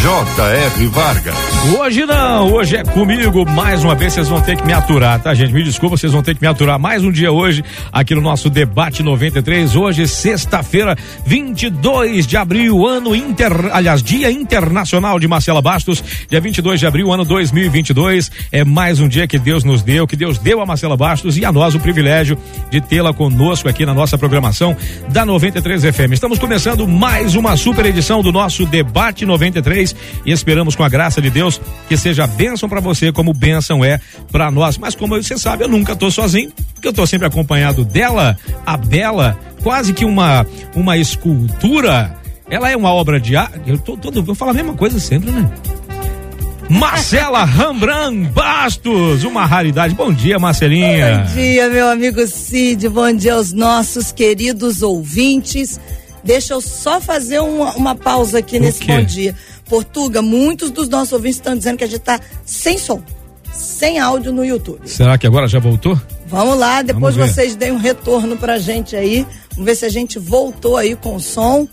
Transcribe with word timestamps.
J.R. 0.00 0.86
Vargas. 0.88 1.34
Hoje 1.78 2.04
não, 2.04 2.52
hoje 2.52 2.76
é 2.76 2.82
comigo. 2.82 3.48
Mais 3.48 3.84
uma 3.84 3.94
vez 3.94 4.12
vocês 4.12 4.28
vão 4.28 4.40
ter 4.40 4.56
que 4.56 4.66
me 4.66 4.72
aturar, 4.72 5.20
tá, 5.20 5.32
gente? 5.32 5.52
Me 5.52 5.62
desculpa, 5.62 5.96
vocês 5.96 6.12
vão 6.12 6.22
ter 6.22 6.34
que 6.34 6.40
me 6.42 6.48
aturar 6.48 6.76
mais 6.76 7.04
um 7.04 7.12
dia 7.12 7.30
hoje 7.30 7.62
aqui 7.92 8.12
no 8.12 8.20
nosso 8.20 8.50
Debate 8.50 9.00
93. 9.02 9.76
Hoje, 9.76 10.08
sexta-feira, 10.08 10.96
22 11.24 12.26
de 12.26 12.36
abril, 12.36 12.84
ano 12.84 13.14
inter, 13.14 13.52
aliás, 13.72 14.02
Dia 14.02 14.28
Internacional 14.30 15.20
de 15.20 15.28
Marcela 15.28 15.62
Bastos, 15.62 16.02
dia 16.28 16.40
22 16.40 16.80
de 16.80 16.86
abril, 16.86 17.12
ano 17.12 17.24
2022. 17.24 18.30
É 18.50 18.64
mais 18.64 18.98
um 18.98 19.06
dia 19.06 19.28
que 19.28 19.38
Deus 19.38 19.62
nos 19.62 19.82
deu, 19.82 20.04
que 20.04 20.16
Deus 20.16 20.36
deu 20.36 20.60
a 20.60 20.66
Marcela 20.66 20.96
Bastos 20.96 21.38
e 21.38 21.44
a 21.44 21.52
nós 21.52 21.76
o 21.76 21.80
privilégio 21.80 22.36
de 22.70 22.80
tê-la 22.80 23.12
conosco 23.12 23.68
aqui 23.68 23.86
na 23.86 23.94
nossa 23.94 24.18
programação 24.18 24.76
da 25.10 25.24
93 25.24 25.84
FM. 25.84 26.12
Estamos 26.12 26.40
começando 26.40 26.88
mais 26.88 27.36
uma 27.36 27.56
super 27.56 27.86
edição 27.86 28.20
do 28.20 28.32
nosso 28.32 28.66
Debate 28.66 29.24
93 29.24 29.81
e 30.24 30.30
esperamos 30.30 30.76
com 30.76 30.84
a 30.84 30.88
graça 30.88 31.20
de 31.20 31.30
Deus 31.30 31.60
que 31.88 31.96
seja 31.96 32.26
bênção 32.26 32.68
para 32.68 32.80
você, 32.80 33.10
como 33.10 33.32
bênção 33.32 33.84
é 33.84 34.00
para 34.30 34.50
nós. 34.50 34.78
Mas 34.78 34.94
como 34.94 35.20
você 35.20 35.36
sabe, 35.36 35.64
eu 35.64 35.68
nunca 35.68 35.96
tô 35.96 36.10
sozinho, 36.10 36.52
porque 36.74 36.88
eu 36.88 36.92
tô 36.92 37.06
sempre 37.06 37.26
acompanhado 37.26 37.84
dela, 37.84 38.36
a 38.64 38.76
Bela 38.76 39.38
quase 39.62 39.92
que 39.92 40.04
uma 40.04 40.46
uma 40.74 40.96
escultura. 40.96 42.14
Ela 42.50 42.70
é 42.70 42.76
uma 42.76 42.92
obra 42.92 43.18
de 43.18 43.34
arte. 43.34 43.60
Eu 43.66 43.78
tô 43.78 43.96
todo, 43.96 44.22
eu 44.26 44.34
falo 44.34 44.50
a 44.50 44.54
mesma 44.54 44.74
coisa 44.74 45.00
sempre, 45.00 45.30
né? 45.30 45.50
Marcela 46.68 47.44
Rambran 47.44 48.24
Bastos, 48.24 49.24
uma 49.24 49.46
raridade. 49.46 49.94
Bom 49.94 50.12
dia, 50.12 50.38
Marcelinha. 50.38 51.18
Bom 51.18 51.34
dia, 51.34 51.68
meu 51.68 51.88
amigo 51.88 52.26
Cid. 52.26 52.88
Bom 52.88 53.12
dia 53.12 53.34
aos 53.34 53.52
nossos 53.52 54.12
queridos 54.12 54.82
ouvintes. 54.82 55.80
Deixa 56.24 56.54
eu 56.54 56.60
só 56.60 57.00
fazer 57.00 57.40
uma, 57.40 57.72
uma 57.72 57.94
pausa 57.94 58.38
aqui 58.38 58.60
nesse 58.60 58.84
bom 58.84 59.02
dia. 59.02 59.34
Portuga, 59.72 60.20
muitos 60.20 60.70
dos 60.70 60.86
nossos 60.86 61.14
ouvintes 61.14 61.38
estão 61.38 61.56
dizendo 61.56 61.78
que 61.78 61.84
a 61.84 61.86
gente 61.86 62.00
tá 62.00 62.20
sem 62.44 62.76
som, 62.76 63.02
sem 63.54 63.98
áudio 63.98 64.30
no 64.30 64.44
YouTube. 64.44 64.86
Será 64.86 65.16
que 65.16 65.26
agora 65.26 65.48
já 65.48 65.58
voltou? 65.58 65.98
Vamos 66.26 66.58
lá, 66.58 66.82
depois 66.82 67.16
Vamos 67.16 67.32
vocês 67.32 67.56
deem 67.56 67.72
um 67.72 67.78
retorno 67.78 68.36
pra 68.36 68.58
gente 68.58 68.94
aí. 68.94 69.26
Vamos 69.52 69.64
ver 69.64 69.74
se 69.74 69.86
a 69.86 69.88
gente 69.88 70.18
voltou 70.18 70.76
aí 70.76 70.94
com 70.94 71.16
o 71.16 71.20
som. 71.20 71.66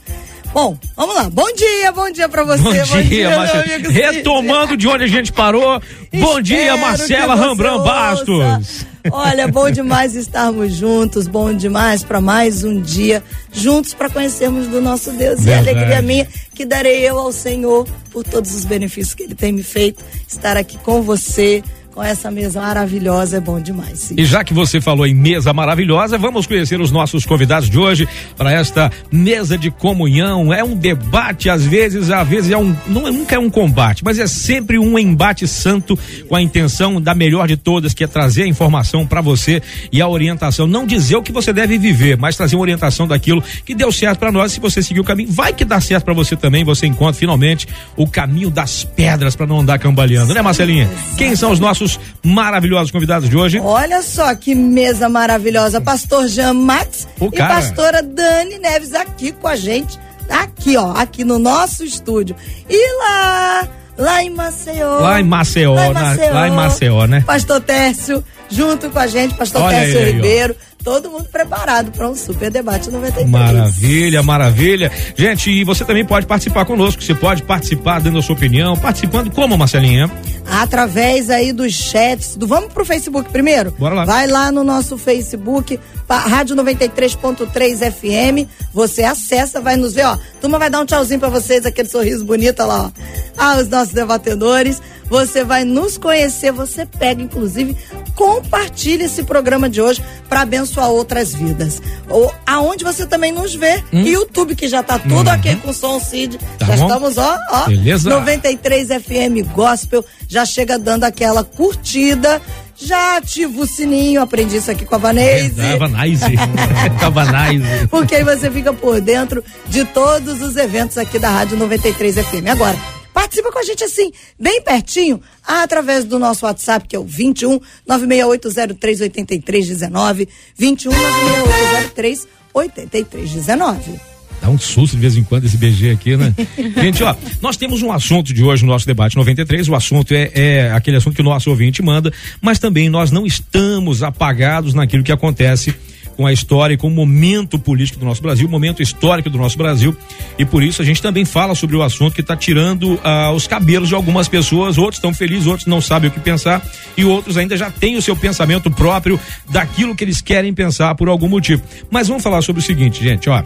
Bom, 0.54 0.78
vamos 0.96 1.14
lá. 1.14 1.30
Bom 1.30 1.54
dia, 1.54 1.92
bom 1.92 2.10
dia 2.10 2.30
pra 2.30 2.46
você. 2.46 2.64
Bom, 2.64 2.86
bom 2.86 3.02
dia, 3.02 3.38
Marcelo. 3.38 3.92
Retomando 3.92 4.78
de 4.78 4.88
onde 4.88 5.04
a 5.04 5.08
gente 5.08 5.34
parou. 5.34 5.82
bom 6.14 6.40
dia, 6.40 6.78
Marcela 6.78 7.36
Rambran 7.36 7.80
Bastos. 7.84 8.86
Olha, 9.12 9.48
bom 9.48 9.70
demais 9.72 10.16
estarmos 10.16 10.74
juntos, 10.74 11.28
bom 11.28 11.54
demais 11.54 12.04
para 12.04 12.20
mais 12.20 12.64
um 12.64 12.82
dia 12.82 13.24
juntos 13.52 13.94
para 13.94 14.10
conhecermos 14.10 14.68
do 14.68 14.82
nosso 14.82 15.12
Deus. 15.12 15.42
Verdade. 15.42 15.50
E 15.50 15.54
a 15.54 15.58
alegria 15.60 16.02
minha 16.02 16.28
que 16.54 16.66
darei 16.66 17.08
eu 17.08 17.18
ao 17.18 17.32
Senhor 17.32 17.88
por 18.12 18.24
todos 18.24 18.54
os 18.54 18.66
benefícios 18.66 19.14
que 19.14 19.24
Ele 19.24 19.36
tem 19.36 19.52
me 19.52 19.64
feito, 19.64 20.04
estar 20.28 20.58
aqui 20.58 20.78
com 20.80 21.02
você 21.02 21.64
com 21.94 22.04
essa 22.04 22.30
mesa 22.30 22.62
maravilhosa 22.62 23.38
é 23.38 23.40
bom 23.40 23.60
demais. 23.60 24.00
Sim. 24.00 24.16
E 24.18 24.26
já 24.26 24.44
que 24.44 24.54
você 24.54 24.80
falou 24.80 25.06
em 25.06 25.14
mesa 25.14 25.52
maravilhosa, 25.54 26.18
vamos 26.18 26.46
conhecer 26.46 26.80
os 26.80 26.92
nossos 26.92 27.26
convidados 27.26 27.70
de 27.70 27.78
hoje 27.78 28.08
para 28.38 28.52
esta 28.52 28.92
mesa 29.12 29.58
de 29.58 29.72
comunhão. 29.72 30.54
É 30.54 30.64
um 30.64 30.76
debate, 30.76 31.50
às 31.50 31.66
vezes, 31.66 32.10
às 32.10 32.28
vezes 32.28 32.52
é 32.52 32.58
um, 32.58 32.76
não, 32.88 33.08
é, 33.08 33.12
nunca 33.12 33.36
é 33.36 33.40
um 33.40 33.50
combate, 33.50 34.04
mas 34.04 34.20
é 34.20 34.28
sempre 34.28 34.78
um 34.78 34.98
embate 34.98 35.48
santo 35.48 35.98
com 36.28 36.36
a 36.36 36.42
intenção 36.42 37.02
da 37.02 37.14
melhor 37.16 37.48
de 37.48 37.58
todas, 37.58 37.94
que 37.94 38.04
é 38.04 38.08
trazer 38.08 38.44
a 38.44 38.48
informação 38.48 39.06
para 39.06 39.22
você 39.22 39.62
e 39.92 40.02
a 40.02 40.08
orientação. 40.08 40.68
Não 40.68 40.86
dizer 40.86 41.16
o 41.16 41.24
que 41.24 41.32
você 41.32 41.52
deve 41.52 41.78
viver, 41.78 42.18
mas 42.18 42.36
trazer 42.36 42.56
uma 42.56 42.62
orientação 42.62 43.08
daquilo 43.08 43.44
que 43.66 43.74
deu 43.74 43.92
certo 43.92 44.20
para 44.20 44.32
nós. 44.32 44.52
Se 44.52 44.60
você 44.60 44.82
seguir 44.82 45.00
o 45.00 45.04
caminho, 45.04 45.32
vai 45.32 45.54
que 45.54 45.66
dá 45.66 45.82
certo 45.82 46.06
para 46.06 46.14
você 46.14 46.36
também. 46.36 46.64
Você 46.64 46.86
encontra 46.86 47.14
finalmente 47.14 47.68
o 47.98 48.08
caminho 48.08 48.50
das 48.50 48.84
pedras 48.84 49.36
para 49.36 49.48
não 49.48 49.60
andar 49.60 49.80
cambaleando, 49.80 50.34
né, 50.34 50.42
Marcelinha? 50.42 50.90
Quem 51.18 51.36
são 51.36 51.52
os 51.52 51.60
nossos 51.60 51.79
nossos 51.80 52.00
maravilhosos 52.24 52.92
convidados 52.92 53.30
de 53.30 53.38
hoje. 53.38 53.60
Olha 53.60 54.02
só 54.02 54.34
que 54.36 54.54
mesa 54.54 55.08
maravilhosa. 55.08 55.80
Pastor 55.80 56.28
Jean 56.28 56.54
Max 56.54 57.08
e 57.22 57.38
pastora 57.38 58.04
Dani 58.04 58.60
Neves 58.60 58.94
aqui 58.94 59.32
com 59.32 59.48
a 59.48 59.56
gente. 59.56 59.98
Aqui, 60.30 60.78
ó, 60.78 60.92
aqui 60.92 61.24
no 61.24 61.40
nosso 61.40 61.84
estúdio. 61.84 62.36
E 62.70 62.98
lá, 63.00 63.68
lá 63.98 64.24
em 64.24 64.30
Maceió. 64.30 65.00
Lá 65.00 65.20
em 65.20 65.24
Maceió, 65.24 65.74
lá 65.74 65.88
em 65.88 65.94
Maceió, 65.94 66.28
na, 66.28 66.40
lá 66.40 66.48
em 66.48 66.52
Maceió 66.52 67.08
né? 67.08 67.24
Pastor 67.26 67.62
Tércio, 67.62 68.24
junto 68.50 68.90
com 68.90 69.00
a 69.00 69.08
gente, 69.08 69.34
pastor 69.34 69.64
Olha 69.64 69.78
Tércio 69.78 70.00
aí, 70.00 70.12
Ribeiro. 70.12 70.56
Ó 70.56 70.69
todo 70.84 71.10
mundo 71.10 71.26
preparado 71.26 71.92
para 71.92 72.10
um 72.10 72.16
super 72.16 72.50
debate 72.50 72.90
93. 72.90 73.30
Maravilha, 73.30 74.24
maravilha. 74.24 74.92
Gente, 75.16 75.50
e 75.52 75.64
você 75.64 75.84
também 75.84 76.06
pode 76.06 76.26
participar 76.26 76.66
conosco. 76.66 77.04
Você 77.04 77.14
pode 77.14 77.44
participar 77.44 78.00
dando 78.00 78.20
a 78.20 78.22
sua 78.22 78.36
opinião. 78.36 78.76
Participando 78.78 79.32
como, 79.32 79.58
Marcelinha? 79.58 80.10
Através 80.46 81.30
aí 81.30 81.52
dos 81.52 81.74
chats. 81.74 82.36
Do, 82.36 82.48
vamos 82.48 82.74
pro 82.74 82.86
Facebook 82.86 83.30
primeiro? 83.30 83.72
Bora 83.78 83.94
lá. 83.96 84.06
Vai 84.06 84.28
lá 84.28 84.52
no 84.52 84.64
nosso 84.64 84.98
Facebook, 84.98 85.80
Rádio 86.10 86.56
93.3 86.56 87.92
FM. 87.92 88.50
Você 88.74 89.04
acessa, 89.04 89.62
vai 89.62 89.76
nos 89.76 89.94
ver, 89.94 90.06
ó. 90.06 90.18
Turma 90.42 90.58
vai 90.58 90.70
dar 90.70 90.82
um 90.82 90.86
tchauzinho 90.86 91.20
para 91.20 91.30
vocês, 91.30 91.66
aquele 91.66 91.90
sorriso 91.90 92.26
bonito, 92.26 92.60
lá, 92.60 92.86
ó. 92.86 92.92
Ah, 93.38 93.58
os 93.58 93.68
nossos 93.68 93.94
debatedores. 93.94 94.82
Você 95.10 95.44
vai 95.44 95.64
nos 95.64 95.98
conhecer, 95.98 96.52
você 96.52 96.86
pega, 96.86 97.22
inclusive, 97.22 97.76
compartilha 98.16 99.06
esse 99.06 99.24
programa 99.24 99.70
de 99.70 99.82
hoje 99.82 100.04
para 100.28 100.42
abençoar 100.42 100.90
outras 100.90 101.34
vidas. 101.34 101.82
Ou 102.08 102.34
aonde 102.46 102.84
você 102.84 103.06
também 103.06 103.32
nos 103.32 103.56
vê, 103.56 103.84
hum? 103.92 104.02
YouTube, 104.02 104.56
que 104.56 104.68
já 104.68 104.84
tá 104.84 105.00
tudo 105.00 105.30
uhum. 105.30 105.36
ok 105.36 105.56
com 105.58 105.72
o 105.72 105.74
som 105.74 106.00
Cid. 106.00 106.38
Tá 106.58 106.66
já 106.66 106.76
bom? 106.78 106.88
estamos, 106.88 107.18
ó, 107.18 107.38
ó. 107.52 107.66
Beleza. 107.68 108.10
93 108.10 108.88
FM 108.88 109.52
Gospel, 109.54 110.06
já 110.28 110.46
chega 110.46 110.78
dando 110.78 111.04
aquela 111.04 111.44
curtida. 111.44 112.42
Já 112.82 113.18
ativa 113.18 113.62
o 113.62 113.68
sininho, 113.68 114.22
aprendi 114.22 114.56
isso 114.56 114.72
aqui 114.72 114.86
com 114.86 114.96
a 114.96 114.98
Vanese. 114.98 115.60
É, 115.60 115.76
Vanese. 115.76 116.24
com 116.98 117.06
a 117.06 117.10
Vanese. 117.10 117.88
Porque 117.90 118.16
aí 118.16 118.24
você 118.24 118.50
fica 118.50 118.72
por 118.72 119.02
dentro 119.02 119.44
de 119.68 119.84
todos 119.84 120.42
os 120.42 120.56
eventos 120.56 120.98
aqui 120.98 121.20
da 121.20 121.30
Rádio 121.30 121.58
93 121.58 122.16
FM. 122.16 122.48
Agora, 122.50 122.78
Participa 123.20 123.52
com 123.52 123.60
a 123.60 123.64
gente 123.64 123.84
assim, 123.84 124.14
bem 124.40 124.62
pertinho, 124.62 125.20
através 125.46 126.06
do 126.06 126.18
nosso 126.18 126.46
WhatsApp, 126.46 126.88
que 126.88 126.96
é 126.96 127.00
o 127.00 127.04
21 127.04 127.60
968038319. 127.86 130.30
21 130.56 130.90
96803 130.90 132.26
8319. 132.54 134.00
Dá 134.42 134.50
um 134.50 134.58
susto 134.58 134.96
de 134.96 135.02
vez 135.02 135.18
em 135.18 135.24
quando 135.24 135.44
esse 135.44 135.58
BG 135.58 135.92
aqui, 135.92 136.16
né? 136.16 136.34
Gente, 136.82 137.04
ó, 137.04 137.14
nós 137.42 137.58
temos 137.58 137.82
um 137.82 137.92
assunto 137.92 138.34
de 138.34 138.42
hoje 138.42 138.64
no 138.64 138.72
nosso 138.72 138.86
debate 138.86 139.18
93. 139.18 139.68
O 139.68 139.76
assunto 139.76 140.14
é, 140.14 140.32
é 140.34 140.72
aquele 140.72 140.96
assunto 140.96 141.16
que 141.16 141.22
o 141.22 141.26
nosso 141.26 141.50
ouvinte 141.50 141.82
manda, 141.82 142.14
mas 142.42 142.58
também 142.58 142.88
nós 142.88 143.12
não 143.12 143.26
estamos 143.26 144.02
apagados 144.02 144.74
naquilo 144.74 145.04
que 145.04 145.12
acontece 145.12 145.76
com 146.20 146.28
a 146.28 146.34
história 146.34 146.74
e 146.74 146.78
com 146.78 146.90
o 146.90 146.92
momento 146.92 147.58
político 147.58 147.98
do 147.98 148.06
nosso 148.06 148.22
Brasil, 148.22 148.46
o 148.46 148.52
momento 148.52 148.84
histórico 148.84 149.30
do 149.30 149.38
nosso 149.38 149.58
Brasil. 149.58 149.96
E 150.38 150.44
por 150.44 150.62
isso 150.62 150.82
a 150.82 150.86
gente 150.86 151.02
também 151.02 151.24
fala 151.24 151.56
sobre 151.56 151.78
o 151.78 151.82
assunto 151.82 152.14
que 152.14 152.20
está 152.20 152.36
tirando 152.36 153.00
ah, 153.06 153.32
os 153.32 153.48
cabelos 153.48 153.88
de 153.88 153.96
algumas 153.96 154.28
pessoas. 154.28 154.78
Outros 154.78 154.98
estão 154.98 155.14
felizes, 155.14 155.48
outros 155.48 155.66
não 155.66 155.80
sabem 155.80 156.10
o 156.10 156.12
que 156.12 156.20
pensar 156.20 156.62
e 156.98 157.06
outros 157.06 157.38
ainda 157.38 157.56
já 157.56 157.72
têm 157.72 157.96
o 157.96 158.02
seu 158.02 158.18
pensamento 158.18 158.70
próprio 158.70 159.18
daquilo 159.50 159.96
que 159.96 160.04
eles 160.04 160.20
querem 160.20 160.54
pensar 160.54 160.94
por 160.94 161.08
algum 161.08 161.30
motivo. 161.30 161.64
Mas 161.90 162.10
vamos 162.10 162.22
falar 162.22 162.42
sobre 162.42 162.62
o 162.62 162.66
seguinte, 162.66 163.02
gente, 163.02 163.30
ó. 163.30 163.42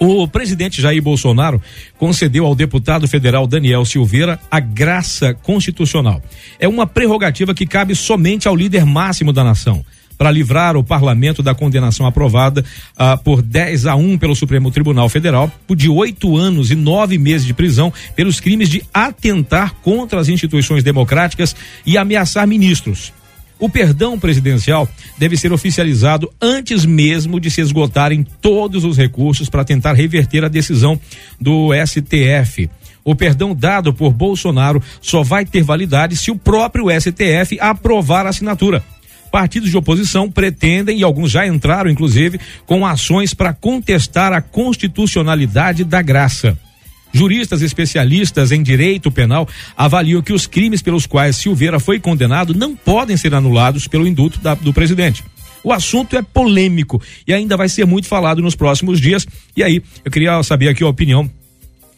O 0.00 0.26
presidente 0.26 0.82
Jair 0.82 1.00
Bolsonaro 1.00 1.62
concedeu 1.96 2.46
ao 2.46 2.56
deputado 2.56 3.06
federal 3.06 3.46
Daniel 3.46 3.84
Silveira 3.84 4.40
a 4.50 4.58
graça 4.58 5.34
constitucional. 5.34 6.20
É 6.58 6.66
uma 6.66 6.84
prerrogativa 6.84 7.54
que 7.54 7.64
cabe 7.64 7.94
somente 7.94 8.48
ao 8.48 8.56
líder 8.56 8.84
máximo 8.84 9.32
da 9.32 9.44
nação 9.44 9.84
para 10.16 10.30
livrar 10.30 10.76
o 10.76 10.84
parlamento 10.84 11.42
da 11.42 11.54
condenação 11.54 12.06
aprovada 12.06 12.64
ah, 12.96 13.16
por 13.16 13.42
10 13.42 13.86
a 13.86 13.94
1 13.94 14.18
pelo 14.18 14.34
Supremo 14.34 14.70
Tribunal 14.70 15.08
Federal 15.08 15.50
de 15.74 15.88
oito 15.88 16.36
anos 16.36 16.70
e 16.70 16.74
nove 16.74 17.18
meses 17.18 17.46
de 17.46 17.54
prisão 17.54 17.92
pelos 18.14 18.40
crimes 18.40 18.68
de 18.68 18.82
atentar 18.92 19.74
contra 19.82 20.20
as 20.20 20.28
instituições 20.28 20.82
democráticas 20.82 21.54
e 21.84 21.98
ameaçar 21.98 22.46
ministros. 22.46 23.12
O 23.58 23.70
perdão 23.70 24.18
presidencial 24.18 24.86
deve 25.16 25.36
ser 25.36 25.52
oficializado 25.52 26.30
antes 26.40 26.84
mesmo 26.84 27.40
de 27.40 27.50
se 27.50 27.62
esgotarem 27.62 28.26
todos 28.40 28.84
os 28.84 28.98
recursos 28.98 29.48
para 29.48 29.64
tentar 29.64 29.94
reverter 29.94 30.44
a 30.44 30.48
decisão 30.48 31.00
do 31.40 31.70
STF. 31.86 32.68
O 33.02 33.14
perdão 33.14 33.54
dado 33.54 33.94
por 33.94 34.12
Bolsonaro 34.12 34.82
só 35.00 35.22
vai 35.22 35.46
ter 35.46 35.62
validade 35.62 36.16
se 36.16 36.30
o 36.30 36.36
próprio 36.36 36.88
STF 36.90 37.58
aprovar 37.60 38.26
a 38.26 38.30
assinatura. 38.30 38.84
Partidos 39.30 39.70
de 39.70 39.76
oposição 39.76 40.30
pretendem, 40.30 40.98
e 40.98 41.04
alguns 41.04 41.30
já 41.30 41.46
entraram, 41.46 41.90
inclusive, 41.90 42.40
com 42.64 42.86
ações 42.86 43.34
para 43.34 43.52
contestar 43.52 44.32
a 44.32 44.40
constitucionalidade 44.40 45.84
da 45.84 46.00
graça. 46.00 46.58
Juristas 47.12 47.62
especialistas 47.62 48.52
em 48.52 48.62
direito 48.62 49.10
penal 49.10 49.48
avaliam 49.76 50.20
que 50.20 50.32
os 50.32 50.46
crimes 50.46 50.82
pelos 50.82 51.06
quais 51.06 51.36
Silveira 51.36 51.80
foi 51.80 51.98
condenado 51.98 52.54
não 52.54 52.76
podem 52.76 53.16
ser 53.16 53.34
anulados 53.34 53.86
pelo 53.86 54.06
induto 54.06 54.38
da, 54.40 54.54
do 54.54 54.72
presidente. 54.72 55.24
O 55.64 55.72
assunto 55.72 56.16
é 56.16 56.22
polêmico 56.22 57.02
e 57.26 57.32
ainda 57.32 57.56
vai 57.56 57.68
ser 57.68 57.86
muito 57.86 58.06
falado 58.06 58.42
nos 58.42 58.54
próximos 58.54 59.00
dias. 59.00 59.26
E 59.56 59.62
aí, 59.62 59.82
eu 60.04 60.10
queria 60.10 60.42
saber 60.42 60.68
aqui 60.68 60.84
a 60.84 60.88
opinião 60.88 61.28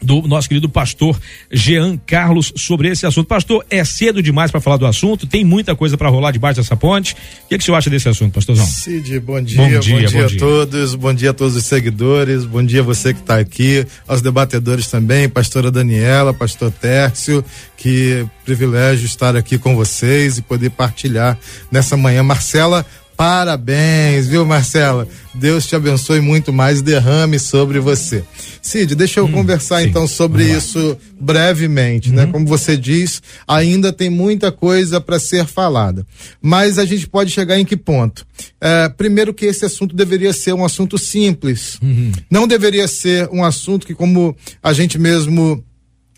do 0.01 0.21
nosso 0.23 0.47
querido 0.47 0.69
pastor 0.69 1.19
Jean 1.51 1.97
Carlos 1.97 2.53
sobre 2.55 2.89
esse 2.89 3.05
assunto. 3.05 3.27
Pastor, 3.27 3.65
é 3.69 3.83
cedo 3.83 4.23
demais 4.23 4.49
para 4.49 4.61
falar 4.61 4.77
do 4.77 4.85
assunto? 4.85 5.27
Tem 5.27 5.43
muita 5.43 5.75
coisa 5.75 5.97
para 5.97 6.09
rolar 6.09 6.31
debaixo 6.31 6.61
dessa 6.61 6.75
ponte? 6.75 7.13
O 7.13 7.47
que, 7.49 7.55
é 7.55 7.57
que 7.57 7.63
você 7.63 7.71
acha 7.71 7.89
desse 7.89 8.07
assunto, 8.07 8.33
pastorzão? 8.33 8.65
Cid, 8.65 9.19
bom 9.19 9.41
dia, 9.41 9.57
bom 9.57 9.67
dia, 9.67 9.79
bom 9.79 9.81
dia, 9.81 10.09
bom 10.09 10.09
dia 10.09 10.25
a 10.25 10.39
todos, 10.39 10.95
bom 10.95 11.13
dia 11.13 11.29
a 11.31 11.33
todos 11.33 11.55
os 11.55 11.65
seguidores, 11.65 12.45
bom 12.45 12.63
dia 12.63 12.79
a 12.79 12.83
você 12.83 13.13
que 13.13 13.19
está 13.19 13.37
aqui, 13.37 13.85
aos 14.07 14.21
debatedores 14.21 14.87
também, 14.87 15.27
pastora 15.27 15.69
Daniela, 15.69 16.33
pastor 16.33 16.71
Tércio, 16.71 17.43
que 17.77 18.25
privilégio 18.45 19.05
estar 19.05 19.35
aqui 19.35 19.57
com 19.57 19.75
vocês 19.75 20.37
e 20.37 20.41
poder 20.41 20.69
partilhar 20.71 21.37
nessa 21.71 21.97
manhã. 21.97 22.23
Marcela, 22.23 22.85
Parabéns, 23.19 24.29
viu, 24.29 24.45
Marcela? 24.45 25.05
Deus 25.33 25.67
te 25.67 25.75
abençoe 25.75 26.21
muito 26.21 26.53
mais, 26.53 26.81
derrame 26.81 27.37
sobre 27.37 27.77
você. 27.77 28.23
Cid, 28.61 28.95
deixa 28.95 29.19
eu 29.19 29.25
hum, 29.25 29.31
conversar 29.31 29.81
sim, 29.81 29.87
então 29.87 30.07
sobre 30.07 30.43
isso 30.43 30.97
brevemente, 31.19 32.09
né? 32.11 32.21
uhum. 32.21 32.27
né? 32.27 32.31
Como 32.31 32.45
você 32.45 32.75
diz, 32.77 33.21
ainda 33.47 33.91
tem 33.91 34.09
muita 34.09 34.51
coisa 34.51 34.99
para 34.99 35.19
ser 35.19 35.45
falada. 35.45 36.05
Mas 36.41 36.77
a 36.77 36.85
gente 36.85 37.07
pode 37.07 37.31
chegar 37.31 37.59
em 37.59 37.65
que 37.65 37.77
ponto? 37.77 38.25
É, 38.59 38.89
primeiro 38.89 39.33
que 39.33 39.45
esse 39.45 39.65
assunto 39.65 39.95
deveria 39.95 40.33
ser 40.33 40.53
um 40.53 40.65
assunto 40.65 40.97
simples. 40.97 41.77
Uhum. 41.81 42.11
Não 42.29 42.47
deveria 42.47 42.87
ser 42.87 43.29
um 43.31 43.43
assunto 43.43 43.85
que, 43.85 43.95
como 43.95 44.35
a 44.61 44.73
gente 44.73 44.97
mesmo 44.97 45.63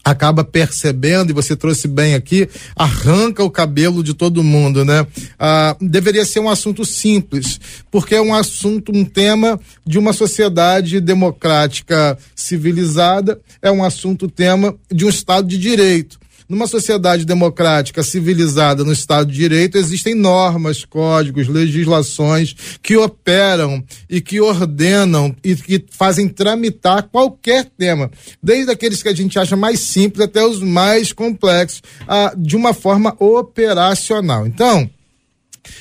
acaba 0.04 0.44
percebendo, 0.44 1.30
e 1.30 1.34
você 1.34 1.56
trouxe 1.56 1.88
bem 1.88 2.16
aqui, 2.16 2.50
arranca 2.76 3.44
o 3.44 3.52
cabelo 3.52 4.04
de 4.04 4.14
todo 4.14 4.44
mundo, 4.44 4.84
né? 4.84 5.06
Ah, 5.40 5.76
deveria 5.80 6.26
ser 6.26 6.40
um 6.40 6.50
assunto 6.50 6.84
simples, 6.84 7.60
porque 7.90 8.16
é 8.16 8.22
um 8.22 8.34
assunto, 8.34 8.92
um 8.92 9.06
tema 9.06 9.60
de 9.86 9.98
uma 9.98 10.14
sociedade 10.14 11.00
democrática 11.00 12.18
civilizada, 12.36 13.40
é 13.62 13.72
um 13.72 13.84
assunto, 13.84 14.28
tema 14.28 14.76
de 14.92 15.06
um 15.06 15.10
Estado 15.10 15.48
de 15.48 15.58
Direito. 15.58 16.20
Numa 16.52 16.68
sociedade 16.68 17.24
democrática, 17.24 18.04
civilizada, 18.04 18.84
no 18.84 18.92
Estado 18.92 19.32
de 19.32 19.38
Direito, 19.38 19.78
existem 19.78 20.14
normas, 20.14 20.84
códigos, 20.84 21.48
legislações 21.48 22.54
que 22.84 22.98
operam 22.98 23.82
e 24.10 24.20
que 24.20 24.42
ordenam 24.42 25.34
e 25.42 25.56
que 25.56 25.86
fazem 25.90 26.28
tramitar 26.28 27.04
qualquer 27.04 27.72
tema, 27.78 28.12
desde 28.44 28.70
aqueles 28.70 29.02
que 29.02 29.08
a 29.08 29.16
gente 29.16 29.40
acha 29.40 29.56
mais 29.56 29.80
simples 29.80 30.26
até 30.26 30.46
os 30.46 30.62
mais 30.62 31.14
complexos, 31.14 31.82
ah, 32.06 32.34
de 32.38 32.58
uma 32.58 32.74
forma 32.74 33.16
operacional. 33.18 34.46
Então, 34.46 34.90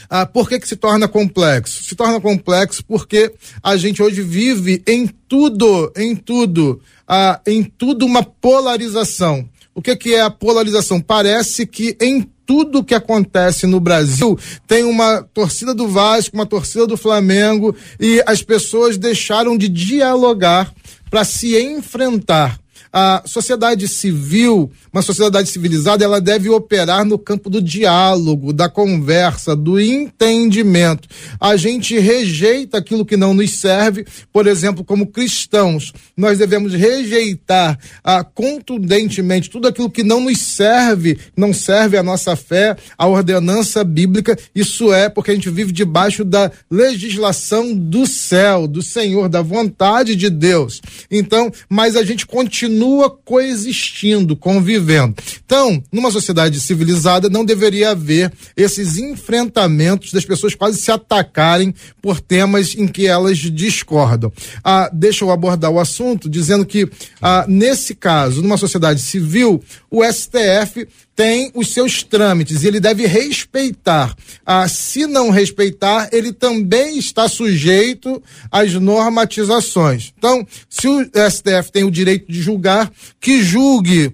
ah, 0.09 0.25
por 0.25 0.49
que, 0.49 0.61
que 0.61 0.69
se 0.69 0.77
torna 0.77 1.09
complexo? 1.09 1.83
Se 1.83 1.97
torna 1.97 2.21
complexo 2.21 2.85
porque 2.85 3.33
a 3.61 3.77
gente 3.77 4.01
hoje 4.01 4.23
vive 4.23 4.85
em 4.87 5.09
tudo, 5.29 5.93
em 5.97 6.15
tudo, 6.15 6.81
ah, 7.09 7.41
em 7.45 7.65
tudo 7.65 8.07
uma 8.07 8.23
polarização. 8.23 9.49
O 9.75 9.81
que, 9.81 9.95
que 9.97 10.15
é 10.15 10.21
a 10.21 10.31
polarização? 10.31 11.01
Parece 11.01 11.67
que 11.67 11.97
em 12.01 12.29
tudo 12.45 12.83
que 12.83 12.95
acontece 12.95 13.67
no 13.67 13.79
Brasil 13.79 14.37
tem 14.67 14.83
uma 14.83 15.23
torcida 15.23 15.73
do 15.73 15.87
Vasco, 15.87 16.35
uma 16.35 16.47
torcida 16.47 16.87
do 16.87 16.97
Flamengo 16.97 17.75
e 18.01 18.21
as 18.27 18.43
pessoas 18.43 18.99
deixaram 18.99 19.57
de 19.57 19.69
dialogar 19.69 20.73
para 21.09 21.25
se 21.25 21.57
enfrentar. 21.57 22.59
A 22.93 23.23
sociedade 23.25 23.87
civil, 23.87 24.69
uma 24.93 25.01
sociedade 25.01 25.49
civilizada, 25.49 26.05
ela 26.05 26.21
deve 26.21 26.49
operar 26.49 27.05
no 27.05 27.17
campo 27.17 27.49
do 27.49 27.63
diálogo, 27.63 28.53
da 28.53 28.69
conversa, 28.69 29.55
do 29.55 29.81
entendimento. 29.81 31.09
A 31.41 31.57
gente 31.57 31.97
rejeita 32.01 32.79
aquilo 32.79 33.05
que 33.05 33.17
não 33.17 33.33
nos 33.33 33.53
serve, 33.53 34.05
por 34.33 34.49
exemplo, 34.49 34.83
como 34.83 35.07
cristãos, 35.07 35.93
nós 36.17 36.39
devemos 36.39 36.75
rejeitar 36.75 37.79
ah, 38.03 38.25
contundentemente 38.25 39.49
tudo 39.49 39.69
aquilo 39.69 39.89
que 39.89 40.03
não 40.03 40.21
nos 40.21 40.41
serve, 40.41 41.17
não 41.37 41.53
serve 41.53 41.97
a 41.97 42.03
nossa 42.03 42.35
fé, 42.35 42.77
a 42.99 43.07
ordenança 43.07 43.85
bíblica. 43.85 44.37
Isso 44.53 44.93
é 44.93 45.09
porque 45.09 45.31
a 45.31 45.35
gente 45.35 45.49
vive 45.49 45.71
debaixo 45.71 46.25
da 46.25 46.51
legislação 46.69 47.73
do 47.73 48.05
céu, 48.05 48.67
do 48.67 48.83
Senhor, 48.83 49.29
da 49.29 49.43
vontade 49.43 50.17
de 50.17 50.29
Deus. 50.29 50.83
Então, 51.09 51.53
mas 51.69 51.95
a 51.95 52.03
gente 52.03 52.27
continua 52.27 52.80
continua 52.81 53.11
coexistindo, 53.11 54.35
convivendo. 54.35 55.15
Então, 55.45 55.83
numa 55.93 56.11
sociedade 56.11 56.59
civilizada, 56.59 57.29
não 57.29 57.45
deveria 57.45 57.91
haver 57.91 58.33
esses 58.57 58.97
enfrentamentos 58.97 60.13
das 60.13 60.25
pessoas 60.25 60.55
quase 60.55 60.81
se 60.81 60.91
atacarem 60.91 61.75
por 62.01 62.21
temas 62.21 62.75
em 62.75 62.89
que 62.89 63.07
elas 63.07 63.37
discordam. 63.37 64.33
Ah, 64.65 64.91
deixa 64.93 65.25
eu 65.25 65.31
abordar 65.31 65.71
o 65.71 65.79
assunto 65.79 66.29
dizendo 66.29 66.65
que, 66.65 66.89
ah, 67.21 67.45
nesse 67.47 67.95
caso, 67.95 68.41
numa 68.41 68.57
sociedade 68.57 69.01
civil, 69.01 69.63
o 69.91 70.03
STF 70.03 70.89
tem 71.15 71.51
os 71.55 71.73
seus 71.73 72.03
trâmites 72.03 72.63
e 72.63 72.67
ele 72.67 72.81
deve 72.81 73.07
respeitar. 73.07 74.15
Ah, 74.45 74.67
se 74.69 75.07
não 75.07 75.31
respeitar, 75.31 76.09
ele 76.13 76.33
também 76.33 76.99
está 76.99 77.29
sujeito 77.29 78.23
às 78.51 78.73
normatizações. 78.75 80.13
Então, 80.17 80.47
se 80.69 80.89
o 80.89 81.03
STF 81.03 81.71
tem 81.73 81.85
o 81.85 81.91
direito 81.91 82.31
de 82.31 82.41
julgar, 82.41 82.91
que 83.21 83.43
julgue. 83.43 84.13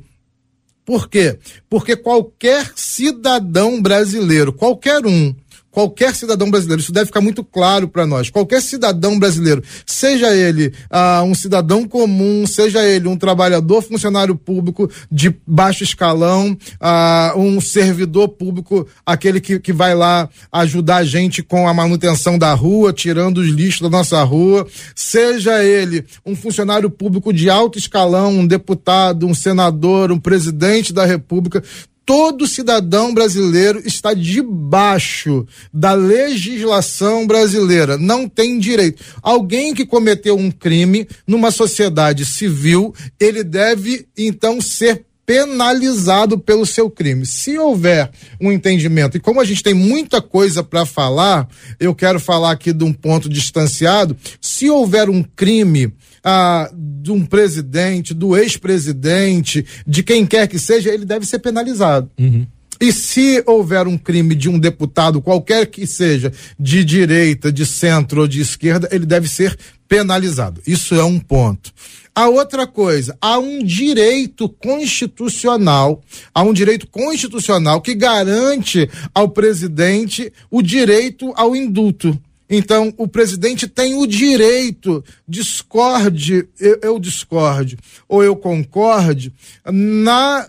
Por 0.84 1.08
quê? 1.08 1.38
Porque 1.68 1.96
qualquer 1.96 2.72
cidadão 2.76 3.82
brasileiro, 3.82 4.52
qualquer 4.52 5.04
um, 5.04 5.34
qualquer 5.76 6.14
cidadão 6.14 6.50
brasileiro, 6.50 6.80
isso 6.80 6.90
deve 6.90 7.04
ficar 7.04 7.20
muito 7.20 7.44
claro 7.44 7.86
para 7.86 8.06
nós. 8.06 8.30
Qualquer 8.30 8.62
cidadão 8.62 9.18
brasileiro, 9.18 9.62
seja 9.84 10.34
ele 10.34 10.72
ah, 10.88 11.22
um 11.22 11.34
cidadão 11.34 11.86
comum, 11.86 12.46
seja 12.46 12.82
ele 12.82 13.06
um 13.06 13.14
trabalhador 13.14 13.82
funcionário 13.82 14.34
público 14.34 14.90
de 15.12 15.36
baixo 15.46 15.84
escalão, 15.84 16.56
ah, 16.80 17.34
um 17.36 17.60
servidor 17.60 18.28
público, 18.28 18.88
aquele 19.04 19.38
que, 19.38 19.60
que 19.60 19.70
vai 19.70 19.94
lá 19.94 20.30
ajudar 20.50 20.96
a 20.96 21.04
gente 21.04 21.42
com 21.42 21.68
a 21.68 21.74
manutenção 21.74 22.38
da 22.38 22.54
rua, 22.54 22.90
tirando 22.90 23.36
os 23.36 23.48
lixos 23.48 23.82
da 23.82 23.90
nossa 23.90 24.22
rua, 24.22 24.66
seja 24.94 25.62
ele 25.62 26.06
um 26.24 26.34
funcionário 26.34 26.88
público 26.88 27.34
de 27.34 27.50
alto 27.50 27.78
escalão, 27.78 28.30
um 28.32 28.46
deputado, 28.46 29.26
um 29.26 29.34
senador, 29.34 30.10
um 30.10 30.18
presidente 30.18 30.90
da 30.90 31.04
república, 31.04 31.62
todo 32.06 32.46
cidadão 32.46 33.12
brasileiro 33.12 33.82
está 33.84 34.14
debaixo 34.14 35.44
da 35.72 35.92
legislação 35.92 37.26
brasileira, 37.26 37.98
não 37.98 38.28
tem 38.28 38.60
direito. 38.60 39.02
Alguém 39.20 39.74
que 39.74 39.84
cometeu 39.84 40.36
um 40.36 40.52
crime 40.52 41.08
numa 41.26 41.50
sociedade 41.50 42.24
civil, 42.24 42.94
ele 43.18 43.42
deve 43.42 44.06
então 44.16 44.60
ser 44.60 45.04
penalizado 45.26 46.38
pelo 46.38 46.64
seu 46.64 46.88
crime. 46.88 47.26
Se 47.26 47.58
houver 47.58 48.08
um 48.40 48.52
entendimento, 48.52 49.16
e 49.16 49.20
como 49.20 49.40
a 49.40 49.44
gente 49.44 49.60
tem 49.60 49.74
muita 49.74 50.22
coisa 50.22 50.62
para 50.62 50.86
falar, 50.86 51.48
eu 51.80 51.92
quero 51.92 52.20
falar 52.20 52.52
aqui 52.52 52.72
de 52.72 52.84
um 52.84 52.92
ponto 52.92 53.28
distanciado. 53.28 54.16
Se 54.40 54.70
houver 54.70 55.10
um 55.10 55.24
crime 55.24 55.92
ah, 56.28 56.68
de 56.74 57.12
um 57.12 57.24
presidente, 57.24 58.12
do 58.12 58.36
ex-presidente, 58.36 59.64
de 59.86 60.02
quem 60.02 60.26
quer 60.26 60.48
que 60.48 60.58
seja, 60.58 60.92
ele 60.92 61.04
deve 61.04 61.24
ser 61.24 61.38
penalizado. 61.38 62.10
Uhum. 62.18 62.44
E 62.80 62.92
se 62.92 63.44
houver 63.46 63.86
um 63.86 63.96
crime 63.96 64.34
de 64.34 64.48
um 64.48 64.58
deputado, 64.58 65.22
qualquer 65.22 65.66
que 65.66 65.86
seja, 65.86 66.32
de 66.58 66.84
direita, 66.84 67.52
de 67.52 67.64
centro 67.64 68.22
ou 68.22 68.26
de 68.26 68.40
esquerda, 68.40 68.88
ele 68.90 69.06
deve 69.06 69.28
ser 69.28 69.56
penalizado. 69.88 70.60
Isso 70.66 70.96
é 70.96 71.04
um 71.04 71.20
ponto. 71.20 71.72
A 72.12 72.28
outra 72.28 72.66
coisa, 72.66 73.16
há 73.20 73.38
um 73.38 73.62
direito 73.62 74.48
constitucional, 74.48 76.02
há 76.34 76.42
um 76.42 76.52
direito 76.52 76.88
constitucional 76.88 77.80
que 77.80 77.94
garante 77.94 78.90
ao 79.14 79.28
presidente 79.28 80.32
o 80.50 80.60
direito 80.60 81.32
ao 81.36 81.54
indulto 81.54 82.18
Então, 82.48 82.92
o 82.96 83.08
presidente 83.08 83.66
tem 83.66 83.96
o 83.96 84.06
direito, 84.06 85.04
discorde, 85.26 86.48
eu, 86.60 86.78
eu 86.82 86.98
discorde, 86.98 87.76
ou 88.08 88.22
eu 88.22 88.36
concorde, 88.36 89.32
na 89.64 90.46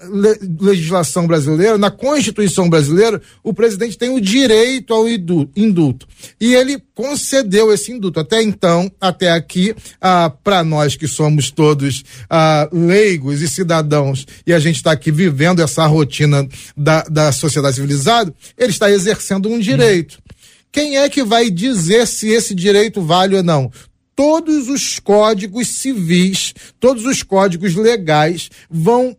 legislação 0.59 1.25
brasileira, 1.25 1.77
na 1.77 1.89
Constituição 1.89 2.69
brasileira, 2.69 3.21
o 3.43 3.53
presidente 3.53 3.97
tem 3.97 4.09
o 4.09 4.21
direito 4.21 4.93
ao 4.93 5.07
indulto. 5.09 6.07
E 6.39 6.53
ele 6.53 6.81
concedeu 6.93 7.73
esse 7.73 7.91
indulto. 7.91 8.19
Até 8.19 8.41
então, 8.41 8.91
até 9.01 9.31
aqui, 9.31 9.75
ah, 9.99 10.31
para 10.43 10.63
nós 10.63 10.95
que 10.95 11.07
somos 11.07 11.49
todos 11.49 12.03
ah, 12.29 12.69
leigos 12.71 13.41
e 13.41 13.47
cidadãos, 13.47 14.25
e 14.45 14.53
a 14.53 14.59
gente 14.59 14.77
está 14.77 14.91
aqui 14.91 15.11
vivendo 15.11 15.61
essa 15.61 15.85
rotina 15.87 16.47
da, 16.75 17.03
da 17.03 17.31
sociedade 17.31 17.75
civilizada, 17.75 18.33
ele 18.57 18.71
está 18.71 18.91
exercendo 18.91 19.49
um 19.49 19.59
direito. 19.59 20.19
Quem 20.71 20.97
é 20.97 21.09
que 21.09 21.23
vai 21.23 21.49
dizer 21.49 22.05
se 22.07 22.29
esse 22.29 22.53
direito 22.53 23.01
vale 23.01 23.35
ou 23.35 23.43
não? 23.43 23.71
Todos 24.15 24.67
os 24.67 24.99
códigos 24.99 25.67
civis, 25.67 26.53
todos 26.79 27.05
os 27.05 27.21
códigos 27.21 27.75
legais 27.75 28.49
vão 28.69 29.15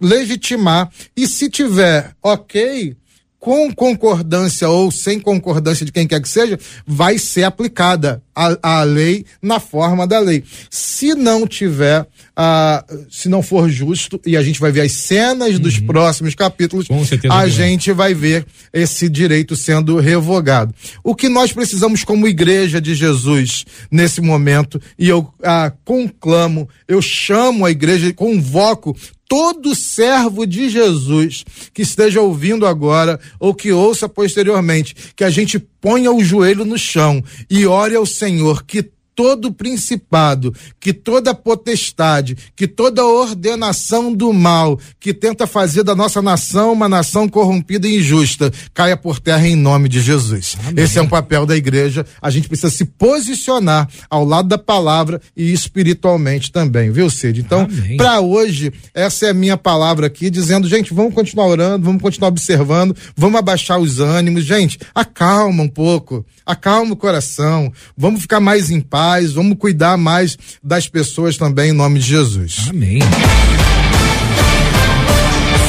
legitimar 0.00 0.90
e 1.16 1.28
se 1.28 1.48
tiver 1.48 2.14
ok, 2.20 2.96
com 3.44 3.70
concordância 3.74 4.70
ou 4.70 4.90
sem 4.90 5.20
concordância 5.20 5.84
de 5.84 5.92
quem 5.92 6.06
quer 6.06 6.18
que 6.18 6.30
seja, 6.30 6.58
vai 6.86 7.18
ser 7.18 7.44
aplicada 7.44 8.22
a, 8.34 8.78
a 8.78 8.82
lei 8.84 9.26
na 9.42 9.60
forma 9.60 10.06
da 10.06 10.18
lei. 10.18 10.42
Se 10.70 11.14
não 11.14 11.46
tiver, 11.46 12.06
ah, 12.34 12.82
se 13.10 13.28
não 13.28 13.42
for 13.42 13.68
justo, 13.68 14.18
e 14.24 14.34
a 14.34 14.42
gente 14.42 14.58
vai 14.58 14.72
ver 14.72 14.80
as 14.80 14.92
cenas 14.92 15.56
uhum. 15.56 15.58
dos 15.58 15.78
próximos 15.78 16.34
capítulos, 16.34 16.86
a 17.30 17.46
gente 17.46 17.92
vai 17.92 18.14
ver 18.14 18.46
esse 18.72 19.10
direito 19.10 19.54
sendo 19.54 19.98
revogado. 19.98 20.74
O 21.04 21.14
que 21.14 21.28
nós 21.28 21.52
precisamos 21.52 22.02
como 22.02 22.26
igreja 22.26 22.80
de 22.80 22.94
Jesus 22.94 23.66
nesse 23.90 24.22
momento, 24.22 24.80
e 24.98 25.06
eu 25.06 25.28
ah, 25.42 25.70
conclamo, 25.84 26.66
eu 26.88 27.02
chamo 27.02 27.66
a 27.66 27.70
igreja, 27.70 28.10
convoco 28.14 28.96
todo 29.28 29.74
servo 29.74 30.46
de 30.46 30.68
Jesus 30.68 31.44
que 31.72 31.82
esteja 31.82 32.20
ouvindo 32.20 32.66
agora 32.66 33.18
ou 33.38 33.54
que 33.54 33.72
ouça 33.72 34.08
posteriormente, 34.08 34.94
que 35.16 35.24
a 35.24 35.30
gente 35.30 35.58
ponha 35.58 36.12
o 36.12 36.22
joelho 36.22 36.64
no 36.64 36.78
chão 36.78 37.22
e 37.50 37.66
ore 37.66 37.94
ao 37.94 38.06
Senhor 38.06 38.64
que 38.64 38.90
todo 39.14 39.52
principado, 39.52 40.54
que 40.80 40.92
toda 40.92 41.34
potestade, 41.34 42.36
que 42.56 42.66
toda 42.66 43.04
ordenação 43.04 44.12
do 44.12 44.32
mal 44.32 44.78
que 44.98 45.14
tenta 45.14 45.46
fazer 45.46 45.82
da 45.82 45.94
nossa 45.94 46.20
nação 46.20 46.72
uma 46.72 46.88
nação 46.88 47.28
corrompida 47.28 47.86
e 47.86 47.98
injusta 47.98 48.52
caia 48.72 48.96
por 48.96 49.20
terra 49.20 49.46
em 49.46 49.56
nome 49.56 49.88
de 49.88 50.00
Jesus. 50.00 50.56
Amém. 50.60 50.84
Esse 50.84 50.98
é 50.98 51.02
um 51.02 51.08
papel 51.08 51.46
da 51.46 51.56
igreja. 51.56 52.04
A 52.20 52.30
gente 52.30 52.48
precisa 52.48 52.70
se 52.70 52.84
posicionar 52.84 53.88
ao 54.10 54.24
lado 54.24 54.48
da 54.48 54.58
palavra 54.58 55.20
e 55.36 55.52
espiritualmente 55.52 56.50
também, 56.50 56.90
viu, 56.90 57.08
Cid? 57.08 57.40
Então, 57.40 57.68
para 57.96 58.20
hoje, 58.20 58.72
essa 58.92 59.26
é 59.26 59.30
a 59.30 59.34
minha 59.34 59.56
palavra 59.56 60.06
aqui, 60.06 60.28
dizendo, 60.28 60.68
gente, 60.68 60.92
vamos 60.92 61.14
continuar 61.14 61.46
orando, 61.46 61.86
vamos 61.86 62.02
continuar 62.02 62.28
observando, 62.28 62.96
vamos 63.16 63.38
abaixar 63.38 63.78
os 63.78 64.00
ânimos. 64.00 64.44
Gente, 64.44 64.78
acalma 64.94 65.62
um 65.62 65.68
pouco, 65.68 66.24
acalma 66.44 66.92
o 66.92 66.96
coração, 66.96 67.72
vamos 67.96 68.22
ficar 68.22 68.40
mais 68.40 68.70
em 68.70 68.80
paz 68.80 69.03
paz, 69.04 69.32
vamos 69.34 69.58
cuidar 69.58 69.98
mais 69.98 70.38
das 70.62 70.88
pessoas 70.88 71.36
também 71.36 71.70
em 71.70 71.72
nome 71.72 71.98
de 71.98 72.06
Jesus. 72.06 72.68
Amém. 72.70 73.00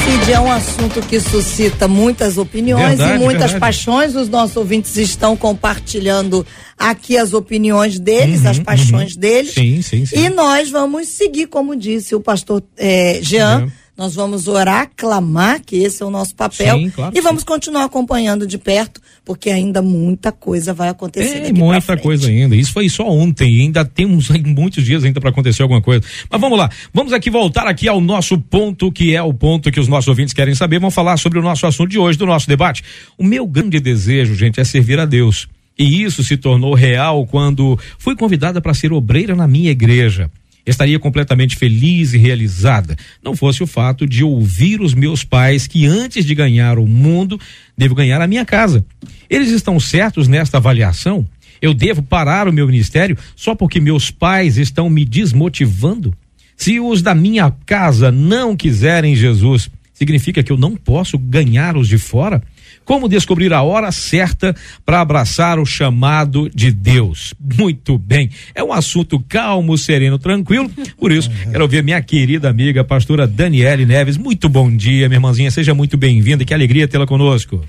Cid, 0.04 0.32
é 0.32 0.40
um 0.40 0.50
assunto 0.50 1.02
que 1.02 1.20
suscita 1.20 1.86
muitas 1.86 2.38
opiniões 2.38 2.96
verdade, 2.96 3.12
e 3.12 3.18
muitas 3.18 3.50
verdade. 3.52 3.60
paixões. 3.60 4.16
Os 4.16 4.30
nossos 4.30 4.56
ouvintes 4.56 4.96
estão 4.96 5.36
compartilhando 5.36 6.46
aqui 6.78 7.18
as 7.18 7.34
opiniões 7.34 8.00
deles, 8.00 8.40
uhum, 8.40 8.50
as 8.50 8.58
paixões 8.58 9.14
uhum. 9.14 9.20
deles. 9.20 9.52
Sim, 9.52 9.82
sim, 9.82 10.06
sim. 10.06 10.16
E 10.16 10.30
nós 10.30 10.70
vamos 10.70 11.08
seguir, 11.08 11.46
como 11.46 11.76
disse 11.76 12.14
o 12.14 12.20
pastor 12.20 12.62
eh, 12.78 13.20
Jean. 13.22 13.64
Uhum 13.64 13.85
nós 13.96 14.14
vamos 14.14 14.46
orar, 14.46 14.90
clamar, 14.94 15.62
que 15.64 15.76
esse 15.76 16.02
é 16.02 16.06
o 16.06 16.10
nosso 16.10 16.34
papel. 16.34 16.76
Sim, 16.78 16.90
claro 16.90 17.16
e 17.16 17.20
vamos 17.22 17.40
sim. 17.40 17.46
continuar 17.46 17.84
acompanhando 17.84 18.46
de 18.46 18.58
perto, 18.58 19.00
porque 19.24 19.48
ainda 19.48 19.80
muita 19.80 20.30
coisa 20.30 20.74
vai 20.74 20.90
acontecer. 20.90 21.46
É, 21.46 21.52
muita 21.52 21.96
coisa 21.96 22.28
ainda. 22.28 22.54
Isso 22.54 22.72
foi 22.72 22.90
só 22.90 23.08
ontem. 23.08 23.56
E 23.56 23.60
ainda 23.62 23.86
temos 23.86 24.28
muitos 24.28 24.84
dias 24.84 25.02
ainda 25.02 25.18
para 25.18 25.30
acontecer 25.30 25.62
alguma 25.62 25.80
coisa. 25.80 26.04
Mas 26.30 26.40
vamos 26.40 26.58
lá. 26.58 26.70
Vamos 26.92 27.14
aqui 27.14 27.30
voltar 27.30 27.66
aqui 27.66 27.88
ao 27.88 28.00
nosso 28.00 28.38
ponto, 28.38 28.92
que 28.92 29.14
é 29.14 29.22
o 29.22 29.32
ponto 29.32 29.72
que 29.72 29.80
os 29.80 29.88
nossos 29.88 30.08
ouvintes 30.08 30.34
querem 30.34 30.54
saber. 30.54 30.78
Vamos 30.78 30.94
falar 30.94 31.16
sobre 31.16 31.38
o 31.38 31.42
nosso 31.42 31.66
assunto 31.66 31.88
de 31.88 31.98
hoje, 31.98 32.18
do 32.18 32.26
nosso 32.26 32.46
debate. 32.46 32.84
O 33.16 33.24
meu 33.24 33.46
grande 33.46 33.80
desejo, 33.80 34.34
gente, 34.34 34.60
é 34.60 34.64
servir 34.64 35.00
a 35.00 35.06
Deus. 35.06 35.48
E 35.78 36.02
isso 36.02 36.22
se 36.22 36.36
tornou 36.36 36.74
real 36.74 37.26
quando 37.26 37.78
fui 37.98 38.14
convidada 38.14 38.60
para 38.60 38.74
ser 38.74 38.92
obreira 38.92 39.34
na 39.34 39.48
minha 39.48 39.70
igreja 39.70 40.30
estaria 40.66 40.98
completamente 40.98 41.56
feliz 41.56 42.12
e 42.12 42.18
realizada, 42.18 42.96
não 43.22 43.36
fosse 43.36 43.62
o 43.62 43.66
fato 43.66 44.06
de 44.06 44.24
ouvir 44.24 44.80
os 44.80 44.94
meus 44.94 45.22
pais 45.22 45.66
que 45.66 45.86
antes 45.86 46.24
de 46.24 46.34
ganhar 46.34 46.78
o 46.78 46.86
mundo, 46.86 47.40
devo 47.76 47.94
ganhar 47.94 48.20
a 48.20 48.26
minha 48.26 48.44
casa. 48.44 48.84
Eles 49.30 49.50
estão 49.50 49.78
certos 49.78 50.26
nesta 50.26 50.56
avaliação? 50.56 51.26
Eu 51.60 51.72
devo 51.72 52.02
parar 52.02 52.48
o 52.48 52.52
meu 52.52 52.66
ministério 52.66 53.16
só 53.34 53.54
porque 53.54 53.80
meus 53.80 54.10
pais 54.10 54.58
estão 54.58 54.90
me 54.90 55.04
desmotivando? 55.04 56.14
Se 56.56 56.80
os 56.80 57.02
da 57.02 57.14
minha 57.14 57.50
casa 57.64 58.10
não 58.10 58.56
quiserem 58.56 59.14
Jesus, 59.14 59.70
significa 59.92 60.42
que 60.42 60.50
eu 60.50 60.56
não 60.56 60.74
posso 60.74 61.18
ganhar 61.18 61.76
os 61.76 61.88
de 61.88 61.98
fora? 61.98 62.42
Como 62.86 63.08
descobrir 63.08 63.52
a 63.52 63.62
hora 63.62 63.90
certa 63.90 64.54
para 64.84 65.00
abraçar 65.00 65.58
o 65.58 65.66
chamado 65.66 66.48
de 66.54 66.70
Deus? 66.70 67.34
Muito 67.58 67.98
bem. 67.98 68.30
É 68.54 68.62
um 68.62 68.72
assunto 68.72 69.18
calmo, 69.28 69.76
sereno, 69.76 70.20
tranquilo. 70.20 70.70
Por 70.96 71.10
isso, 71.10 71.28
quero 71.50 71.64
ouvir 71.64 71.82
minha 71.82 72.00
querida 72.00 72.48
amiga, 72.48 72.84
pastora 72.84 73.26
Daniele 73.26 73.84
Neves. 73.84 74.16
Muito 74.16 74.48
bom 74.48 74.70
dia, 74.74 75.08
minha 75.08 75.16
irmãzinha. 75.16 75.50
Seja 75.50 75.74
muito 75.74 75.96
bem-vinda. 75.96 76.44
Que 76.44 76.54
alegria 76.54 76.86
tê-la 76.86 77.08
conosco. 77.08 77.60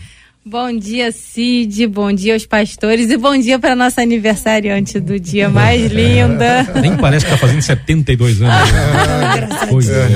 Bom 0.45 0.71
dia, 0.77 1.11
Cid. 1.11 1.87
Bom 1.87 2.13
dia 2.13 2.33
aos 2.33 2.45
pastores 2.45 3.09
e 3.09 3.17
bom 3.17 3.35
dia 3.37 3.57
para 3.57 3.75
nossa 3.75 4.01
aniversariante 4.03 4.99
do 4.99 5.19
dia 5.19 5.49
mais 5.49 5.91
linda. 5.91 6.63
Nem 6.79 6.95
parece 6.95 7.25
que 7.25 7.33
está 7.33 7.45
fazendo 7.45 7.61
72 7.61 8.41
anos. 8.41 8.55
Ah, 9.59 9.67
pois 9.69 9.89
é. 9.89 10.07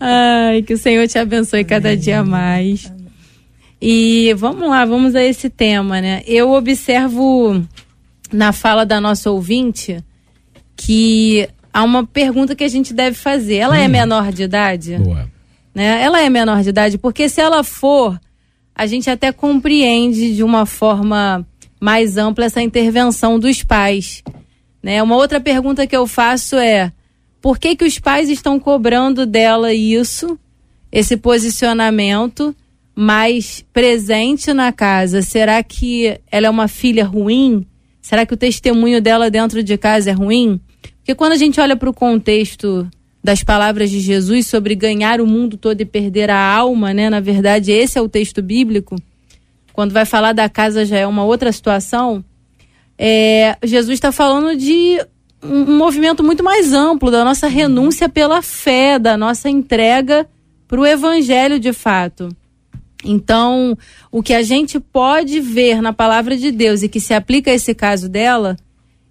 Ai, 0.00 0.62
que 0.62 0.74
o 0.74 0.78
Senhor 0.78 1.06
te 1.08 1.18
abençoe 1.18 1.64
cada 1.64 1.96
dia 1.96 2.24
mais. 2.24 2.90
E 3.80 4.34
vamos 4.34 4.68
lá, 4.68 4.84
vamos 4.84 5.14
a 5.14 5.22
esse 5.22 5.48
tema, 5.48 6.00
né? 6.00 6.22
Eu 6.26 6.50
observo 6.50 7.64
na 8.32 8.52
fala 8.52 8.84
da 8.84 9.00
nossa 9.00 9.30
ouvinte 9.30 10.04
que 10.76 11.48
há 11.72 11.82
uma 11.82 12.06
pergunta 12.06 12.56
que 12.56 12.64
a 12.64 12.68
gente 12.68 12.92
deve 12.92 13.16
fazer. 13.16 13.56
Ela 13.56 13.76
é 13.78 13.82
hum. 13.82 13.84
é 13.84 13.88
menor 13.88 14.32
de 14.32 14.42
idade? 14.42 14.96
Boa. 14.96 15.30
Né? 15.74 16.02
Ela 16.02 16.22
é 16.22 16.28
menor 16.28 16.62
de 16.62 16.70
idade, 16.70 16.98
porque 16.98 17.28
se 17.28 17.40
ela 17.40 17.62
for, 17.62 18.18
a 18.74 18.86
gente 18.86 19.08
até 19.08 19.30
compreende 19.32 20.34
de 20.34 20.42
uma 20.42 20.66
forma 20.66 21.46
mais 21.80 22.16
ampla 22.16 22.46
essa 22.46 22.60
intervenção 22.60 23.38
dos 23.38 23.62
pais. 23.62 24.22
Né? 24.82 25.00
Uma 25.02 25.16
outra 25.16 25.40
pergunta 25.40 25.86
que 25.86 25.96
eu 25.96 26.06
faço 26.06 26.56
é: 26.56 26.92
por 27.40 27.58
que, 27.58 27.76
que 27.76 27.84
os 27.84 27.98
pais 27.98 28.28
estão 28.28 28.58
cobrando 28.58 29.24
dela 29.24 29.72
isso, 29.72 30.38
esse 30.90 31.16
posicionamento? 31.16 32.54
Mais 33.00 33.64
presente 33.72 34.52
na 34.52 34.72
casa, 34.72 35.22
será 35.22 35.62
que 35.62 36.18
ela 36.32 36.48
é 36.48 36.50
uma 36.50 36.66
filha 36.66 37.04
ruim? 37.04 37.64
Será 38.02 38.26
que 38.26 38.34
o 38.34 38.36
testemunho 38.36 39.00
dela 39.00 39.30
dentro 39.30 39.62
de 39.62 39.78
casa 39.78 40.10
é 40.10 40.12
ruim? 40.12 40.60
Porque 40.96 41.14
quando 41.14 41.30
a 41.30 41.36
gente 41.36 41.60
olha 41.60 41.76
para 41.76 41.88
o 41.88 41.94
contexto 41.94 42.90
das 43.22 43.44
palavras 43.44 43.88
de 43.88 44.00
Jesus 44.00 44.48
sobre 44.48 44.74
ganhar 44.74 45.20
o 45.20 45.26
mundo 45.28 45.56
todo 45.56 45.80
e 45.80 45.84
perder 45.84 46.28
a 46.28 46.56
alma, 46.56 46.92
né? 46.92 47.08
Na 47.08 47.20
verdade, 47.20 47.70
esse 47.70 47.96
é 47.96 48.02
o 48.02 48.08
texto 48.08 48.42
bíblico. 48.42 48.96
Quando 49.72 49.92
vai 49.92 50.04
falar 50.04 50.32
da 50.32 50.48
casa 50.48 50.84
já 50.84 50.98
é 50.98 51.06
uma 51.06 51.24
outra 51.24 51.52
situação. 51.52 52.24
É, 52.98 53.56
Jesus 53.62 53.94
está 53.94 54.10
falando 54.10 54.56
de 54.56 55.00
um, 55.40 55.70
um 55.70 55.78
movimento 55.78 56.24
muito 56.24 56.42
mais 56.42 56.72
amplo 56.72 57.12
da 57.12 57.24
nossa 57.24 57.46
renúncia 57.46 58.08
pela 58.08 58.42
fé, 58.42 58.98
da 58.98 59.16
nossa 59.16 59.48
entrega 59.48 60.26
para 60.66 60.80
o 60.80 60.84
evangelho 60.84 61.60
de 61.60 61.72
fato. 61.72 62.28
Então, 63.04 63.76
o 64.10 64.22
que 64.22 64.34
a 64.34 64.42
gente 64.42 64.80
pode 64.80 65.40
ver 65.40 65.80
na 65.80 65.92
palavra 65.92 66.36
de 66.36 66.50
Deus 66.50 66.82
e 66.82 66.88
que 66.88 66.98
se 66.98 67.14
aplica 67.14 67.50
a 67.50 67.54
esse 67.54 67.74
caso 67.74 68.08
dela 68.08 68.56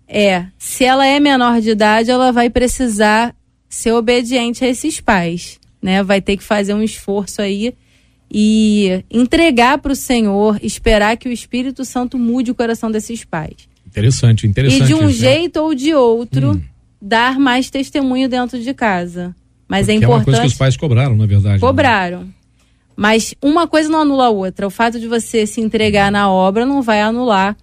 é: 0.08 0.46
se 0.58 0.84
ela 0.84 1.06
é 1.06 1.20
menor 1.20 1.62
de 1.62 1.72
idade, 1.72 2.12
ela 2.12 2.32
vai 2.32 2.50
precisar 2.50 3.34
ser 3.70 3.94
obediente 3.94 4.64
a 4.64 4.68
esses 4.68 5.00
pais, 5.00 5.60
né? 5.82 6.04
Vai 6.04 6.22
ter 6.22 6.38
que 6.38 6.44
fazer 6.44 6.74
um 6.74 6.84
esforço 6.84 7.42
aí 7.42 7.74
e 8.32 9.04
entregar 9.10 9.78
para 9.78 9.94
o 9.94 9.96
Senhor, 9.96 10.60
esperar 10.62 11.16
que 11.18 11.30
o 11.30 11.32
Espírito 11.32 11.86
Santo 11.86 12.18
mude 12.18 12.52
o 12.52 12.56
coração 12.56 12.92
desses 12.92 13.24
pais. 13.24 13.56
Interessante, 13.86 14.46
interessante. 14.46 14.84
E 14.84 14.86
de 14.86 14.94
um 14.94 15.10
isso, 15.10 15.24
né? 15.24 15.32
jeito 15.32 15.60
né? 15.60 15.66
ou 15.66 15.74
de 15.74 15.94
outro, 15.94 16.52
hum. 16.52 16.62
dar 17.02 17.40
mais 17.40 17.70
testemunho 17.70 18.28
dentro 18.28 18.60
de 18.60 18.74
casa. 18.74 19.34
Mas 19.68 19.88
é 19.88 19.94
Porque 19.94 20.06
é 20.06 20.08
importante. 20.08 20.12
É 20.12 20.16
uma 20.18 20.24
coisa 20.24 20.42
que 20.42 20.48
os 20.48 20.54
pais 20.56 20.78
cobraram, 20.78 21.16
na 21.16 21.26
verdade. 21.26 21.56
Né? 21.56 21.60
Cobraram. 21.60 22.22
Né? 22.22 22.28
Mas 22.98 23.36
uma 23.44 23.68
coisa 23.68 23.88
não 23.88 24.02
anula 24.02 24.26
a 24.26 24.30
outra. 24.32 24.66
O 24.66 24.72
fato 24.72 25.00
de 25.00 25.08
você 25.08 25.46
se 25.46 25.62
entregar 25.62 26.12
na 26.12 26.32
obra 26.32 26.66
não 26.66 26.82
vai 26.82 27.00
anular 27.00 27.56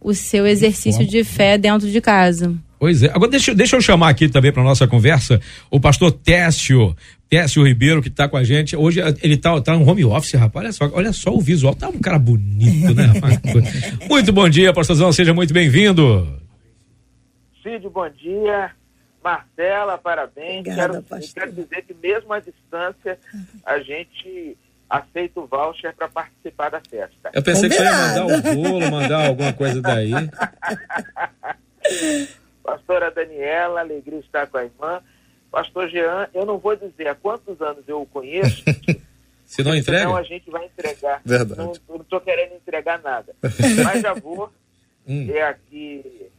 o 0.00 0.12
seu 0.12 0.48
exercício 0.48 1.06
de 1.06 1.22
fé 1.22 1.56
dentro 1.56 1.88
de 1.88 2.00
casa. 2.00 2.52
Pois 2.76 3.02
é. 3.02 3.10
Agora 3.10 3.30
deixa, 3.30 3.54
deixa 3.54 3.76
eu 3.76 3.80
chamar 3.80 4.08
aqui 4.08 4.28
também 4.28 4.50
para 4.50 4.64
nossa 4.64 4.88
conversa 4.88 5.40
o 5.70 5.78
pastor 5.78 6.10
Técio, 6.10 6.96
Técio 7.28 7.64
Ribeiro, 7.64 8.02
que 8.02 8.08
está 8.08 8.26
com 8.26 8.36
a 8.36 8.42
gente. 8.42 8.74
Hoje 8.74 9.00
ele 9.22 9.34
está 9.34 9.60
tá 9.60 9.76
no 9.76 9.88
home 9.88 10.04
office, 10.04 10.32
rapaz. 10.32 10.64
Olha 10.64 10.72
só, 10.72 10.96
olha 10.96 11.12
só 11.12 11.30
o 11.32 11.40
visual. 11.40 11.74
Tá 11.74 11.88
um 11.88 12.00
cara 12.00 12.18
bonito, 12.18 12.92
né, 12.92 13.04
rapaz? 13.04 13.38
muito 14.10 14.32
bom 14.32 14.48
dia, 14.48 14.72
pastorzão. 14.72 15.12
Seja 15.12 15.32
muito 15.32 15.54
bem-vindo. 15.54 16.26
Cid, 17.62 17.88
bom 17.90 18.08
dia. 18.08 18.72
Marcela, 19.22 19.98
parabéns. 19.98 20.60
Obrigada, 20.60 21.04
quero, 21.08 21.22
quero 21.32 21.52
dizer 21.52 21.84
que 21.86 21.94
mesmo 22.02 22.32
à 22.32 22.40
distância, 22.40 23.18
a 23.64 23.78
gente 23.80 24.56
aceita 24.90 25.40
o 25.40 25.46
voucher 25.46 25.94
para 25.94 26.08
participar 26.08 26.70
da 26.70 26.80
festa. 26.80 27.30
Eu 27.32 27.42
pensei 27.42 27.70
Combinado. 27.70 28.26
que 28.26 28.42
você 28.42 28.48
ia 28.48 28.50
mandar 28.50 28.50
o 28.50 28.54
bolo, 28.54 28.90
mandar 28.90 29.26
alguma 29.28 29.52
coisa 29.52 29.80
daí. 29.80 30.10
Pastora 32.62 33.10
Daniela, 33.12 33.80
alegria 33.80 34.18
estar 34.18 34.48
com 34.48 34.58
a 34.58 34.64
irmã. 34.64 35.00
Pastor 35.50 35.88
Jean, 35.88 36.28
eu 36.34 36.44
não 36.44 36.58
vou 36.58 36.74
dizer 36.74 37.06
há 37.08 37.14
quantos 37.14 37.60
anos 37.62 37.88
eu 37.88 38.02
o 38.02 38.06
conheço. 38.06 38.64
Se 39.46 39.62
não 39.64 39.74
entrega? 39.74 40.02
Senão 40.02 40.16
a 40.16 40.22
gente 40.22 40.50
vai 40.50 40.64
entregar. 40.66 41.20
Verdade. 41.24 41.80
Não 41.88 42.00
estou 42.00 42.20
querendo 42.20 42.54
entregar 42.54 43.00
nada. 43.00 43.34
Mas 43.84 44.02
já 44.02 44.12
vou 44.14 44.52
hum. 45.06 45.28
é 45.30 45.42
aqui 45.42 46.30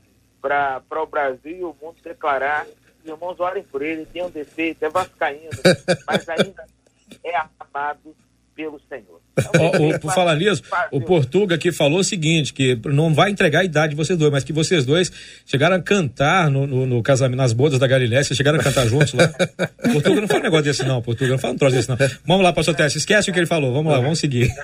para 0.42 0.82
o 0.92 1.06
Brasil 1.06 1.58
e 1.58 1.64
o 1.64 1.76
mundo 1.82 1.98
declarar 2.04 2.66
os 3.04 3.10
irmãos 3.10 3.40
orem 3.40 3.64
por 3.64 3.82
ele, 3.82 4.06
tem 4.06 4.24
um 4.24 4.30
defeito, 4.30 4.84
é 4.84 4.90
vascaíno, 4.90 5.50
mas 6.08 6.30
ainda 6.30 6.66
é 7.24 7.36
amado 7.60 8.16
pelo 8.56 8.80
Senhor. 8.90 9.22
Então, 9.38 9.90
o, 9.90 10.00
por 10.00 10.14
falar 10.14 10.36
nisso, 10.36 10.62
o 10.92 11.02
Portuga 11.02 11.56
aqui 11.56 11.72
falou 11.72 12.00
o 12.00 12.04
seguinte, 12.04 12.54
que 12.54 12.78
não 12.86 13.14
vai 13.14 13.30
entregar 13.32 13.62
a 13.62 13.64
idade 13.64 13.92
de 13.92 13.96
vocês 13.96 14.18
dois, 14.18 14.32
mas 14.32 14.44
que 14.44 14.52
vocês 14.52 14.86
dois 14.86 15.12
chegaram 15.46 15.76
a 15.76 15.82
cantar 15.82 16.50
no, 16.50 16.68
no, 16.68 16.86
no 16.86 17.02
casamento, 17.02 17.38
nas 17.38 17.54
bodas 17.54 17.80
da 17.80 17.88
Galiléia, 17.88 18.24
vocês 18.24 18.38
chegaram 18.38 18.60
a 18.60 18.64
cantar 18.64 18.86
juntos 18.88 19.14
lá. 19.14 19.28
Portuga 19.92 20.22
não 20.22 20.28
fala 20.28 20.40
um 20.40 20.44
negócio 20.44 20.66
desse 20.66 20.84
não, 20.84 21.02
Portuga 21.02 21.32
não 21.32 21.38
fala 21.38 21.54
um 21.54 21.58
troço 21.58 21.76
desse 21.76 21.90
não. 21.90 21.98
Vamos 22.26 22.44
lá, 22.44 22.54
pastor 22.54 22.76
Teste, 22.76 22.98
esquece 22.98 23.30
o 23.30 23.34
que 23.34 23.40
ele 23.40 23.48
falou, 23.48 23.74
vamos 23.74 23.92
lá, 23.92 24.00
vamos 24.00 24.20
seguir. 24.20 24.50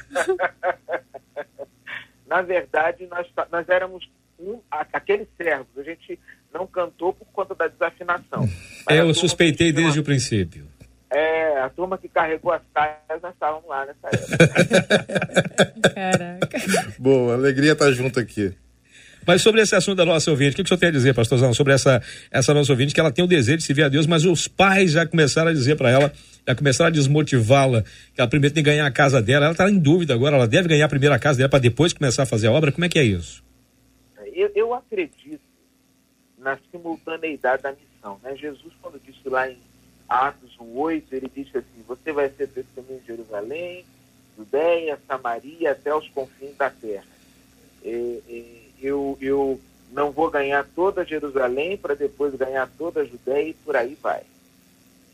Na 2.28 2.42
verdade, 2.42 3.08
nós, 3.10 3.26
nós 3.50 3.70
éramos 3.70 4.08
um, 4.38 4.60
aqueles 4.70 5.28
servos, 5.38 5.68
a 5.78 5.84
gente 5.84 6.20
não 6.54 6.68
cantou 6.68 7.14
por 7.14 7.26
conta 7.28 7.56
da 7.56 7.68
desafinação. 7.68 8.48
É, 8.90 9.00
eu 9.00 9.14
suspeitei 9.14 9.72
desde 9.72 10.00
o 10.00 10.04
princípio. 10.04 10.68
É, 11.10 11.60
a 11.62 11.70
turma 11.70 11.98
que 11.98 12.10
carregou 12.10 12.52
as 12.52 12.62
caias, 12.74 13.22
nós 13.22 13.34
estávamos 13.34 13.68
lá 13.68 13.86
nessa 13.86 14.08
época. 14.08 14.38
Caraca. 15.94 16.60
Boa, 17.00 17.34
alegria 17.34 17.72
estar 17.72 17.92
junto 17.92 18.20
aqui. 18.20 18.54
Mas 19.26 19.42
sobre 19.42 19.62
esse 19.62 19.76
assunto 19.76 19.98
da 19.98 20.06
nossa 20.06 20.32
ouvinte, 20.32 20.54
o 20.54 20.56
que, 20.56 20.64
que 20.64 20.68
o 20.68 20.70
senhor 20.70 20.80
tem 20.80 20.88
a 20.88 20.92
dizer, 20.92 21.14
pastorzão, 21.14 21.54
sobre 21.54 21.74
essa, 21.74 22.02
essa 22.32 22.54
nossa 22.54 22.72
ouvinte, 22.72 22.94
que 22.94 23.00
ela 23.00 23.12
tem 23.12 23.26
o 23.26 23.28
desejo 23.28 23.58
de 23.58 23.64
se 23.64 23.74
ver 23.74 23.84
a 23.84 23.90
Deus, 23.90 24.08
mas 24.08 24.24
os 24.24 24.48
pais 24.48 24.92
já 24.92 25.06
começaram 25.06 25.50
a 25.50 25.54
dizer 25.54 25.76
para 25.76 25.90
ela, 25.90 26.14
já 26.48 26.56
começaram 26.56 26.88
a 26.88 26.92
desmotivá-la, 26.92 27.84
que 28.14 28.22
ela 28.22 28.30
primeiro 28.30 28.56
tem 28.56 28.64
que 28.64 28.70
ganhar 28.70 28.86
a 28.86 28.92
casa 28.92 29.22
dela, 29.22 29.46
ela 29.46 29.52
está 29.52 29.70
em 29.70 29.78
dúvida 29.78 30.14
agora, 30.14 30.38
ela 30.38 30.48
deve 30.48 30.70
ganhar 30.70 30.86
a 30.86 30.90
primeira 30.90 31.20
casa 31.20 31.40
dela 31.40 31.50
para 31.50 31.60
depois 31.60 31.92
começar 31.92 32.24
a 32.24 32.26
fazer 32.26 32.48
a 32.48 32.54
obra, 32.54 32.72
como 32.72 32.86
é 32.86 32.90
que 32.90 32.98
é 32.98 33.04
isso? 33.04 33.44
Eu, 34.34 34.50
eu 34.56 34.74
acredito 34.74 35.42
na 36.38 36.58
simultaneidade 36.72 37.64
da 37.64 37.74
missão, 37.74 38.18
né? 38.24 38.34
Jesus, 38.38 38.74
quando 38.82 38.98
disse 39.06 39.28
lá 39.28 39.50
em 39.50 39.58
Atos 40.08 40.58
1,8, 40.58 41.04
ele 41.12 41.32
disse 41.34 41.58
assim: 41.58 41.84
Você 41.88 42.12
vai 42.12 42.30
ser 42.30 42.48
testemunho 42.48 43.00
de 43.02 43.08
Jerusalém, 43.08 43.86
Judéia, 44.38 45.00
Samaria, 45.08 45.72
até 45.72 45.94
os 45.94 46.08
confins 46.10 46.56
da 46.56 46.70
terra. 46.70 47.06
E, 47.84 48.22
e, 48.28 48.74
eu, 48.82 49.18
eu 49.20 49.60
não 49.92 50.12
vou 50.12 50.30
ganhar 50.30 50.66
toda 50.76 51.06
Jerusalém 51.06 51.78
para 51.78 51.96
depois 51.96 52.36
ganhar 52.36 52.70
toda 52.78 53.02
a 53.02 53.06
Judéia 53.06 53.50
e 53.50 53.54
por 53.54 53.76
aí 53.76 53.96
vai. 53.96 54.24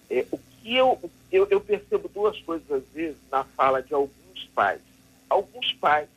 É, 0.09 0.25
o 0.31 0.37
que 0.37 0.75
eu, 0.75 0.99
eu, 1.31 1.47
eu 1.49 1.61
percebo 1.61 2.07
duas 2.07 2.39
coisas 2.41 2.69
às 2.71 2.83
vezes 2.93 3.17
na 3.31 3.43
fala 3.43 3.81
de 3.81 3.93
alguns 3.93 4.45
pais. 4.53 4.81
Alguns 5.29 5.73
pais, 5.73 6.09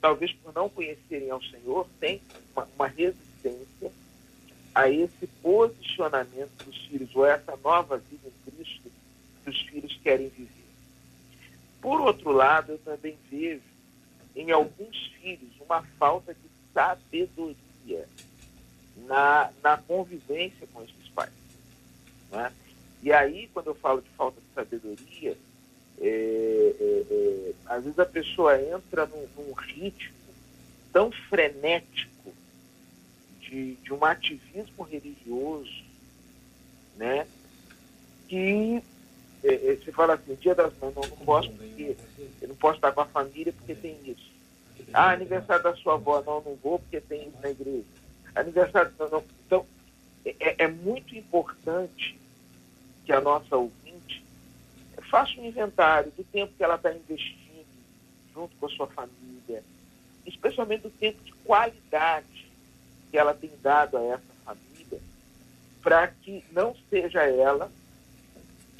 talvez 0.00 0.32
por 0.32 0.54
não 0.54 0.68
conhecerem 0.68 1.30
ao 1.30 1.42
Senhor, 1.42 1.86
têm 2.00 2.22
uma, 2.54 2.66
uma 2.76 2.86
resistência 2.86 3.92
a 4.76 4.90
esse 4.90 5.26
posicionamento 5.42 6.62
dos 6.66 6.76
filhos, 6.84 7.08
ou 7.16 7.24
essa 7.24 7.56
nova 7.64 7.96
vida 7.96 8.28
em 8.28 8.50
Cristo 8.50 8.92
que 9.42 9.48
os 9.48 9.60
filhos 9.62 9.98
querem 10.02 10.28
viver. 10.28 10.50
Por 11.80 11.98
outro 12.02 12.30
lado, 12.30 12.72
eu 12.72 12.78
também 12.80 13.16
vejo 13.30 13.62
em 14.34 14.50
alguns 14.50 15.06
filhos 15.18 15.50
uma 15.62 15.80
falta 15.98 16.34
de 16.34 16.50
sabedoria 16.74 18.06
na, 19.08 19.50
na 19.62 19.78
convivência 19.78 20.68
com 20.74 20.82
esses 20.82 21.08
pais. 21.14 21.32
Né? 22.30 22.52
E 23.02 23.10
aí, 23.10 23.48
quando 23.54 23.68
eu 23.68 23.74
falo 23.76 24.02
de 24.02 24.10
falta 24.10 24.38
de 24.38 24.54
sabedoria, 24.54 25.38
é, 25.98 26.06
é, 26.06 27.06
é, 27.10 27.52
às 27.64 27.82
vezes 27.82 27.98
a 27.98 28.04
pessoa 28.04 28.60
entra 28.60 29.06
num, 29.06 29.26
num 29.38 29.54
ritmo 29.54 30.14
tão 30.92 31.10
frenético 31.10 32.15
de, 33.56 33.74
de 33.76 33.94
um 33.94 34.04
ativismo 34.04 34.84
religioso, 34.84 35.82
né? 36.94 37.26
Que 38.28 38.82
é, 39.42 39.54
é, 39.54 39.76
você 39.76 39.92
fala 39.92 40.14
assim, 40.14 40.34
dia 40.34 40.54
das 40.54 40.76
mães, 40.78 40.94
não, 40.94 41.02
não 41.02 41.16
posso 41.24 41.50
porque 41.52 41.96
eu 42.42 42.48
não 42.48 42.56
posso 42.56 42.76
estar 42.76 42.92
com 42.92 43.00
a 43.00 43.06
família 43.06 43.54
porque 43.54 43.74
tem 43.74 43.98
isso. 44.04 44.30
Ah, 44.92 45.12
aniversário 45.12 45.64
da 45.64 45.74
sua 45.76 45.94
avó, 45.94 46.22
não, 46.22 46.42
não 46.42 46.54
vou 46.56 46.78
porque 46.78 47.00
tem 47.00 47.28
isso 47.28 47.38
na 47.42 47.48
igreja. 47.48 47.86
Aniversário, 48.34 48.92
não, 48.98 49.08
não. 49.08 49.24
Então, 49.46 49.66
é, 50.26 50.36
é, 50.38 50.64
é 50.64 50.68
muito 50.68 51.16
importante 51.16 52.18
que 53.06 53.12
a 53.12 53.22
nossa 53.22 53.56
ouvinte 53.56 54.22
faça 55.10 55.40
um 55.40 55.46
inventário 55.46 56.12
do 56.14 56.24
tempo 56.24 56.52
que 56.54 56.62
ela 56.62 56.74
está 56.74 56.92
investindo 56.92 57.64
junto 58.34 58.54
com 58.56 58.66
a 58.66 58.70
sua 58.70 58.86
família, 58.88 59.64
especialmente 60.26 60.82
do 60.82 60.90
tempo 60.90 61.22
de 61.24 61.32
qualidade 61.32 62.45
que 63.16 63.20
ela 63.20 63.32
tem 63.32 63.50
dado 63.62 63.96
a 63.96 64.02
essa 64.02 64.20
família, 64.44 65.00
para 65.82 66.08
que 66.08 66.44
não 66.52 66.76
seja 66.90 67.22
ela 67.22 67.72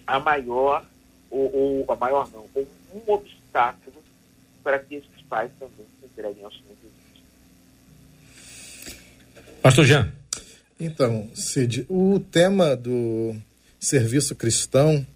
a 0.06 0.20
maior, 0.20 0.84
ou, 1.30 1.50
ou 1.56 1.90
a 1.90 1.96
maior 1.96 2.30
não, 2.30 2.44
ou 2.54 2.68
um 2.92 3.12
obstáculo 3.14 3.96
para 4.62 4.78
que 4.78 4.96
esses 4.96 5.22
pais 5.26 5.50
também 5.58 5.86
se 5.98 6.04
entreguem 6.04 6.44
ao 6.44 6.50
Senhor 6.50 6.68
Jesus. 6.68 7.24
Pastor 9.62 9.86
Jean. 9.86 10.12
Então, 10.78 11.30
Cid, 11.34 11.86
o 11.88 12.20
tema 12.20 12.76
do 12.76 13.34
serviço 13.80 14.34
cristão 14.34 15.06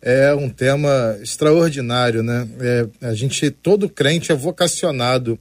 é 0.00 0.34
um 0.34 0.48
tema 0.48 1.18
extraordinário, 1.20 2.22
né? 2.22 2.48
É, 2.58 3.08
a 3.08 3.12
gente, 3.12 3.50
todo 3.50 3.86
crente 3.86 4.32
é 4.32 4.34
vocacionado 4.34 5.38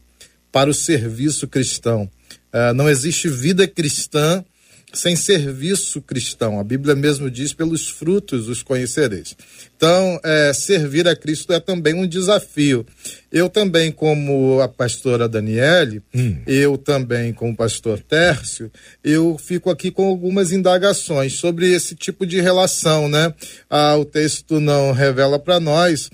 para 0.52 0.70
o 0.70 0.74
serviço 0.74 1.48
cristão. 1.48 2.12
Uh, 2.54 2.74
não 2.74 2.90
existe 2.90 3.30
vida 3.30 3.68
cristã 3.68 4.44
sem 4.94 5.16
serviço 5.16 6.02
cristão. 6.02 6.60
A 6.60 6.64
Bíblia 6.64 6.96
mesmo 6.96 7.30
diz: 7.30 7.54
pelos 7.54 7.88
frutos 7.88 8.48
os 8.48 8.62
conhecereis. 8.62 9.36
Então, 9.76 10.20
é, 10.24 10.54
servir 10.54 11.08
a 11.08 11.16
Cristo 11.16 11.54
é 11.54 11.60
também 11.60 11.94
um 11.94 12.08
desafio. 12.08 12.86
Eu 13.32 13.50
também, 13.50 13.92
como 13.92 14.60
a 14.62 14.68
pastora 14.68 15.28
Daniele, 15.28 16.02
hum. 16.14 16.38
eu 16.46 16.78
também, 16.78 17.34
como 17.34 17.54
o 17.54 17.56
pastor 17.56 18.00
Tércio, 18.00 18.72
eu 19.04 19.38
fico 19.40 19.70
aqui 19.70 19.90
com 19.90 20.08
algumas 20.08 20.52
indagações 20.52 21.34
sobre 21.34 21.72
esse 21.72 21.96
tipo 21.96 22.26
de 22.26 22.42
relação, 22.42 23.08
né? 23.08 23.34
Ah, 23.70 23.96
o 23.96 24.06
texto 24.06 24.60
não 24.60 24.92
revela 24.92 25.40
para 25.40 25.60
nós 25.60 26.10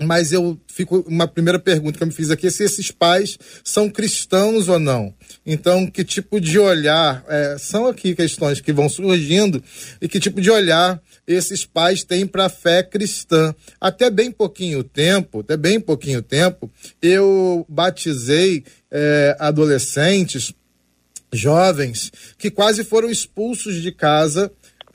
mas 0.00 0.32
eu 0.32 0.58
fico 0.68 1.04
uma 1.08 1.26
primeira 1.26 1.58
pergunta 1.58 1.98
que 1.98 2.02
eu 2.04 2.06
me 2.06 2.12
fiz 2.12 2.30
aqui 2.30 2.46
é 2.46 2.50
se 2.50 2.62
esses 2.62 2.90
pais 2.90 3.36
são 3.64 3.90
cristãos 3.90 4.68
ou 4.68 4.78
não. 4.78 5.12
Então, 5.44 5.88
que 5.88 6.04
tipo 6.04 6.40
de 6.40 6.56
olhar 6.58 7.24
é, 7.28 7.56
são 7.58 7.86
aqui 7.86 8.14
questões 8.14 8.60
que 8.60 8.72
vão 8.72 8.88
surgindo 8.88 9.62
e 10.00 10.08
que 10.08 10.20
tipo 10.20 10.40
de 10.40 10.50
olhar 10.50 11.02
esses 11.26 11.64
pais 11.64 12.04
têm 12.04 12.26
para 12.26 12.46
a 12.46 12.48
fé 12.48 12.82
cristã. 12.82 13.52
Até 13.80 14.08
bem 14.08 14.30
pouquinho 14.30 14.84
tempo, 14.84 15.40
até 15.40 15.56
bem 15.56 15.80
pouquinho 15.80 16.22
tempo, 16.22 16.70
eu 17.02 17.66
batizei 17.68 18.64
é, 18.90 19.36
adolescentes, 19.40 20.54
jovens 21.32 22.10
que 22.38 22.50
quase 22.50 22.84
foram 22.84 23.10
expulsos 23.10 23.82
de 23.82 23.92
casa 23.92 24.50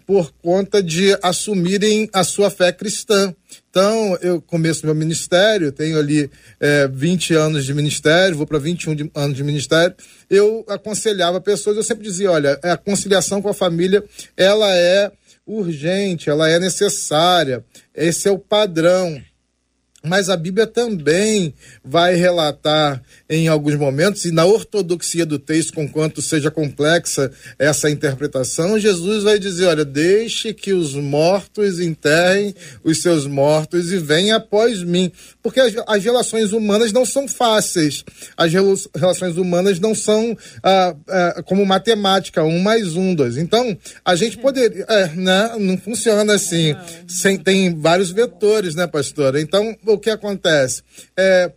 por 0.05 0.31
conta 0.41 0.81
de 0.81 1.17
assumirem 1.21 2.09
a 2.13 2.23
sua 2.23 2.49
fé 2.49 2.71
cristã. 2.71 3.33
Então, 3.69 4.17
eu 4.21 4.41
começo 4.41 4.85
meu 4.85 4.93
ministério, 4.93 5.71
tenho 5.71 5.97
ali 5.97 6.29
é, 6.59 6.87
20 6.87 7.33
anos 7.33 7.65
de 7.65 7.73
ministério, 7.73 8.37
vou 8.37 8.45
para 8.45 8.59
21 8.59 8.95
de, 8.95 9.11
anos 9.15 9.35
de 9.35 9.43
ministério. 9.43 9.95
Eu 10.29 10.63
aconselhava 10.67 11.41
pessoas, 11.41 11.77
eu 11.77 11.83
sempre 11.83 12.03
dizia: 12.03 12.31
olha, 12.31 12.59
a 12.61 12.77
conciliação 12.77 13.41
com 13.41 13.49
a 13.49 13.53
família, 13.53 14.03
ela 14.37 14.71
é 14.75 15.11
urgente, 15.45 16.29
ela 16.29 16.49
é 16.49 16.59
necessária, 16.59 17.63
esse 17.93 18.27
é 18.27 18.31
o 18.31 18.39
padrão. 18.39 19.21
Mas 20.05 20.29
a 20.29 20.35
Bíblia 20.35 20.67
também 20.67 21.53
vai 21.83 22.15
relatar 22.15 23.01
em 23.29 23.47
alguns 23.47 23.75
momentos, 23.75 24.25
e 24.25 24.31
na 24.31 24.45
ortodoxia 24.45 25.25
do 25.25 25.39
texto, 25.39 25.73
com 25.73 25.87
quanto 25.87 26.21
seja 26.21 26.51
complexa 26.51 27.31
essa 27.57 27.89
interpretação, 27.89 28.77
Jesus 28.77 29.23
vai 29.23 29.39
dizer: 29.39 29.65
olha, 29.65 29.85
deixe 29.85 30.53
que 30.53 30.73
os 30.73 30.93
mortos 30.93 31.79
enterrem 31.79 32.53
os 32.83 33.01
seus 33.01 33.25
mortos 33.25 33.91
e 33.91 33.97
venham 33.97 34.37
após 34.37 34.83
mim. 34.83 35.11
Porque 35.41 35.59
as, 35.59 35.73
as 35.87 36.03
relações 36.03 36.51
humanas 36.51 36.91
não 36.91 37.05
são 37.05 37.27
fáceis, 37.27 38.03
as 38.35 38.51
relações 38.95 39.37
humanas 39.37 39.79
não 39.79 39.95
são 39.95 40.37
ah, 40.61 40.95
ah, 41.07 41.43
como 41.45 41.65
matemática, 41.65 42.43
um 42.43 42.59
mais 42.59 42.95
um, 42.95 43.15
dois. 43.15 43.37
Então, 43.37 43.77
a 44.03 44.15
gente 44.15 44.37
poderia. 44.37 44.85
É, 44.89 45.07
né, 45.09 45.55
não 45.59 45.77
funciona 45.77 46.33
assim. 46.33 46.75
Sem, 47.07 47.37
tem 47.37 47.73
vários 47.79 48.11
vetores, 48.11 48.75
né, 48.75 48.85
pastora? 48.85 49.39
Então, 49.39 49.75
o 49.93 49.99
que 49.99 50.09
acontece? 50.09 50.83
É, 51.17 51.51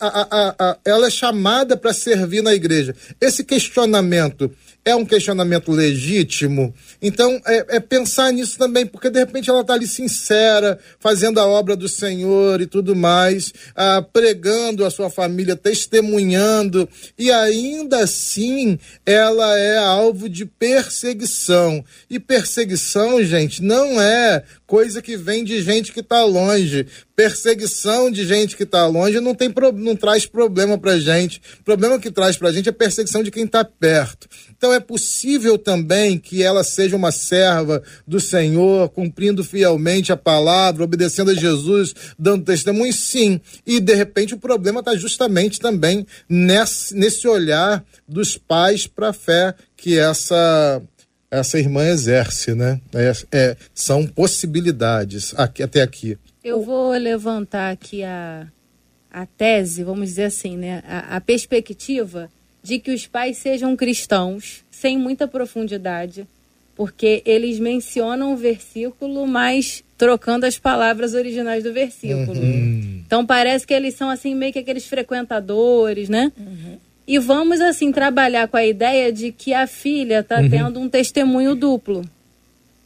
a, 0.00 0.06
a, 0.06 0.54
a, 0.58 0.78
ela 0.84 1.06
é 1.06 1.10
chamada 1.10 1.76
para 1.76 1.92
servir 1.92 2.42
na 2.42 2.54
igreja. 2.54 2.94
Esse 3.20 3.44
questionamento 3.44 4.50
é 4.84 4.94
um 4.96 5.04
questionamento 5.04 5.70
legítimo. 5.70 6.74
Então, 7.00 7.40
é, 7.46 7.76
é 7.76 7.80
pensar 7.80 8.32
nisso 8.32 8.58
também, 8.58 8.84
porque 8.84 9.08
de 9.08 9.18
repente 9.18 9.48
ela 9.48 9.60
está 9.60 9.74
ali 9.74 9.86
sincera, 9.86 10.78
fazendo 10.98 11.38
a 11.38 11.46
obra 11.46 11.76
do 11.76 11.88
Senhor 11.88 12.60
e 12.60 12.66
tudo 12.66 12.96
mais, 12.96 13.52
ah, 13.76 14.02
pregando 14.02 14.84
a 14.84 14.90
sua 14.90 15.08
família, 15.08 15.54
testemunhando, 15.54 16.88
e 17.16 17.30
ainda 17.30 18.02
assim 18.02 18.78
ela 19.06 19.56
é 19.56 19.78
alvo 19.78 20.28
de 20.28 20.44
perseguição. 20.44 21.84
E 22.10 22.18
perseguição, 22.18 23.22
gente, 23.22 23.62
não 23.62 24.02
é 24.02 24.42
coisa 24.72 25.02
que 25.02 25.18
vem 25.18 25.44
de 25.44 25.60
gente 25.60 25.92
que 25.92 26.00
está 26.00 26.24
longe. 26.24 26.86
Perseguição 27.14 28.10
de 28.10 28.24
gente 28.24 28.56
que 28.56 28.62
está 28.62 28.86
longe 28.86 29.20
não, 29.20 29.34
tem, 29.34 29.52
não 29.74 29.94
traz 29.94 30.24
problema 30.24 30.78
para 30.78 30.98
gente. 30.98 31.42
O 31.60 31.62
problema 31.62 31.98
que 31.98 32.10
traz 32.10 32.38
para 32.38 32.50
gente 32.50 32.70
é 32.70 32.72
perseguição 32.72 33.22
de 33.22 33.30
quem 33.30 33.44
está 33.44 33.62
perto. 33.66 34.26
Então 34.56 34.72
é 34.72 34.80
possível 34.80 35.58
também 35.58 36.18
que 36.18 36.42
ela 36.42 36.64
seja 36.64 36.96
uma 36.96 37.12
serva 37.12 37.82
do 38.08 38.18
Senhor, 38.18 38.88
cumprindo 38.88 39.44
fielmente 39.44 40.10
a 40.10 40.16
palavra, 40.16 40.84
obedecendo 40.84 41.32
a 41.32 41.34
Jesus, 41.34 41.94
dando 42.18 42.46
testemunho, 42.46 42.94
sim. 42.94 43.42
E 43.66 43.78
de 43.78 43.94
repente 43.94 44.32
o 44.32 44.38
problema 44.38 44.80
está 44.80 44.96
justamente 44.96 45.60
também 45.60 46.06
nesse, 46.26 46.96
nesse 46.96 47.28
olhar 47.28 47.84
dos 48.08 48.38
pais 48.38 48.86
para 48.86 49.10
a 49.10 49.12
fé 49.12 49.54
que 49.76 49.98
essa 49.98 50.80
essa 51.32 51.58
irmã 51.58 51.86
exerce, 51.86 52.54
né? 52.54 52.78
É, 52.94 53.12
é, 53.32 53.56
são 53.74 54.06
possibilidades 54.06 55.32
aqui, 55.36 55.62
até 55.62 55.80
aqui. 55.80 56.18
Eu 56.44 56.62
vou 56.62 56.92
levantar 56.92 57.72
aqui 57.72 58.04
a, 58.04 58.46
a 59.10 59.24
tese, 59.24 59.82
vamos 59.82 60.10
dizer 60.10 60.24
assim, 60.24 60.58
né? 60.58 60.82
A, 60.86 61.16
a 61.16 61.20
perspectiva 61.22 62.28
de 62.62 62.78
que 62.78 62.92
os 62.92 63.06
pais 63.06 63.38
sejam 63.38 63.74
cristãos, 63.74 64.62
sem 64.70 64.98
muita 64.98 65.26
profundidade, 65.26 66.26
porque 66.76 67.22
eles 67.24 67.58
mencionam 67.58 68.34
o 68.34 68.36
versículo, 68.36 69.26
mas 69.26 69.82
trocando 69.96 70.44
as 70.44 70.58
palavras 70.58 71.14
originais 71.14 71.64
do 71.64 71.72
versículo. 71.72 72.40
Uhum. 72.40 73.02
Então 73.06 73.24
parece 73.24 73.66
que 73.66 73.72
eles 73.72 73.94
são 73.94 74.10
assim 74.10 74.34
meio 74.34 74.52
que 74.52 74.58
aqueles 74.58 74.86
frequentadores, 74.86 76.10
né? 76.10 76.30
Uhum. 76.36 76.78
E 77.06 77.18
vamos, 77.18 77.60
assim, 77.60 77.90
trabalhar 77.90 78.46
com 78.48 78.56
a 78.56 78.64
ideia 78.64 79.12
de 79.12 79.32
que 79.32 79.52
a 79.52 79.66
filha 79.66 80.20
está 80.20 80.40
uhum. 80.40 80.48
tendo 80.48 80.80
um 80.80 80.88
testemunho 80.88 81.54
duplo. 81.54 82.04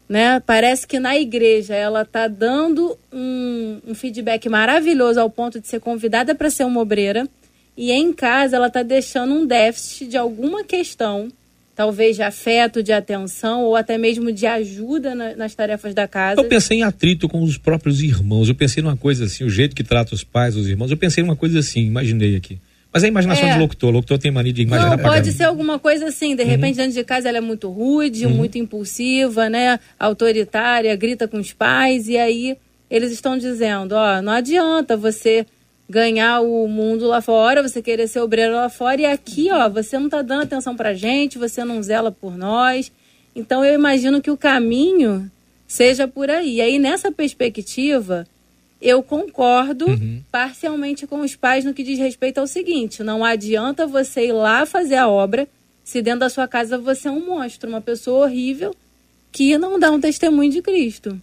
Né? 0.09 0.41
Parece 0.41 0.87
que 0.87 0.99
na 0.99 1.17
igreja 1.17 1.75
ela 1.75 2.03
está 2.03 2.29
dando 2.29 2.97
um, 3.13 3.81
um, 3.89 3.95
feedback 3.95 4.49
maravilhoso 4.49 5.21
ao 5.21 5.29
ponto 5.29 5.61
de 5.61 5.67
ser 5.67 5.81
convidada 5.81 6.35
para 6.35 6.49
ser 6.49 6.65
uma 6.65 6.81
obreira. 6.81 7.29
E 7.77 7.93
em 7.93 8.13
casa 8.13 8.57
ela 8.57 8.69
está 8.69 8.83
deixando 8.83 9.35
um 9.35 9.45
déficit 9.45 10.07
de 10.07 10.17
alguma 10.17 10.65
questão, 10.65 11.29
talvez 11.75 12.17
de 12.17 12.23
afeto, 12.23 12.83
de 12.83 12.93
atenção 12.93 13.65
ou 13.65 13.77
até 13.77 13.99
mesmo 13.99 14.33
de 14.33 14.47
ajuda 14.47 15.15
na, 15.15 15.37
nas 15.37 15.55
tarefas 15.55 15.93
da 15.93 16.07
casa. 16.09 16.41
Eu 16.41 16.49
pensei 16.49 16.79
em 16.79 16.83
atrito 16.85 17.29
com 17.29 17.43
os 17.43 17.59
próprios 17.59 18.01
irmãos. 18.01 18.49
Eu 18.49 18.55
pensei 18.55 18.83
numa 18.83 18.97
coisa 18.97 19.25
assim, 19.25 19.45
o 19.45 19.51
jeito 19.51 19.75
que 19.75 19.85
trata 19.85 20.15
os 20.15 20.25
pais, 20.25 20.57
os 20.57 20.69
irmãos. 20.69 20.91
Eu 20.91 20.97
pensei 20.97 21.23
numa 21.23 21.37
coisa 21.37 21.59
assim, 21.59 21.81
imaginei 21.81 22.37
aqui. 22.37 22.59
Mas 22.97 23.03
é 23.03 23.09
a 23.09 23.11
imaginação 23.11 23.47
é. 23.47 23.53
de 23.53 23.59
locutor. 23.59 23.91
O 23.91 23.93
locutor 23.93 24.19
tem 24.19 24.31
mania 24.31 24.55
de 24.55 24.63
imaginar 24.63 24.97
Não, 24.97 25.05
pode 25.05 25.31
ser 25.31 25.45
alguma 25.45 25.79
coisa 25.79 26.07
assim. 26.07 26.35
De 26.35 26.43
uhum. 26.43 26.49
repente, 26.49 26.77
dentro 26.77 26.95
de 26.95 27.05
casa 27.05 27.29
ela 27.29 27.37
é 27.37 27.43
muito 27.43 27.69
rude, 27.69 28.25
uhum. 28.25 28.33
muito 28.33 28.57
impulsiva, 28.57 29.51
né? 29.51 29.79
Autoritária, 29.99 30.97
grita 30.97 31.29
com 31.29 31.37
os 31.37 31.53
pais. 31.53 32.09
E 32.09 32.17
aí 32.17 32.57
eles 32.91 33.13
estão 33.13 33.37
dizendo, 33.37 33.93
ó, 33.93 34.23
não 34.23 34.33
adianta 34.33 34.97
você 34.97 35.45
ganhar 35.87 36.41
o 36.41 36.67
mundo 36.67 37.07
lá 37.07 37.21
fora, 37.21 37.63
você 37.63 37.83
querer 37.83 38.09
ser 38.09 38.21
obreiro 38.21 38.55
lá 38.55 38.71
fora. 38.71 38.99
E 38.99 39.05
aqui, 39.05 39.51
ó, 39.51 39.69
você 39.69 39.99
não 39.99 40.09
tá 40.09 40.23
dando 40.23 40.45
atenção 40.45 40.75
pra 40.75 40.95
gente, 40.95 41.37
você 41.37 41.63
não 41.65 41.83
zela 41.83 42.11
por 42.11 42.35
nós. 42.35 42.91
Então 43.35 43.63
eu 43.63 43.75
imagino 43.75 44.23
que 44.23 44.31
o 44.31 44.39
caminho 44.39 45.31
seja 45.67 46.09
por 46.09 46.31
aí. 46.31 46.55
E 46.55 46.61
aí, 46.63 46.79
nessa 46.79 47.13
perspectiva 47.13 48.27
eu 48.81 49.03
concordo 49.03 49.87
uhum. 49.87 50.23
parcialmente 50.31 51.07
com 51.07 51.21
os 51.21 51.35
pais 51.35 51.65
no 51.65 51.75
que 51.75 51.83
diz 51.83 51.99
respeito 51.99 52.39
ao 52.39 52.47
seguinte: 52.47 53.03
não 53.03 53.25
adianta 53.25 53.87
você 53.87 54.27
ir 54.27 54.33
lá 54.33 54.67
fazer 54.67 54.97
a 54.97 55.09
obra 55.09 55.49
se 55.85 56.03
dentro 56.03 56.21
da 56.21 56.31
sua 56.31 56.49
casa 56.49 56.77
você 56.77 57.09
é 57.09 57.11
um 57.11 57.25
monstro, 57.25 57.69
uma 57.69 57.81
pessoa 57.81 58.27
horrível 58.27 58.75
que 59.31 59.57
não 59.57 59.79
dá 59.79 59.91
um 59.91 60.01
testemunho 60.01 60.51
de 60.51 60.61
Cristo. 60.63 61.21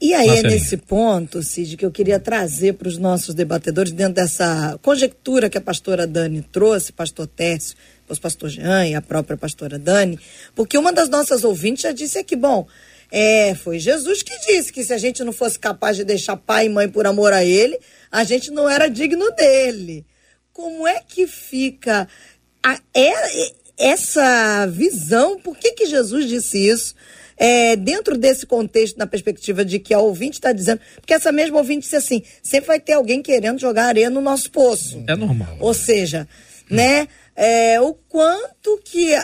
E 0.00 0.14
aí 0.14 0.28
é 0.28 0.42
nesse 0.42 0.76
ponto, 0.76 1.42
Cid, 1.42 1.76
que 1.76 1.84
eu 1.84 1.90
queria 1.90 2.20
trazer 2.20 2.74
para 2.74 2.86
os 2.86 2.96
nossos 2.96 3.34
debatedores, 3.34 3.90
dentro 3.90 4.14
dessa 4.14 4.78
conjectura 4.80 5.50
que 5.50 5.58
a 5.58 5.60
pastora 5.60 6.06
Dani 6.06 6.40
trouxe, 6.40 6.92
pastor 6.92 7.26
Tércio, 7.26 7.76
o 8.08 8.16
pastor 8.18 8.48
Jean 8.48 8.86
e 8.86 8.94
a 8.94 9.02
própria 9.02 9.36
pastora 9.36 9.76
Dani, 9.76 10.18
porque 10.54 10.78
uma 10.78 10.92
das 10.92 11.08
nossas 11.08 11.42
ouvintes 11.42 11.82
já 11.82 11.90
disse 11.90 12.16
aqui, 12.16 12.36
bom, 12.36 12.66
é, 13.10 13.54
foi 13.54 13.78
Jesus 13.78 14.22
que 14.22 14.38
disse 14.46 14.72
que 14.72 14.84
se 14.84 14.92
a 14.92 14.98
gente 14.98 15.24
não 15.24 15.32
fosse 15.32 15.58
capaz 15.58 15.96
de 15.96 16.04
deixar 16.04 16.36
pai 16.36 16.66
e 16.66 16.68
mãe 16.68 16.88
por 16.88 17.06
amor 17.06 17.32
a 17.32 17.44
ele, 17.44 17.78
a 18.10 18.22
gente 18.22 18.50
não 18.50 18.68
era 18.68 18.88
digno 18.88 19.30
dele. 19.32 20.04
Como 20.52 20.86
é 20.86 21.00
que 21.00 21.26
fica 21.26 22.06
a, 22.62 22.78
é, 22.94 23.52
essa 23.78 24.66
visão? 24.66 25.40
Por 25.40 25.56
que, 25.56 25.72
que 25.72 25.86
Jesus 25.86 26.28
disse 26.28 26.58
isso? 26.58 26.94
É, 27.36 27.76
dentro 27.76 28.18
desse 28.18 28.44
contexto, 28.44 28.98
na 28.98 29.06
perspectiva 29.06 29.64
de 29.64 29.78
que 29.78 29.94
a 29.94 30.00
ouvinte 30.00 30.38
está 30.38 30.52
dizendo, 30.52 30.80
porque 30.96 31.14
essa 31.14 31.30
mesma 31.30 31.58
ouvinte 31.58 31.82
disse 31.82 31.94
assim: 31.94 32.22
sempre 32.42 32.66
vai 32.66 32.80
ter 32.80 32.94
alguém 32.94 33.22
querendo 33.22 33.60
jogar 33.60 33.84
areia 33.84 34.10
no 34.10 34.20
nosso 34.20 34.50
poço. 34.50 35.02
É 35.06 35.14
normal. 35.14 35.56
Ou 35.60 35.72
seja, 35.72 36.28
né? 36.68 37.06
É, 37.36 37.80
o 37.80 37.94
quanto 37.94 38.80
que 38.84 39.14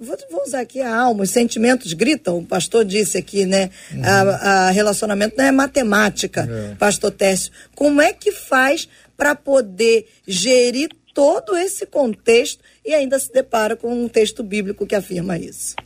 Vou, 0.00 0.16
vou, 0.30 0.42
usar 0.42 0.60
aqui 0.60 0.80
a 0.80 0.94
alma, 0.94 1.22
os 1.22 1.30
sentimentos 1.30 1.92
gritam, 1.92 2.38
o 2.38 2.46
pastor 2.46 2.84
disse 2.84 3.18
aqui, 3.18 3.46
né? 3.46 3.70
Uhum. 3.92 4.02
A, 4.04 4.66
a, 4.66 4.70
relacionamento 4.70 5.36
não 5.36 5.44
é 5.44 5.52
matemática, 5.52 6.48
é. 6.48 6.74
pastor 6.74 7.10
Tércio. 7.10 7.52
Como 7.74 8.00
é 8.00 8.12
que 8.12 8.32
faz 8.32 8.88
para 9.16 9.34
poder 9.34 10.06
gerir 10.26 10.90
todo 11.14 11.56
esse 11.56 11.86
contexto 11.86 12.62
e 12.84 12.92
ainda 12.92 13.18
se 13.18 13.32
depara 13.32 13.76
com 13.76 13.92
um 13.92 14.08
texto 14.08 14.42
bíblico 14.42 14.86
que 14.86 14.94
afirma 14.94 15.38
isso? 15.38 15.76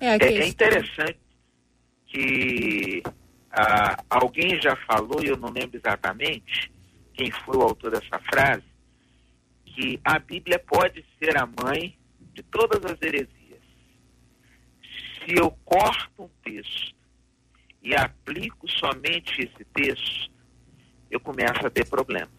É, 0.00 0.16
é, 0.16 0.38
é 0.38 0.46
interessante 0.46 1.18
que 2.06 3.02
ah, 3.50 4.02
alguém 4.08 4.60
já 4.60 4.76
falou, 4.86 5.22
e 5.22 5.28
eu 5.28 5.36
não 5.36 5.50
lembro 5.50 5.76
exatamente 5.76 6.70
quem 7.14 7.30
foi 7.30 7.56
o 7.56 7.62
autor 7.62 7.92
dessa 7.92 8.18
frase, 8.30 8.62
que 9.64 9.98
a 10.04 10.18
Bíblia 10.18 10.58
pode 10.58 11.04
ser 11.18 11.36
a 11.36 11.46
mãe 11.46 11.96
de 12.34 12.42
todas 12.44 12.84
as 12.84 13.00
heresias 13.02 13.37
se 15.28 15.34
eu 15.36 15.50
corto 15.64 16.22
um 16.22 16.28
texto 16.42 16.94
e 17.82 17.94
aplico 17.94 18.68
somente 18.70 19.42
esse 19.42 19.64
texto, 19.74 20.30
eu 21.10 21.20
começo 21.20 21.66
a 21.66 21.70
ter 21.70 21.86
problemas. 21.86 22.30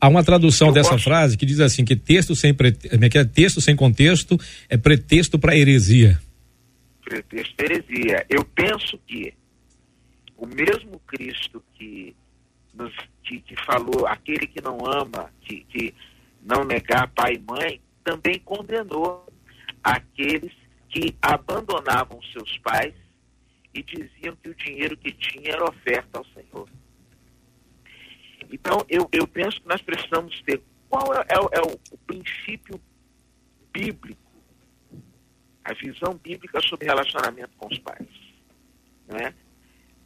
Há 0.00 0.08
uma 0.08 0.24
tradução 0.24 0.68
eu 0.68 0.74
dessa 0.74 0.98
frase 0.98 1.36
que 1.36 1.44
diz 1.44 1.60
assim 1.60 1.84
que 1.84 1.96
texto 1.96 2.34
sem 2.34 2.54
pre... 2.54 2.68
É 2.84 3.18
é? 3.18 3.24
texto 3.24 3.60
sem 3.60 3.76
contexto 3.76 4.38
é 4.68 4.76
pretexto 4.76 5.38
para 5.38 5.56
heresia. 5.56 6.20
Pretexto 7.04 7.54
para 7.56 7.66
heresia. 7.66 8.26
Eu 8.28 8.44
penso 8.44 8.98
que 9.06 9.34
o 10.36 10.46
mesmo 10.46 11.00
Cristo 11.06 11.62
que 11.74 12.14
nos 12.72 12.94
que, 13.24 13.40
que 13.40 13.54
falou 13.64 14.06
aquele 14.06 14.46
que 14.46 14.62
não 14.62 14.78
ama, 14.86 15.30
que, 15.42 15.64
que 15.68 15.94
não 16.42 16.64
negar 16.64 17.08
pai 17.08 17.34
e 17.34 17.38
mãe, 17.38 17.80
também 18.02 18.38
condenou 18.40 19.26
aqueles 19.84 20.52
que 20.90 21.16
abandonavam 21.22 22.20
seus 22.32 22.58
pais 22.58 22.94
e 23.72 23.82
diziam 23.82 24.36
que 24.36 24.50
o 24.50 24.54
dinheiro 24.54 24.96
que 24.96 25.12
tinha 25.12 25.52
era 25.52 25.64
oferta 25.64 26.18
ao 26.18 26.24
Senhor. 26.26 26.68
Então, 28.50 28.84
eu, 28.88 29.08
eu 29.12 29.26
penso 29.28 29.60
que 29.60 29.68
nós 29.68 29.80
precisamos 29.80 30.42
ter 30.42 30.60
qual 30.88 31.14
é, 31.14 31.20
é, 31.20 31.58
é 31.58 31.62
o, 31.62 31.78
o 31.92 31.98
princípio 31.98 32.80
bíblico, 33.72 34.20
a 35.64 35.72
visão 35.74 36.14
bíblica 36.14 36.60
sobre 36.62 36.86
relacionamento 36.86 37.56
com 37.56 37.68
os 37.68 37.78
pais. 37.78 38.08
Né? 39.06 39.32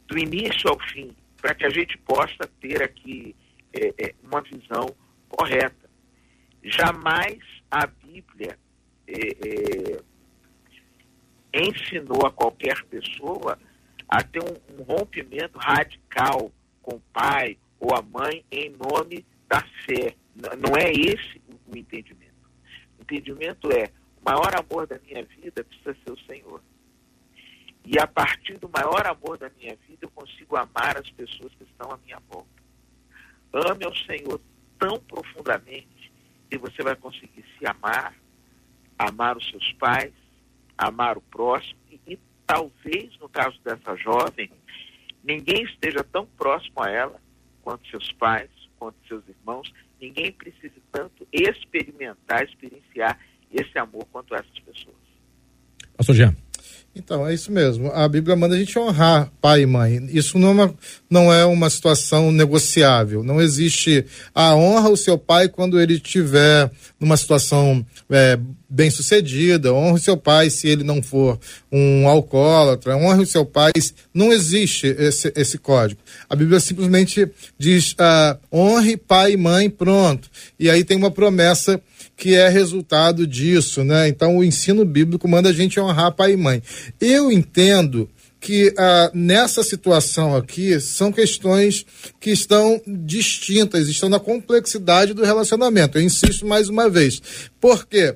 Do 0.07 0.17
início 0.19 0.69
ao 0.69 0.79
fim, 0.89 1.15
para 1.37 1.55
que 1.55 1.65
a 1.65 1.69
gente 1.69 1.97
possa 1.99 2.47
ter 2.61 2.83
aqui 2.83 3.35
é, 3.73 3.87
é, 3.97 4.15
correta. 5.29 5.89
Jamais 6.63 7.39
a 7.69 7.87
Bíblia 7.87 8.57
é, 9.07 9.13
é, 9.13 10.03
ensinou 11.55 12.25
a 12.25 12.31
qualquer 12.31 12.83
pessoa 12.85 13.57
a 14.07 14.21
ter 14.21 14.41
um, 14.43 14.79
um 14.79 14.83
rompimento 14.83 15.57
radical 15.57 16.51
com 16.81 16.95
o 16.95 17.01
pai 17.13 17.57
ou 17.79 17.95
a 17.95 18.01
mãe 18.01 18.43
em 18.51 18.69
nome 18.71 19.25
da 19.47 19.61
fé. 19.85 20.15
Não 20.35 20.75
é 20.75 20.91
esse 20.91 21.41
o 21.67 21.77
entendimento. 21.77 22.25
O 22.99 23.03
entendimento 23.03 23.71
é: 23.71 23.91
o 24.21 24.25
maior 24.29 24.53
amor 24.55 24.85
da 24.85 24.99
minha 24.99 25.23
vida 25.23 25.63
precisa 25.63 25.95
ser 26.03 26.11
o 26.11 26.19
Senhor. 26.25 26.61
E 27.85 27.99
a 27.99 28.07
partir 28.07 28.57
do 28.57 28.67
maior 28.67 29.05
amor 29.05 29.37
da 29.37 29.49
minha 29.57 29.75
vida, 29.87 29.99
eu 30.01 30.09
consigo 30.09 30.55
amar 30.55 30.97
as 30.97 31.09
pessoas 31.11 31.53
que 31.53 31.63
estão 31.63 31.91
à 31.91 31.97
minha 31.97 32.19
volta. 32.27 32.49
Ame 33.53 33.85
ao 33.85 33.95
Senhor 33.95 34.41
tão 34.79 34.99
profundamente 34.99 36.11
que 36.49 36.57
você 36.57 36.81
vai 36.83 36.95
conseguir 36.95 37.45
se 37.57 37.65
amar, 37.65 38.13
amar 38.97 39.37
os 39.37 39.47
seus 39.49 39.71
pais, 39.73 40.11
amar 40.77 41.17
o 41.17 41.21
próximo 41.21 41.79
e, 42.07 42.17
talvez, 42.45 43.17
no 43.19 43.29
caso 43.29 43.59
dessa 43.63 43.95
jovem, 43.95 44.49
ninguém 45.23 45.63
esteja 45.63 46.03
tão 46.03 46.25
próximo 46.25 46.81
a 46.81 46.89
ela 46.89 47.19
quanto 47.61 47.87
seus 47.89 48.11
pais, 48.13 48.49
quanto 48.77 48.95
seus 49.07 49.23
irmãos. 49.27 49.71
Ninguém 49.99 50.31
precise 50.31 50.81
tanto 50.91 51.27
experimentar, 51.31 52.43
experienciar 52.43 53.19
esse 53.51 53.77
amor 53.77 54.05
quanto 54.11 54.35
essas 54.35 54.59
pessoas. 54.59 54.95
Pastor 55.97 56.15
Jean. 56.15 56.35
Então, 56.95 57.27
é 57.27 57.33
isso 57.33 57.51
mesmo. 57.51 57.91
A 57.91 58.07
Bíblia 58.07 58.37
manda 58.37 58.55
a 58.55 58.57
gente 58.57 58.79
honrar 58.79 59.29
pai 59.41 59.63
e 59.63 59.65
mãe. 59.65 60.07
Isso 60.13 60.39
não 60.39 60.47
é 60.47 60.51
uma, 60.51 60.75
não 61.09 61.33
é 61.33 61.45
uma 61.45 61.69
situação 61.69 62.31
negociável. 62.31 63.21
Não 63.21 63.41
existe 63.41 64.05
a 64.33 64.55
honra 64.55 64.89
o 64.89 64.95
seu 64.95 65.17
pai 65.17 65.49
quando 65.49 65.79
ele 65.79 65.95
estiver 65.95 66.71
numa 66.97 67.17
situação 67.17 67.85
é, 68.09 68.39
bem 68.69 68.89
sucedida. 68.89 69.73
Honre 69.73 69.99
o 69.99 70.01
seu 70.01 70.15
pai 70.15 70.49
se 70.49 70.69
ele 70.69 70.85
não 70.85 71.03
for 71.03 71.37
um 71.69 72.07
alcoólatra. 72.07 72.95
Honre 72.95 73.23
o 73.23 73.27
seu 73.27 73.45
pai. 73.45 73.73
Não 74.13 74.31
existe 74.31 74.87
esse, 74.87 75.33
esse 75.35 75.57
código. 75.57 75.99
A 76.29 76.35
Bíblia 76.35 76.61
simplesmente 76.61 77.29
diz 77.59 77.91
uh, 77.91 78.39
honre 78.49 78.95
pai 78.95 79.33
e 79.33 79.37
mãe, 79.37 79.69
pronto. 79.69 80.29
E 80.57 80.69
aí 80.69 80.85
tem 80.85 80.95
uma 80.95 81.11
promessa 81.11 81.81
que 82.15 82.33
é 82.33 82.47
resultado 82.47 83.27
disso, 83.27 83.83
né? 83.83 84.07
Então 84.07 84.37
o 84.37 84.43
ensino 84.43 84.85
bíblico 84.85 85.27
manda 85.27 85.49
a 85.49 85.53
gente 85.53 85.79
honrar 85.79 86.13
pai 86.13 86.33
e 86.33 86.37
mãe. 86.37 86.61
Eu 86.99 87.31
entendo 87.31 88.09
que 88.39 88.73
ah, 88.77 89.09
nessa 89.13 89.63
situação 89.63 90.35
aqui 90.35 90.79
são 90.79 91.11
questões 91.11 91.85
que 92.19 92.29
estão 92.29 92.79
distintas, 92.85 93.87
estão 93.87 94.07
na 94.07 94.19
complexidade 94.19 95.13
do 95.13 95.23
relacionamento. 95.23 95.97
Eu 95.97 96.03
insisto 96.03 96.45
mais 96.45 96.69
uma 96.69 96.87
vez. 96.89 97.21
Por 97.59 97.87
quê? 97.87 98.15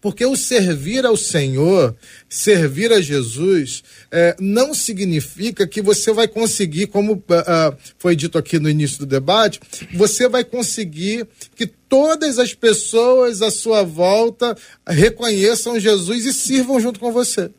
Porque 0.00 0.24
o 0.24 0.36
servir 0.36 1.04
ao 1.04 1.16
Senhor, 1.16 1.96
servir 2.28 2.92
a 2.92 3.00
Jesus, 3.00 3.82
é, 4.10 4.36
não 4.38 4.72
significa 4.72 5.66
que 5.66 5.82
você 5.82 6.12
vai 6.12 6.28
conseguir, 6.28 6.86
como 6.86 7.14
uh, 7.14 7.76
foi 7.98 8.14
dito 8.14 8.38
aqui 8.38 8.58
no 8.58 8.70
início 8.70 9.00
do 9.00 9.06
debate, 9.06 9.60
você 9.94 10.28
vai 10.28 10.44
conseguir 10.44 11.26
que 11.56 11.66
todas 11.66 12.38
as 12.38 12.54
pessoas 12.54 13.42
à 13.42 13.50
sua 13.50 13.82
volta 13.82 14.56
reconheçam 14.86 15.80
Jesus 15.80 16.26
e 16.26 16.32
sirvam 16.32 16.80
junto 16.80 17.00
com 17.00 17.10
você. 17.10 17.50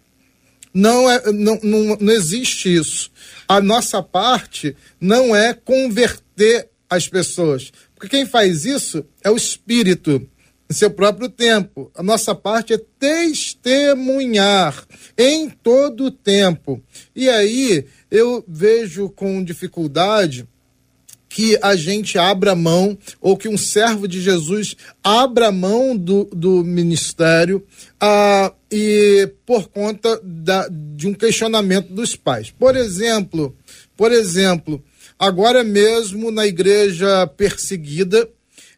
Não, 0.73 1.09
é, 1.09 1.31
não, 1.31 1.59
não, 1.61 1.97
não 1.99 2.13
existe 2.13 2.73
isso. 2.73 3.11
A 3.47 3.59
nossa 3.59 4.01
parte 4.01 4.75
não 5.01 5.35
é 5.35 5.53
converter 5.53 6.69
as 6.89 7.07
pessoas. 7.07 7.71
Porque 7.95 8.17
quem 8.17 8.25
faz 8.25 8.65
isso 8.65 9.05
é 9.23 9.29
o 9.29 9.35
Espírito 9.35 10.25
em 10.69 10.73
seu 10.73 10.91
próprio 10.91 11.29
tempo. 11.29 11.91
A 11.95 12.03
nossa 12.03 12.35
parte 12.35 12.73
é 12.73 12.81
testemunhar 12.99 14.85
em 15.17 15.49
todo 15.49 16.05
o 16.05 16.11
tempo. 16.11 16.81
E 17.15 17.27
aí 17.27 17.85
eu 18.11 18.43
vejo 18.47 19.09
com 19.09 19.43
dificuldade 19.43 20.47
que 21.29 21.57
a 21.61 21.75
gente 21.75 22.17
abra 22.17 22.55
mão, 22.55 22.97
ou 23.21 23.37
que 23.37 23.47
um 23.47 23.57
servo 23.57 24.07
de 24.07 24.19
Jesus 24.19 24.75
abra 25.03 25.51
mão 25.51 25.95
do, 25.95 26.25
do 26.33 26.63
ministério 26.63 27.63
ah, 28.01 28.51
e 28.71 29.31
por 29.45 29.67
conta 29.67 30.19
da, 30.23 30.67
de 30.67 31.07
um 31.07 31.13
questionamento 31.13 31.93
dos 31.93 32.15
pais. 32.15 32.49
Por 32.49 32.75
exemplo, 32.75 33.55
por 33.95 34.11
exemplo, 34.11 34.83
agora 35.19 35.63
mesmo 35.63 36.31
na 36.31 36.47
igreja 36.47 37.27
perseguida, 37.27 38.27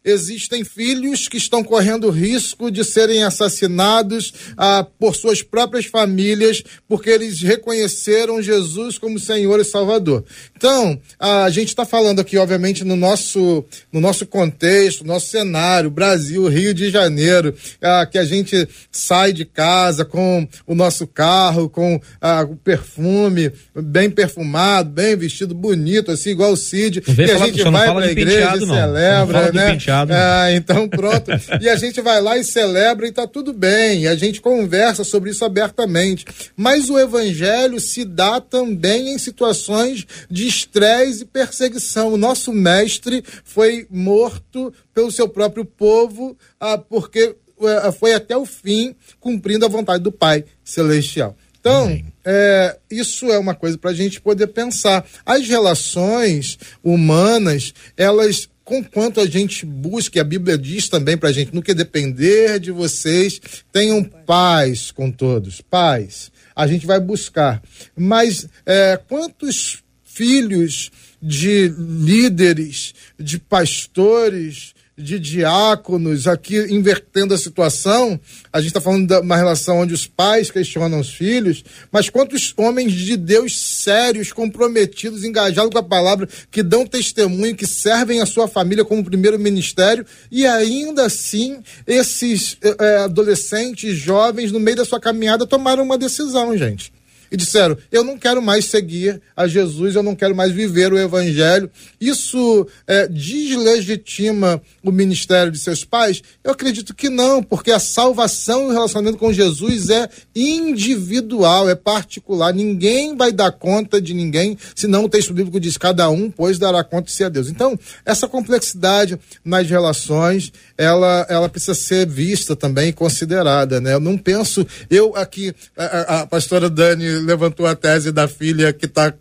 existem 0.04 0.64
filhos 0.64 1.28
que 1.28 1.36
estão 1.36 1.62
correndo 1.62 2.10
risco 2.10 2.70
de 2.70 2.84
serem 2.84 3.22
assassinados 3.22 4.32
ah, 4.56 4.86
por 4.98 5.14
suas 5.14 5.42
próprias 5.42 5.86
famílias, 5.86 6.62
porque 6.88 7.10
eles 7.10 7.40
reconheceram 7.40 8.42
Jesus 8.42 8.98
como 8.98 9.18
Senhor 9.18 9.60
e 9.60 9.64
Salvador. 9.64 10.24
Então, 10.56 10.98
a 11.18 11.48
gente 11.50 11.68
está 11.68 11.84
falando 11.84 12.20
aqui, 12.20 12.36
obviamente, 12.36 12.84
no 12.84 12.96
nosso, 12.96 13.64
no 13.92 14.00
nosso 14.00 14.26
contexto, 14.26 15.06
nosso 15.06 15.28
cenário, 15.28 15.90
Brasil, 15.90 16.48
Rio 16.48 16.74
de 16.74 16.90
Janeiro, 16.90 17.54
ah, 17.80 18.06
que 18.06 18.18
a 18.18 18.24
gente 18.24 18.68
sai 18.90 19.32
de 19.32 19.44
casa 19.44 20.04
com 20.04 20.46
o 20.66 20.74
nosso 20.74 21.06
carro, 21.06 21.68
com 21.68 22.00
ah, 22.20 22.46
o 22.48 22.56
perfume 22.56 23.52
bem 23.74 24.10
perfumado, 24.10 24.90
bem 24.90 25.16
vestido, 25.16 25.54
bonito, 25.54 26.10
assim, 26.10 26.30
igual 26.30 26.52
o 26.52 26.56
Cid, 26.56 27.02
e 27.06 27.30
a 27.30 27.38
gente 27.38 27.62
vai 27.62 27.92
para 27.92 28.06
a 28.06 28.10
igreja 28.10 28.56
e 28.56 28.66
celebra, 28.66 29.52
né? 29.52 29.78
Fechado. 29.92 30.12
Ah, 30.12 30.52
então 30.52 30.88
pronto. 30.88 31.30
e 31.60 31.68
a 31.68 31.76
gente 31.76 32.00
vai 32.00 32.20
lá 32.20 32.38
e 32.38 32.44
celebra 32.44 33.06
e 33.06 33.12
tá 33.12 33.26
tudo 33.26 33.52
bem. 33.52 34.02
E 34.02 34.08
a 34.08 34.16
gente 34.16 34.40
conversa 34.40 35.04
sobre 35.04 35.30
isso 35.30 35.44
abertamente. 35.44 36.24
Mas 36.56 36.88
o 36.88 36.98
evangelho 36.98 37.78
se 37.78 38.04
dá 38.04 38.40
também 38.40 39.14
em 39.14 39.18
situações 39.18 40.06
de 40.30 40.46
estresse 40.46 41.22
e 41.22 41.26
perseguição. 41.26 42.12
O 42.12 42.16
nosso 42.16 42.52
mestre 42.52 43.22
foi 43.44 43.86
morto 43.90 44.72
pelo 44.94 45.10
seu 45.10 45.28
próprio 45.28 45.64
povo, 45.64 46.36
ah, 46.60 46.78
porque 46.78 47.34
ah, 47.60 47.92
foi 47.92 48.14
até 48.14 48.36
o 48.36 48.46
fim 48.46 48.94
cumprindo 49.20 49.64
a 49.64 49.68
vontade 49.68 50.02
do 50.02 50.12
Pai 50.12 50.44
Celestial. 50.64 51.36
Então, 51.62 51.96
é, 52.24 52.76
isso 52.90 53.30
é 53.30 53.38
uma 53.38 53.54
coisa 53.54 53.78
para 53.78 53.90
a 53.90 53.94
gente 53.94 54.20
poder 54.20 54.48
pensar. 54.48 55.06
As 55.24 55.46
relações 55.46 56.58
humanas, 56.82 57.72
elas 57.96 58.48
conquanto 58.72 59.20
a 59.20 59.26
gente 59.26 59.66
busque, 59.66 60.18
a 60.18 60.24
Bíblia 60.24 60.56
diz 60.56 60.88
também 60.88 61.14
para 61.14 61.28
a 61.28 61.32
gente, 61.32 61.54
no 61.54 61.62
que 61.62 61.74
depender 61.74 62.58
de 62.58 62.70
vocês, 62.70 63.38
tenham 63.70 64.02
paz 64.02 64.90
com 64.90 65.10
todos, 65.10 65.60
paz. 65.60 66.32
A 66.56 66.66
gente 66.66 66.86
vai 66.86 66.98
buscar. 66.98 67.62
Mas 67.94 68.48
é, 68.64 68.98
quantos 69.08 69.82
filhos 70.02 70.90
de 71.20 71.68
líderes, 71.68 72.94
de 73.20 73.38
pastores, 73.38 74.74
de 74.96 75.18
diáconos, 75.18 76.26
aqui 76.26 76.56
invertendo 76.70 77.32
a 77.32 77.38
situação, 77.38 78.20
a 78.52 78.58
gente 78.60 78.68
está 78.68 78.80
falando 78.80 79.06
de 79.06 79.18
uma 79.20 79.36
relação 79.36 79.78
onde 79.78 79.94
os 79.94 80.06
pais 80.06 80.50
questionam 80.50 81.00
os 81.00 81.08
filhos, 81.08 81.64
mas 81.90 82.10
quantos 82.10 82.52
homens 82.56 82.92
de 82.92 83.16
Deus 83.16 83.58
sérios, 83.58 84.32
comprometidos, 84.32 85.24
engajados 85.24 85.72
com 85.72 85.78
a 85.78 85.82
palavra, 85.82 86.28
que 86.50 86.62
dão 86.62 86.86
testemunho, 86.86 87.56
que 87.56 87.66
servem 87.66 88.20
a 88.20 88.26
sua 88.26 88.46
família 88.46 88.84
como 88.84 89.04
primeiro 89.04 89.38
ministério, 89.38 90.04
e 90.30 90.46
ainda 90.46 91.06
assim 91.06 91.62
esses 91.86 92.58
é, 92.62 92.96
adolescentes, 92.98 93.96
jovens, 93.96 94.52
no 94.52 94.60
meio 94.60 94.76
da 94.76 94.84
sua 94.84 95.00
caminhada, 95.00 95.46
tomaram 95.46 95.82
uma 95.82 95.96
decisão, 95.96 96.56
gente 96.56 96.92
e 97.32 97.36
disseram: 97.36 97.76
Eu 97.90 98.04
não 98.04 98.18
quero 98.18 98.42
mais 98.42 98.66
seguir 98.66 99.20
a 99.34 99.48
Jesus, 99.48 99.96
eu 99.96 100.02
não 100.02 100.14
quero 100.14 100.36
mais 100.36 100.52
viver 100.52 100.92
o 100.92 100.98
Evangelho. 100.98 101.70
Isso 101.98 102.66
é, 102.86 103.08
deslegitima 103.08 104.60
o 104.84 104.92
ministério 104.92 105.50
de 105.50 105.58
seus 105.58 105.82
pais? 105.82 106.22
Eu 106.44 106.52
acredito 106.52 106.94
que 106.94 107.08
não, 107.08 107.42
porque 107.42 107.70
a 107.70 107.78
salvação 107.78 108.64
e 108.64 108.66
o 108.66 108.72
relacionamento 108.72 109.16
com 109.16 109.32
Jesus 109.32 109.88
é 109.88 110.08
individual, 110.36 111.70
é 111.70 111.74
particular. 111.74 112.52
Ninguém 112.52 113.16
vai 113.16 113.32
dar 113.32 113.50
conta 113.50 114.00
de 114.00 114.12
ninguém, 114.12 114.58
senão 114.74 115.04
o 115.04 115.08
texto 115.08 115.32
bíblico 115.32 115.58
diz: 115.58 115.78
cada 115.78 116.10
um, 116.10 116.30
pois, 116.30 116.58
dará 116.58 116.84
conta 116.84 117.06
de 117.06 117.12
si 117.12 117.24
a 117.24 117.30
Deus. 117.30 117.48
Então, 117.48 117.78
essa 118.04 118.28
complexidade 118.28 119.18
nas 119.42 119.68
relações, 119.68 120.52
ela, 120.76 121.26
ela 121.30 121.48
precisa 121.48 121.74
ser 121.74 122.06
vista 122.06 122.54
também 122.54 122.90
e 122.90 122.92
considerada. 122.92 123.80
Né? 123.80 123.94
Eu 123.94 124.00
não 124.00 124.18
penso, 124.18 124.66
eu 124.90 125.16
aqui, 125.16 125.54
a, 125.74 126.20
a 126.20 126.26
pastora 126.26 126.68
Dani 126.68 127.21
levantou 127.22 127.66
a 127.66 127.74
tese 127.74 128.12
da 128.12 128.28
filha 128.28 128.72
que 128.72 128.86
está 128.86 129.14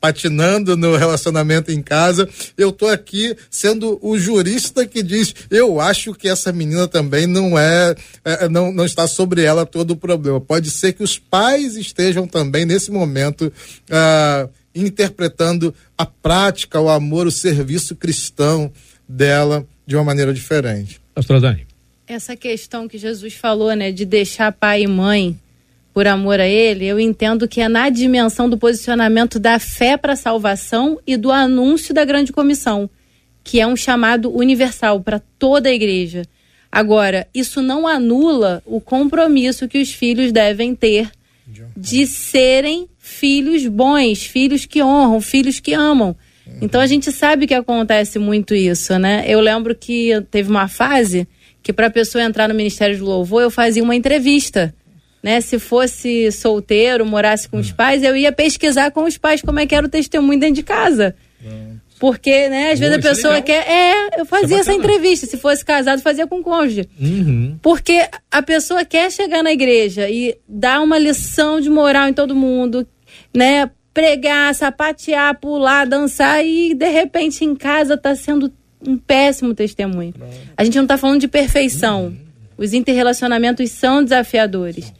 patinando 0.00 0.76
no 0.76 0.96
relacionamento 0.96 1.70
em 1.70 1.82
casa. 1.82 2.28
Eu 2.56 2.70
estou 2.70 2.88
aqui 2.88 3.36
sendo 3.50 3.98
o 4.02 4.18
jurista 4.18 4.86
que 4.86 5.02
diz: 5.02 5.34
eu 5.50 5.80
acho 5.80 6.14
que 6.14 6.28
essa 6.28 6.52
menina 6.52 6.88
também 6.88 7.26
não 7.26 7.58
é, 7.58 7.94
é, 8.24 8.48
não, 8.48 8.72
não 8.72 8.84
está 8.84 9.06
sobre 9.06 9.42
ela 9.42 9.66
todo 9.66 9.92
o 9.92 9.96
problema. 9.96 10.40
Pode 10.40 10.70
ser 10.70 10.92
que 10.92 11.02
os 11.02 11.18
pais 11.18 11.76
estejam 11.76 12.26
também 12.26 12.64
nesse 12.64 12.90
momento. 12.90 13.52
Ah, 13.90 14.48
interpretando 14.74 15.74
a 15.96 16.06
prática, 16.06 16.80
o 16.80 16.88
amor, 16.88 17.26
o 17.26 17.30
serviço 17.30 17.94
cristão 17.94 18.72
dela 19.06 19.66
de 19.86 19.94
uma 19.94 20.04
maneira 20.04 20.32
diferente. 20.32 21.00
Pastor 21.14 21.40
Dani. 21.40 21.66
Essa 22.06 22.36
questão 22.36 22.88
que 22.88 22.98
Jesus 22.98 23.34
falou, 23.34 23.74
né, 23.74 23.92
de 23.92 24.04
deixar 24.04 24.52
pai 24.52 24.82
e 24.82 24.86
mãe 24.86 25.38
por 25.92 26.06
amor 26.06 26.40
a 26.40 26.46
ele, 26.46 26.86
eu 26.86 26.98
entendo 26.98 27.46
que 27.46 27.60
é 27.60 27.68
na 27.68 27.88
dimensão 27.88 28.48
do 28.48 28.56
posicionamento 28.56 29.38
da 29.38 29.58
fé 29.58 29.96
para 29.96 30.14
a 30.14 30.16
salvação 30.16 30.98
e 31.06 31.16
do 31.16 31.30
anúncio 31.30 31.92
da 31.94 32.04
grande 32.04 32.32
comissão, 32.32 32.88
que 33.44 33.60
é 33.60 33.66
um 33.66 33.76
chamado 33.76 34.34
universal 34.34 35.00
para 35.00 35.20
toda 35.38 35.68
a 35.68 35.72
igreja. 35.72 36.22
Agora, 36.70 37.26
isso 37.34 37.60
não 37.60 37.86
anula 37.86 38.62
o 38.64 38.80
compromisso 38.80 39.68
que 39.68 39.80
os 39.80 39.92
filhos 39.92 40.32
devem 40.32 40.74
ter 40.74 41.10
de 41.76 42.06
serem 42.06 42.88
filhos 42.98 43.66
bons, 43.66 44.24
filhos 44.24 44.64
que 44.64 44.82
honram, 44.82 45.20
filhos 45.20 45.60
que 45.60 45.74
amam. 45.74 46.16
Então 46.60 46.80
a 46.80 46.86
gente 46.86 47.12
sabe 47.12 47.46
que 47.46 47.54
acontece 47.54 48.18
muito 48.18 48.54
isso, 48.54 48.98
né? 48.98 49.24
Eu 49.26 49.40
lembro 49.40 49.74
que 49.74 50.10
teve 50.30 50.50
uma 50.50 50.68
fase 50.68 51.26
que 51.62 51.72
para 51.72 51.86
a 51.86 51.90
pessoa 51.90 52.24
entrar 52.24 52.48
no 52.48 52.54
Ministério 52.54 52.98
do 52.98 53.04
Louvor 53.04 53.42
eu 53.42 53.50
fazia 53.50 53.82
uma 53.82 53.94
entrevista. 53.94 54.74
Né, 55.22 55.40
se 55.40 55.56
fosse 55.58 56.32
solteiro, 56.32 57.06
morasse 57.06 57.48
com 57.48 57.56
os 57.56 57.70
pais, 57.70 58.02
eu 58.02 58.16
ia 58.16 58.32
pesquisar 58.32 58.90
com 58.90 59.04
os 59.04 59.16
pais 59.16 59.40
como 59.40 59.60
é 59.60 59.66
que 59.66 59.74
era 59.74 59.86
o 59.86 59.88
testemunho 59.88 60.40
dentro 60.40 60.56
de 60.56 60.64
casa. 60.64 61.14
Porque, 62.02 62.48
né, 62.48 62.72
às 62.72 62.80
vezes 62.80 62.96
a 62.96 62.98
é 62.98 63.00
pessoa 63.00 63.40
quer. 63.40 63.64
É, 63.64 64.20
eu 64.20 64.26
fazia 64.26 64.56
é 64.56 64.60
essa 64.60 64.72
entrevista. 64.72 65.24
Se 65.24 65.36
fosse 65.36 65.64
casado, 65.64 66.02
fazia 66.02 66.26
com 66.26 66.42
cônjuge. 66.42 66.88
Uhum. 67.00 67.56
Porque 67.62 68.04
a 68.28 68.42
pessoa 68.42 68.84
quer 68.84 69.08
chegar 69.12 69.40
na 69.40 69.52
igreja 69.52 70.10
e 70.10 70.36
dar 70.48 70.80
uma 70.80 70.98
lição 70.98 71.60
de 71.60 71.70
moral 71.70 72.08
em 72.08 72.12
todo 72.12 72.34
mundo, 72.34 72.84
né? 73.32 73.70
Pregar, 73.94 74.52
sapatear, 74.52 75.38
pular, 75.38 75.86
dançar 75.86 76.44
e 76.44 76.74
de 76.74 76.88
repente 76.88 77.44
em 77.44 77.54
casa 77.54 77.96
tá 77.96 78.16
sendo 78.16 78.52
um 78.84 78.98
péssimo 78.98 79.54
testemunho. 79.54 80.12
A 80.56 80.64
gente 80.64 80.76
não 80.78 80.86
tá 80.88 80.98
falando 80.98 81.20
de 81.20 81.28
perfeição. 81.28 82.06
Uhum. 82.06 82.16
Os 82.56 82.72
interrelacionamentos 82.72 83.70
são 83.70 84.02
desafiadores 84.02 84.92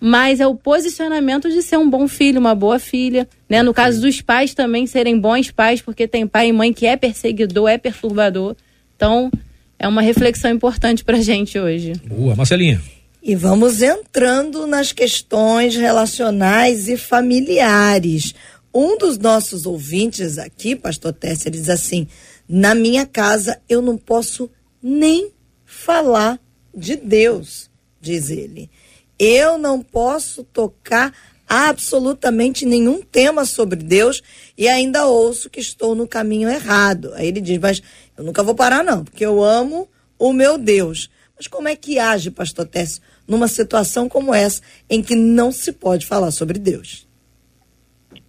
mas 0.00 0.40
é 0.40 0.46
o 0.46 0.54
posicionamento 0.54 1.50
de 1.50 1.60
ser 1.62 1.76
um 1.76 1.88
bom 1.88 2.08
filho, 2.08 2.40
uma 2.40 2.54
boa 2.54 2.78
filha, 2.78 3.28
né? 3.46 3.62
No 3.62 3.74
caso 3.74 4.00
dos 4.00 4.22
pais 4.22 4.54
também 4.54 4.86
serem 4.86 5.20
bons 5.20 5.50
pais, 5.50 5.82
porque 5.82 6.08
tem 6.08 6.26
pai 6.26 6.48
e 6.48 6.52
mãe 6.52 6.72
que 6.72 6.86
é 6.86 6.96
perseguidor, 6.96 7.68
é 7.68 7.76
perturbador. 7.76 8.56
Então, 8.96 9.30
é 9.78 9.86
uma 9.86 10.00
reflexão 10.00 10.50
importante 10.50 11.04
pra 11.04 11.20
gente 11.20 11.58
hoje. 11.58 11.92
Boa, 12.06 12.34
Marcelinha. 12.34 12.80
E 13.22 13.34
vamos 13.34 13.82
entrando 13.82 14.66
nas 14.66 14.92
questões 14.92 15.76
relacionais 15.76 16.88
e 16.88 16.96
familiares. 16.96 18.34
Um 18.72 18.96
dos 18.96 19.18
nossos 19.18 19.66
ouvintes 19.66 20.38
aqui, 20.38 20.74
pastor 20.74 21.12
Tessa, 21.12 21.50
diz 21.50 21.68
assim: 21.68 22.06
na 22.48 22.74
minha 22.74 23.04
casa 23.04 23.60
eu 23.68 23.82
não 23.82 23.98
posso 23.98 24.50
nem 24.82 25.30
falar 25.66 26.40
de 26.74 26.96
Deus, 26.96 27.70
diz 28.00 28.30
ele. 28.30 28.70
Eu 29.18 29.58
não 29.58 29.82
posso 29.82 30.44
tocar 30.44 31.12
absolutamente 31.48 32.64
nenhum 32.64 33.02
tema 33.02 33.44
sobre 33.44 33.82
Deus 33.82 34.22
e 34.56 34.68
ainda 34.68 35.06
ouço 35.06 35.50
que 35.50 35.58
estou 35.58 35.94
no 35.94 36.06
caminho 36.06 36.48
errado. 36.48 37.12
Aí 37.14 37.26
ele 37.26 37.40
diz: 37.40 37.58
Mas 37.58 37.82
eu 38.16 38.22
nunca 38.22 38.42
vou 38.42 38.54
parar, 38.54 38.84
não, 38.84 39.04
porque 39.04 39.26
eu 39.26 39.42
amo 39.42 39.88
o 40.18 40.32
meu 40.32 40.56
Deus. 40.56 41.10
Mas 41.36 41.46
como 41.46 41.68
é 41.68 41.74
que 41.74 41.98
age, 41.98 42.30
pastor 42.30 42.66
Técio, 42.66 43.02
numa 43.26 43.48
situação 43.48 44.08
como 44.08 44.34
essa, 44.34 44.62
em 44.88 45.02
que 45.02 45.14
não 45.14 45.50
se 45.50 45.72
pode 45.72 46.06
falar 46.06 46.30
sobre 46.30 46.58
Deus? 46.58 47.08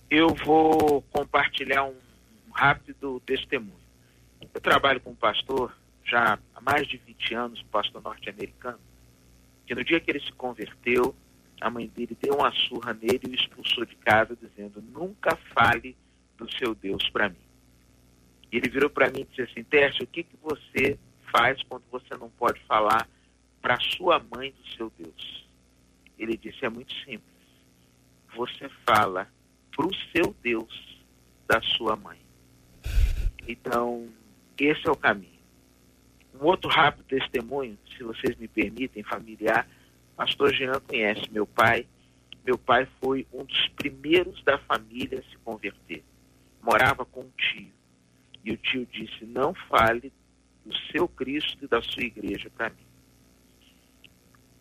Eu 0.10 0.34
vou 0.46 1.04
compartilhar 1.12 1.86
um 1.86 1.94
rápido 2.52 3.22
testemunho. 3.26 3.80
Eu 4.54 4.62
trabalho 4.62 5.00
com 5.00 5.12
um 5.12 5.16
pastor 5.16 5.74
já 6.06 6.40
há 6.56 6.62
mais 6.62 6.88
de 6.88 6.98
20 6.98 7.34
anos, 7.34 7.64
pastor 7.64 8.02
norte-americano, 8.02 8.80
que 9.66 9.76
no 9.76 9.84
dia 9.84 10.00
que 10.00 10.12
ele 10.12 10.20
se 10.20 10.32
converteu, 10.34 11.16
a 11.62 11.70
mãe 11.70 11.88
dele 11.88 12.18
deu 12.20 12.36
uma 12.36 12.52
surra 12.52 12.94
nele 12.94 13.22
e 13.28 13.32
o 13.32 13.36
expulsou 13.36 13.86
de 13.86 13.96
casa, 13.96 14.36
dizendo: 14.36 14.82
Nunca 14.82 15.36
fale 15.54 15.96
do 16.38 16.52
seu 16.52 16.74
Deus 16.74 17.08
para 17.10 17.30
mim. 17.30 17.36
E 18.52 18.58
ele 18.58 18.70
virou 18.70 18.90
para 18.90 19.10
mim 19.10 19.22
e 19.22 19.26
disse 19.26 19.44
assim: 19.44 19.64
Tércio, 19.64 20.04
o 20.04 20.08
que, 20.08 20.24
que 20.24 20.36
você 20.42 20.98
faz 21.32 21.62
quando 21.64 21.84
você 21.92 22.16
não 22.18 22.30
pode 22.32 22.60
falar 22.62 23.08
para 23.62 23.80
sua 23.80 24.20
mãe 24.36 24.52
do 24.52 24.68
seu 24.76 24.92
Deus? 24.98 25.48
Ele 26.18 26.36
disse: 26.36 26.66
É 26.66 26.70
muito 26.70 26.94
simples. 27.06 27.22
Você 28.36 28.68
fala 28.86 29.28
para 29.76 29.86
o 29.86 29.96
seu 30.12 30.36
Deus 30.42 30.98
da 31.48 31.62
sua 31.62 31.96
mãe. 31.96 32.20
Então, 33.48 34.10
esse 34.58 34.88
é 34.88 34.92
o 34.92 34.96
caminho. 34.96 35.31
Um 36.40 36.46
outro 36.46 36.70
rápido 36.70 37.04
testemunho, 37.06 37.78
se 37.98 38.04
vocês 38.04 38.36
me 38.38 38.48
permitem, 38.48 39.04
familiar. 39.04 39.68
Pastor 40.16 40.54
Jean 40.54 40.80
conhece 40.88 41.30
meu 41.32 41.46
pai. 41.46 41.86
Meu 42.46 42.58
pai 42.58 42.88
foi 43.00 43.28
um 43.34 43.44
dos 43.44 43.68
primeiros 43.70 44.42
da 44.44 44.58
família 44.58 45.20
a 45.20 45.24
se 45.24 45.38
converter. 45.44 46.04
Morava 46.62 47.06
com 47.06 47.22
um 47.22 47.32
tio. 47.38 47.72
E 48.44 48.52
o 48.52 48.58
tio 48.58 48.88
disse: 48.92 49.26
Não 49.26 49.54
fale 49.54 50.12
do 50.66 50.76
seu 50.92 51.08
Cristo 51.08 51.66
e 51.66 51.68
da 51.68 51.82
sua 51.82 52.04
igreja 52.04 52.50
para 52.56 52.70
mim. 52.70 52.86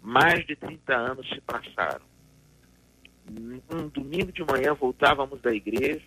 Mais 0.03 0.47
de 0.47 0.57
30 0.57 0.95
anos 0.95 1.29
se 1.29 1.41
passaram. 1.41 2.05
Um 3.71 3.89
domingo 3.89 4.33
de 4.33 4.43
manhã 4.45 4.75
voltávamos 4.75 5.41
da 5.41 5.55
igreja, 5.55 6.05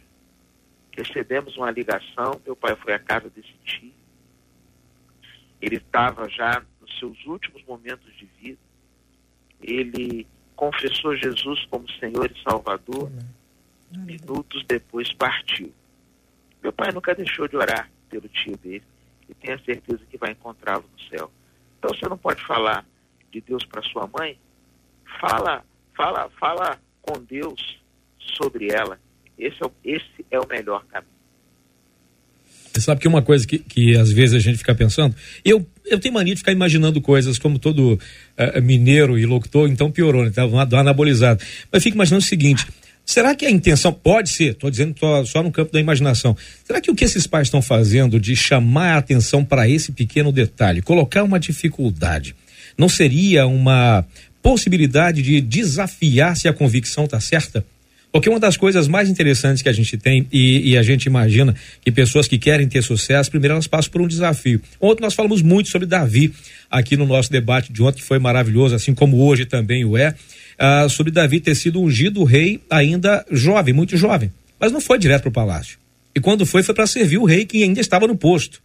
recebemos 0.91 1.56
uma 1.56 1.71
ligação. 1.71 2.39
Meu 2.45 2.56
pai 2.56 2.76
foi 2.76 2.93
à 2.93 2.99
casa 2.99 3.30
desse 3.30 3.54
tio 3.63 4.02
ele 5.63 5.78
estava 5.78 6.28
já 6.28 6.62
nos 6.82 6.99
seus 6.99 7.26
últimos 7.26 7.63
momentos 7.63 8.13
de 8.17 8.26
vida. 8.38 8.60
Ele 9.62 10.28
confessou 10.58 11.15
Jesus 11.15 11.65
como 11.67 11.89
Senhor 11.91 12.30
e 12.30 12.43
Salvador. 12.43 13.10
Minutos 13.89 14.65
depois 14.65 15.13
partiu. 15.13 15.73
Meu 16.62 16.73
pai 16.73 16.91
nunca 16.91 17.15
deixou 17.15 17.47
de 17.47 17.56
orar 17.56 17.89
pelo 18.10 18.28
tio 18.28 18.58
dele 18.58 18.84
e 19.30 19.34
tenho 19.34 19.58
certeza 19.63 20.02
que 20.10 20.17
vai 20.17 20.32
encontrá-lo 20.32 20.84
no 20.91 20.99
céu. 21.10 21.32
Então 21.80 21.93
você 21.93 22.10
não 22.10 22.17
pode 22.17 22.43
falar 22.43 22.86
de 23.32 23.39
Deus 23.39 23.65
para 23.65 23.82
sua 23.84 24.06
mãe? 24.08 24.38
Fala, 25.21 25.63
fala, 25.95 26.30
fala 26.32 26.78
com 27.02 27.23
Deus 27.23 27.82
sobre 28.19 28.69
ela. 28.69 28.99
Esse 29.38 29.63
é, 29.63 29.65
o, 29.65 29.71
esse 29.82 30.26
é 30.30 30.39
o 30.39 30.47
melhor 30.47 30.84
caminho. 30.88 31.12
Você 32.73 32.81
sabe 32.81 32.99
que 32.99 33.07
uma 33.07 33.21
coisa 33.21 33.45
que, 33.45 33.59
que 33.59 33.95
às 33.95 34.12
vezes 34.12 34.36
a 34.36 34.39
gente 34.39 34.57
fica 34.57 34.73
pensando, 34.73 35.15
eu, 35.45 35.65
eu 35.86 35.99
tenho 35.99 36.13
mania 36.13 36.33
de 36.33 36.39
ficar 36.39 36.51
imaginando 36.51 36.99
coisas 36.99 37.38
como 37.38 37.59
todo 37.59 37.93
uh, 37.93 38.62
mineiro 38.63 39.17
e 39.17 39.25
locutor, 39.27 39.69
então 39.69 39.91
piorou, 39.91 40.25
né? 40.25 40.31
Tá 40.31 40.45
uma 40.45 40.63
anabolizado. 40.63 41.39
Mas 41.71 41.79
eu 41.79 41.81
fico 41.81 41.95
imaginando 41.95 42.23
o 42.23 42.27
seguinte: 42.27 42.65
será 43.05 43.36
que 43.36 43.45
a 43.45 43.51
intenção 43.51 43.93
pode 43.93 44.29
ser, 44.29 44.53
estou 44.53 44.71
dizendo 44.71 44.95
só, 44.99 45.23
só 45.23 45.43
no 45.43 45.51
campo 45.51 45.71
da 45.71 45.79
imaginação, 45.79 46.36
será 46.65 46.81
que 46.81 46.89
o 46.89 46.95
que 46.95 47.05
esses 47.05 47.27
pais 47.27 47.47
estão 47.47 47.62
fazendo 47.62 48.19
de 48.19 48.36
chamar 48.36 48.95
a 48.95 48.97
atenção 48.97 49.45
para 49.45 49.69
esse 49.69 49.91
pequeno 49.91 50.31
detalhe, 50.31 50.81
colocar 50.81 51.23
uma 51.23 51.39
dificuldade, 51.39 52.36
não 52.75 52.89
seria 52.89 53.45
uma 53.45 54.03
possibilidade 54.41 55.21
de 55.21 55.39
desafiar 55.39 56.36
se 56.36 56.47
a 56.47 56.53
convicção 56.53 57.05
está 57.05 57.19
certa? 57.19 57.63
Porque 58.13 58.30
uma 58.30 58.39
das 58.39 58.56
coisas 58.56 58.88
mais 58.88 59.10
interessantes 59.10 59.63
que 59.63 59.69
a 59.69 59.73
gente 59.73 59.97
tem 59.97 60.28
e, 60.32 60.69
e, 60.69 60.78
a 60.78 60.84
gente 60.84 61.06
imagina 61.08 61.56
que 61.82 61.91
pessoas 61.91 62.28
que 62.28 62.38
querem 62.38 62.67
ter 62.67 62.84
sucesso, 62.84 63.32
primeiro 63.32 63.56
elas 63.56 63.65
passam 63.65 63.91
por 63.91 64.02
um 64.02 64.08
desafio. 64.08 64.62
Ontem 64.80 65.02
nós 65.02 65.15
falamos 65.15 65.41
muito 65.41 65.69
sobre 65.69 65.88
Davi 65.88 66.32
aqui 66.69 66.95
no 66.95 67.08
nosso 67.08 67.32
debate 67.32 67.73
de 67.73 67.82
ontem, 67.82 68.02
que 68.02 68.04
foi 68.04 68.19
maravilhoso, 68.19 68.76
assim 68.76 68.93
como 68.93 69.26
hoje 69.26 69.47
também 69.47 69.84
o 69.84 69.97
é, 69.97 70.13
ah, 70.60 70.88
sobre 70.88 71.12
Davi 71.12 71.39
ter 71.39 71.56
sido 71.56 71.82
ungido 71.82 72.23
rei 72.23 72.62
ainda 72.69 73.26
jovem, 73.32 73.73
muito 73.73 73.97
jovem. 73.97 74.32
Mas 74.60 74.71
não 74.71 74.80
foi 74.80 74.99
direto 74.99 75.23
para 75.23 75.30
o 75.30 75.34
palácio. 75.34 75.80
E 76.13 76.19
quando 76.19 76.45
foi, 76.45 76.62
foi 76.62 76.76
para 76.76 76.86
servir 76.86 77.17
o 77.17 77.26
rei 77.26 77.45
que 77.45 77.63
ainda 77.63 77.82
estava 77.82 78.06
no 78.06 78.15
posto. 78.15 78.62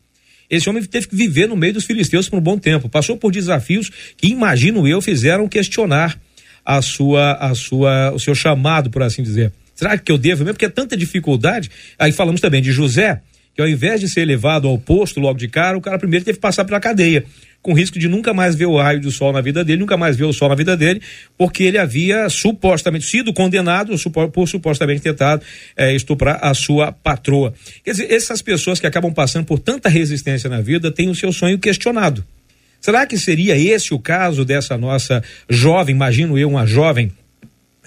Esse 0.51 0.69
homem 0.69 0.85
teve 0.85 1.09
que 1.09 1.17
viver 1.17 1.49
no 1.49 1.57
meio 1.57 1.73
dos 1.73 1.87
filisteus 1.87 2.29
por 2.29 2.39
um 2.39 2.43
bom 2.43 2.59
tempo. 2.59 2.87
Passou 2.87 3.17
por 3.17 3.33
desafios 3.33 3.91
que, 4.15 4.29
imagino 4.29 4.87
eu, 4.87 5.01
fizeram 5.01 5.49
questionar 5.49 6.21
a 6.69 6.83
sua, 6.83 7.33
a 7.33 7.55
sua, 7.55 8.13
o 8.13 8.21
seu 8.21 8.35
chamado, 8.35 8.91
por 8.91 9.03
assim 9.03 9.23
dizer. 9.23 9.51
Será 9.75 9.97
que 9.97 10.13
eu 10.13 10.19
devo 10.19 10.45
mesmo? 10.45 10.53
Porque 10.53 10.67
é 10.67 10.69
tanta 10.69 10.95
dificuldade. 10.95 11.71
Aí 11.99 12.13
falamos 12.13 12.43
também 12.43 12.61
de 12.61 12.71
José, 12.73 13.23
que 13.55 13.63
ao 13.63 13.67
invés 13.67 14.03
de 14.03 14.09
ser 14.09 14.27
levado 14.27 14.69
ao 14.69 14.77
posto 14.77 15.19
logo 15.19 15.39
de 15.39 15.49
cara, 15.49 15.79
o 15.79 15.81
cara 15.81 15.99
primeiro 15.99 16.27
teve 16.27 16.37
que 16.37 16.43
passar 16.43 16.67
pela 16.67 16.79
cadeia, 16.79 17.25
com 17.63 17.73
risco 17.73 17.99
de 17.99 18.07
nunca 18.07 18.35
mais 18.35 18.55
ver 18.55 18.67
o 18.67 18.77
raio 18.77 19.01
do 19.01 19.11
sol 19.11 19.33
na 19.33 19.41
vida 19.41 19.65
dele, 19.65 19.81
nunca 19.81 19.97
mais 19.97 20.15
ver 20.15 20.25
o 20.25 20.33
sol 20.33 20.51
na 20.51 20.55
vida 20.55 20.77
dele, 20.77 21.01
porque 21.39 21.63
ele 21.63 21.79
havia 21.79 22.29
supostamente 22.29 23.07
sido 23.07 23.33
condenado 23.33 23.95
por 24.31 24.47
supostamente 24.47 25.01
tentado 25.01 25.43
é, 25.75 25.95
estuprar 25.95 26.39
a 26.43 26.53
sua 26.53 26.93
patroa. 26.93 27.55
Quer 27.83 27.93
dizer, 27.93 28.13
essas 28.13 28.43
pessoas 28.43 28.79
que 28.79 28.87
acabam 28.87 29.15
passando 29.15 29.47
por 29.47 29.59
tanta 29.59 29.89
resistência 29.89 30.51
na 30.51 30.61
vida 30.61 30.93
têm 30.93 31.09
o 31.09 31.15
seu 31.15 31.33
sonho 31.33 31.59
questionado. 31.59 32.23
Será 32.81 33.07
que 33.07 33.19
seria 33.19 33.57
esse 33.57 33.93
o 33.93 33.99
caso 33.99 34.45
dessa 34.45 34.77
nossa 34.79 35.23
jovem, 35.49 35.95
imagino 35.95 36.39
eu, 36.39 36.49
uma 36.49 36.67
jovem 36.67 37.13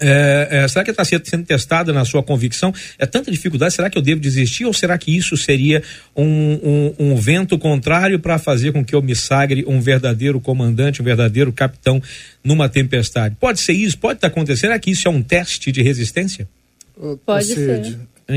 É, 0.04 0.48
é, 0.50 0.68
será 0.68 0.84
que 0.84 0.90
está 0.90 1.04
sendo 1.04 1.44
testada 1.44 1.92
na 1.92 2.04
sua 2.04 2.24
convicção? 2.24 2.74
É 2.98 3.06
tanta 3.06 3.30
dificuldade, 3.30 3.72
será 3.72 3.88
que 3.88 3.96
eu 3.96 4.02
devo 4.02 4.20
desistir 4.20 4.64
ou 4.64 4.72
será 4.72 4.98
que 4.98 5.16
isso 5.16 5.36
seria 5.36 5.80
um, 6.16 6.24
um, 6.26 6.94
um 6.98 7.14
vento 7.14 7.56
contrário 7.56 8.18
para 8.18 8.36
fazer 8.36 8.72
com 8.72 8.84
que 8.84 8.96
eu 8.96 9.02
me 9.02 9.14
sagre 9.14 9.64
um 9.64 9.80
verdadeiro 9.80 10.40
comandante, 10.40 11.00
um 11.00 11.04
verdadeiro 11.04 11.52
capitão 11.52 12.02
numa 12.42 12.68
tempestade? 12.68 13.36
Pode 13.38 13.60
ser 13.60 13.74
isso? 13.74 13.96
Pode 13.96 14.18
estar 14.18 14.28
tá 14.28 14.32
acontecendo? 14.32 14.60
Será 14.62 14.78
que 14.78 14.90
isso 14.90 15.06
é 15.06 15.10
um 15.10 15.22
teste 15.22 15.70
de 15.70 15.82
resistência? 15.82 16.48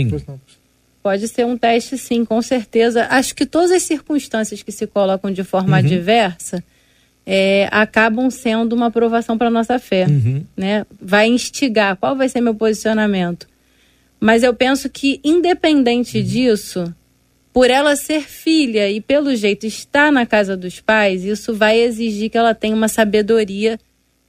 Pode 0.09 0.29
ser. 0.29 0.64
Pode 1.05 1.27
ser 1.27 1.45
um 1.45 1.55
teste, 1.55 1.99
sim, 1.99 2.25
com 2.25 2.41
certeza. 2.41 3.05
Acho 3.11 3.35
que 3.35 3.45
todas 3.45 3.69
as 3.69 3.83
circunstâncias 3.83 4.63
que 4.63 4.71
se 4.71 4.87
colocam 4.87 5.31
de 5.31 5.43
forma 5.43 5.77
uhum. 5.77 5.85
adversa 5.85 6.63
é, 7.23 7.69
acabam 7.71 8.27
sendo 8.31 8.73
uma 8.73 8.87
aprovação 8.87 9.37
para 9.37 9.51
nossa 9.51 9.77
fé, 9.77 10.07
uhum. 10.07 10.43
né? 10.57 10.83
Vai 10.99 11.27
instigar 11.27 11.95
qual 11.95 12.15
vai 12.15 12.27
ser 12.27 12.41
meu 12.41 12.55
posicionamento. 12.55 13.47
Mas 14.19 14.41
eu 14.41 14.51
penso 14.55 14.89
que 14.89 15.21
independente 15.23 16.17
uhum. 16.17 16.23
disso, 16.23 16.95
por 17.53 17.69
ela 17.69 17.95
ser 17.95 18.21
filha 18.21 18.89
e 18.89 18.99
pelo 18.99 19.35
jeito 19.35 19.67
estar 19.67 20.11
na 20.11 20.25
casa 20.25 20.57
dos 20.57 20.81
pais, 20.81 21.23
isso 21.23 21.53
vai 21.53 21.81
exigir 21.81 22.31
que 22.31 22.37
ela 22.39 22.55
tenha 22.55 22.75
uma 22.75 22.87
sabedoria 22.87 23.79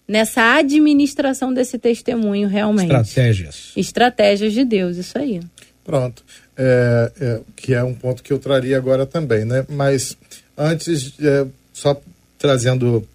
nessa 0.06 0.56
administração 0.58 1.54
desse 1.54 1.78
testemunho 1.78 2.48
realmente. 2.48 2.92
Estratégias. 2.92 3.72
Estratégias 3.74 4.52
de 4.52 4.62
Deus, 4.62 4.98
isso 4.98 5.16
aí. 5.16 5.40
Pronto. 5.82 6.22
É, 6.58 7.12
é, 7.20 7.40
que 7.54 7.74
é 7.74 7.84
um 7.84 7.92
ponto 7.92 8.22
que 8.22 8.32
eu 8.32 8.38
traria 8.38 8.78
agora 8.78 9.04
também, 9.04 9.44
né? 9.44 9.66
Mas 9.68 10.16
antes, 10.56 11.12
é, 11.20 11.46
só 11.72 12.00
trazendo 12.38 13.06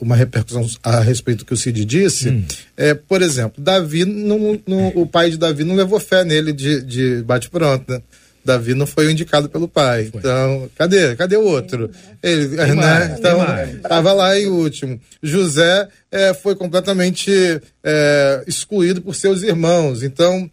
uma 0.00 0.16
repercussão 0.16 0.66
a 0.82 1.00
respeito 1.00 1.40
do 1.40 1.44
que 1.44 1.54
o 1.54 1.56
Cid 1.56 1.84
disse, 1.84 2.30
hum. 2.30 2.44
é, 2.76 2.94
por 2.94 3.22
exemplo, 3.22 3.62
Davi, 3.62 4.04
não, 4.04 4.60
não, 4.66 4.88
o 4.88 5.06
pai 5.06 5.30
de 5.30 5.36
Davi 5.36 5.62
não 5.62 5.76
levou 5.76 6.00
fé 6.00 6.24
nele 6.24 6.52
de, 6.52 6.82
de 6.82 7.22
bate-pronto, 7.22 7.92
né? 7.92 8.02
Davi 8.46 8.74
não 8.74 8.86
foi 8.86 9.10
indicado 9.10 9.48
pelo 9.48 9.68
pai. 9.68 10.06
Foi. 10.06 10.20
Então, 10.20 10.70
cadê? 10.76 11.16
Cadê 11.16 11.36
o 11.36 11.44
outro? 11.44 11.90
Ele, 12.22 12.46
né? 12.74 13.16
Então, 13.18 13.44
estava 13.74 14.12
lá 14.12 14.38
em 14.38 14.46
último. 14.46 15.00
José 15.22 15.88
é, 16.10 16.32
foi 16.32 16.54
completamente 16.54 17.60
é, 17.84 18.44
excluído 18.46 19.02
por 19.02 19.14
seus 19.14 19.42
irmãos. 19.42 20.02
Então, 20.02 20.48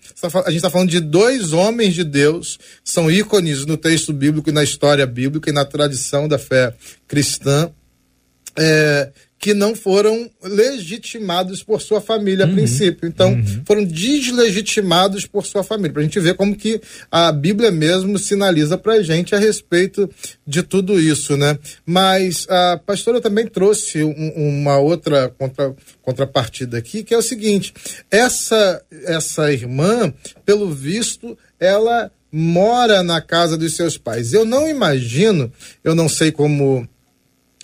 a 0.46 0.50
gente 0.50 0.58
está 0.58 0.70
falando 0.70 0.90
de 0.90 1.00
dois 1.00 1.54
homens 1.54 1.94
de 1.94 2.04
Deus, 2.04 2.60
são 2.84 3.10
ícones 3.10 3.66
no 3.66 3.78
texto 3.78 4.12
bíblico 4.12 4.50
e 4.50 4.54
na 4.54 4.64
história 4.64 5.06
bíblica 5.06 5.50
e 5.50 5.54
na 5.54 5.64
tradição 5.64 6.28
da 6.28 6.40
fé 6.40 6.74
cristã 7.08 7.72
é, 8.58 9.10
que 9.44 9.54
não 9.54 9.76
foram 9.76 10.32
legitimados 10.42 11.62
por 11.62 11.82
sua 11.82 12.00
família 12.00 12.46
a 12.46 12.48
uhum. 12.48 12.56
princípio. 12.56 13.06
Então, 13.06 13.34
uhum. 13.34 13.62
foram 13.66 13.84
deslegitimados 13.84 15.26
por 15.26 15.46
sua 15.46 15.66
família. 15.66 15.92
Para 15.92 16.02
a 16.02 16.06
gente 16.06 16.18
ver 16.22 16.36
como 16.36 16.56
que 16.56 16.80
a 17.12 17.30
Bíblia 17.30 17.70
mesmo 17.70 18.18
sinaliza 18.18 18.78
para 18.78 18.94
a 18.94 19.04
gente 19.04 19.36
a 19.36 19.38
respeito 19.38 20.10
de 20.48 20.64
tudo 20.64 20.98
isso, 20.98 21.36
né? 21.36 21.60
Mas 21.86 22.48
a 22.50 22.80
pastora 22.86 23.20
também 23.20 23.46
trouxe 23.46 24.02
um, 24.02 24.62
uma 24.62 24.78
outra 24.78 25.28
contra, 25.38 25.76
contrapartida 26.02 26.78
aqui, 26.78 27.04
que 27.04 27.14
é 27.14 27.18
o 27.18 27.22
seguinte: 27.22 27.74
essa, 28.10 28.82
essa 29.04 29.52
irmã, 29.52 30.14
pelo 30.46 30.72
visto, 30.72 31.38
ela 31.60 32.10
mora 32.32 33.04
na 33.04 33.20
casa 33.20 33.58
dos 33.58 33.76
seus 33.76 33.98
pais. 33.98 34.32
Eu 34.32 34.46
não 34.46 34.70
imagino, 34.70 35.52
eu 35.84 35.94
não 35.94 36.08
sei 36.08 36.32
como 36.32 36.88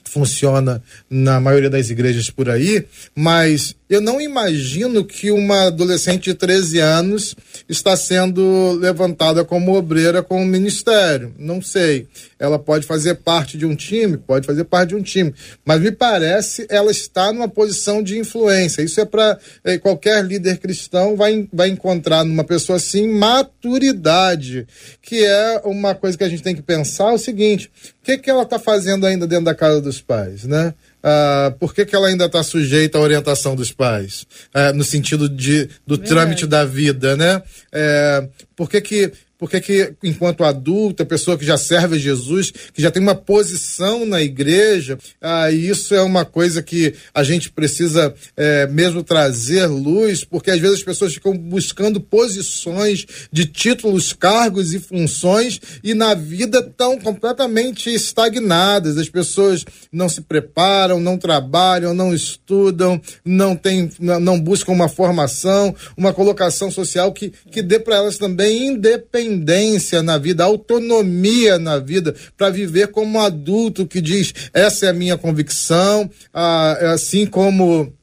funciona 0.10 0.82
na 1.10 1.40
maioria 1.40 1.70
das 1.70 1.90
igrejas 1.90 2.30
por 2.30 2.50
aí, 2.50 2.86
mas 3.16 3.76
eu 3.90 4.02
não 4.02 4.20
imagino 4.20 5.04
que 5.04 5.32
uma 5.32 5.68
adolescente 5.68 6.26
de 6.26 6.34
13 6.34 6.80
anos 6.80 7.36
está 7.68 7.96
sendo 7.96 8.74
levantada 8.80 9.44
como 9.46 9.76
obreira 9.76 10.22
com 10.22 10.42
o 10.42 10.46
ministério. 10.46 11.34
Não 11.38 11.62
sei. 11.62 12.08
Ela 12.40 12.58
pode 12.58 12.86
fazer 12.86 13.16
parte 13.16 13.58
de 13.58 13.66
um 13.66 13.76
time, 13.76 14.18
pode 14.18 14.46
fazer 14.46 14.64
parte 14.64 14.90
de 14.90 14.96
um 14.96 15.02
time, 15.02 15.34
mas 15.66 15.82
me 15.82 15.92
parece 15.92 16.66
ela 16.70 16.90
está 16.90 17.34
numa 17.34 17.48
posição 17.48 18.02
de 18.02 18.18
influência. 18.18 18.82
Isso 18.82 19.02
é 19.02 19.06
para 19.06 19.38
é, 19.64 19.78
qualquer 19.78 20.24
líder 20.24 20.58
cristão 20.58 21.16
vai, 21.16 21.48
vai 21.52 21.70
encontrar 21.70 22.24
numa 22.24 22.44
pessoa 22.44 22.78
assim 22.78 23.08
maturidade, 23.08 24.66
que 25.02 25.26
é 25.26 25.62
uma 25.66 25.94
coisa 25.94 26.18
que 26.18 26.24
a 26.24 26.30
gente 26.30 26.44
tem 26.44 26.56
que 26.56 26.62
pensar 26.62 27.12
é 27.12 27.16
o 27.16 27.18
seguinte: 27.18 27.70
o 28.02 28.06
que, 28.06 28.18
que 28.18 28.30
ela 28.30 28.44
está 28.44 28.58
fazendo 28.58 29.06
ainda 29.06 29.28
dentro 29.28 29.46
da 29.46 29.56
casa 29.56 29.82
dos 29.82 30.02
pais, 30.02 30.46
né? 30.46 30.74
ah, 31.04 31.54
por 31.60 31.74
que, 31.74 31.86
que 31.86 31.96
ela 31.96 32.08
ainda 32.08 32.26
está 32.26 32.44
sujeita 32.44 32.98
à 32.98 33.02
orientação 33.02 33.56
dos 33.56 33.72
pais? 33.72 34.26
Ah, 34.54 34.74
no 34.74 34.84
sentido 34.84 35.30
de, 35.30 35.66
do 35.86 35.96
Verdade. 35.96 36.10
trâmite 36.10 36.48
da 36.48 36.66
vida, 36.66 37.16
né? 37.16 37.42
É, 37.72 38.28
por 38.56 38.70
que, 38.70 38.82
que 38.82 39.12
porque 39.40 39.62
que, 39.62 39.94
enquanto 40.04 40.44
adulta, 40.44 41.06
pessoa 41.06 41.38
que 41.38 41.46
já 41.46 41.58
serve 41.58 41.96
a 41.96 42.00
Jesus, 42.00 42.52
que 42.74 42.82
já 42.82 42.92
tem 42.92 43.02
uma 43.02 43.16
posição 43.16 44.06
na 44.06 44.22
igreja, 44.22 45.00
ah, 45.22 45.50
isso 45.50 45.96
é 45.96 46.02
uma 46.02 46.26
coisa 46.26 46.62
que 46.62 46.94
a 47.14 47.24
gente 47.24 47.50
precisa 47.50 48.14
é, 48.36 48.68
mesmo 48.68 49.02
trazer 49.02 49.66
luz, 49.68 50.26
porque 50.26 50.52
às 50.52 50.60
vezes 50.60 50.80
as 50.80 50.84
pessoas 50.84 51.14
ficam 51.14 51.34
buscando 51.38 52.02
posições 52.02 53.06
de 53.32 53.46
títulos, 53.46 54.12
cargos 54.12 54.74
e 54.74 54.80
funções 54.80 55.62
e 55.82 55.94
na 55.94 56.14
vida 56.14 56.60
estão 56.60 57.00
completamente 57.00 57.90
estagnadas. 57.90 58.98
As 58.98 59.08
pessoas 59.08 59.64
não 59.90 60.10
se 60.10 60.20
preparam, 60.20 61.00
não 61.00 61.18
trabalham, 61.18 61.94
não 61.94 62.14
estudam, 62.14 63.02
não, 63.24 63.56
tem, 63.56 63.90
não 64.00 64.38
buscam 64.38 64.74
uma 64.74 64.90
formação, 64.90 65.74
uma 65.96 66.14
colocação 66.14 66.70
social 66.70 67.14
que, 67.14 67.32
que 67.50 67.62
dê 67.62 67.80
para 67.80 67.96
elas 67.96 68.18
também 68.18 68.68
independência 68.68 69.29
independência 69.30 70.02
na 70.02 70.18
vida, 70.18 70.44
autonomia 70.44 71.60
na 71.60 71.78
vida, 71.78 72.16
para 72.36 72.50
viver 72.50 72.88
como 72.88 73.18
um 73.18 73.22
adulto 73.22 73.86
que 73.86 74.02
diz: 74.02 74.34
essa 74.54 74.88
é 74.88 74.90
a 74.90 74.94
minha 74.94 75.18
convicção, 75.18 76.10
ah, 76.34 76.94
assim 76.94 77.26
como, 77.26 77.94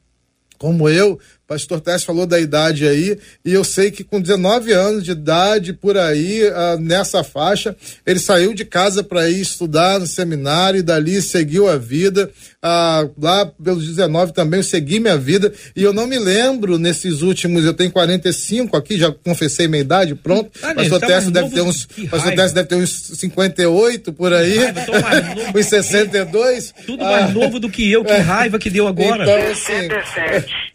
como 0.59 0.89
eu, 0.89 1.19
Pastor 1.47 1.81
Tess 1.81 2.03
falou 2.03 2.27
da 2.27 2.41
idade 2.41 2.89
aí, 2.89 3.19
e 3.45 3.53
eu 3.53 3.63
sei 3.63 3.91
que 3.91 4.03
com 4.03 4.21
19 4.21 4.73
anos 4.73 5.05
de 5.05 5.13
idade, 5.13 5.73
por 5.73 5.97
aí, 5.97 6.43
uh, 6.45 6.79
nessa 6.81 7.23
faixa, 7.23 7.77
ele 8.05 8.19
saiu 8.19 8.53
de 8.53 8.65
casa 8.65 9.05
para 9.05 9.31
ir 9.31 9.41
estudar 9.41 10.01
no 10.01 10.07
seminário 10.07 10.81
e 10.81 10.83
dali 10.83 11.23
seguiu 11.23 11.69
a 11.69 11.77
vida. 11.77 12.31
Uh, 12.65 13.13
lá 13.17 13.47
pelos 13.47 13.87
19 13.87 14.33
também 14.33 14.59
eu 14.59 14.65
segui 14.65 14.99
minha 14.99 15.17
vida, 15.17 15.53
e 15.77 15.83
eu 15.85 15.93
não 15.93 16.07
me 16.07 16.19
lembro 16.19 16.79
nesses 16.79 17.23
últimos, 17.23 17.65
eu 17.65 17.75
tenho 17.75 17.93
45 17.93 18.77
aqui, 18.77 18.99
já 18.99 19.13
confessei 19.13 19.69
minha 19.69 19.83
idade, 19.83 20.17
pronto. 20.17 20.51
Ah, 20.63 20.75
Pastor 20.75 20.99
tá 20.99 21.07
Tess 21.07 21.31
deve 21.31 21.51
ter 21.51 21.61
uns. 21.61 21.87
Pastor 22.11 22.35
Tess 22.35 22.53
deve 22.53 22.69
ter 22.69 22.75
uns 22.75 22.91
58 22.91 24.13
por 24.13 24.33
aí. 24.33 24.59
Raiva, 24.59 25.53
uns 25.59 25.67
62. 25.67 26.75
Tudo 26.85 27.05
mais 27.05 27.27
ah, 27.27 27.33
novo 27.33 27.61
do 27.61 27.71
que 27.71 27.91
eu, 27.91 28.05
que 28.05 28.13
raiva 28.13 28.59
que 28.59 28.69
deu 28.69 28.89
agora. 28.89 29.23
Então, 29.23 29.53
assim. 29.53 29.89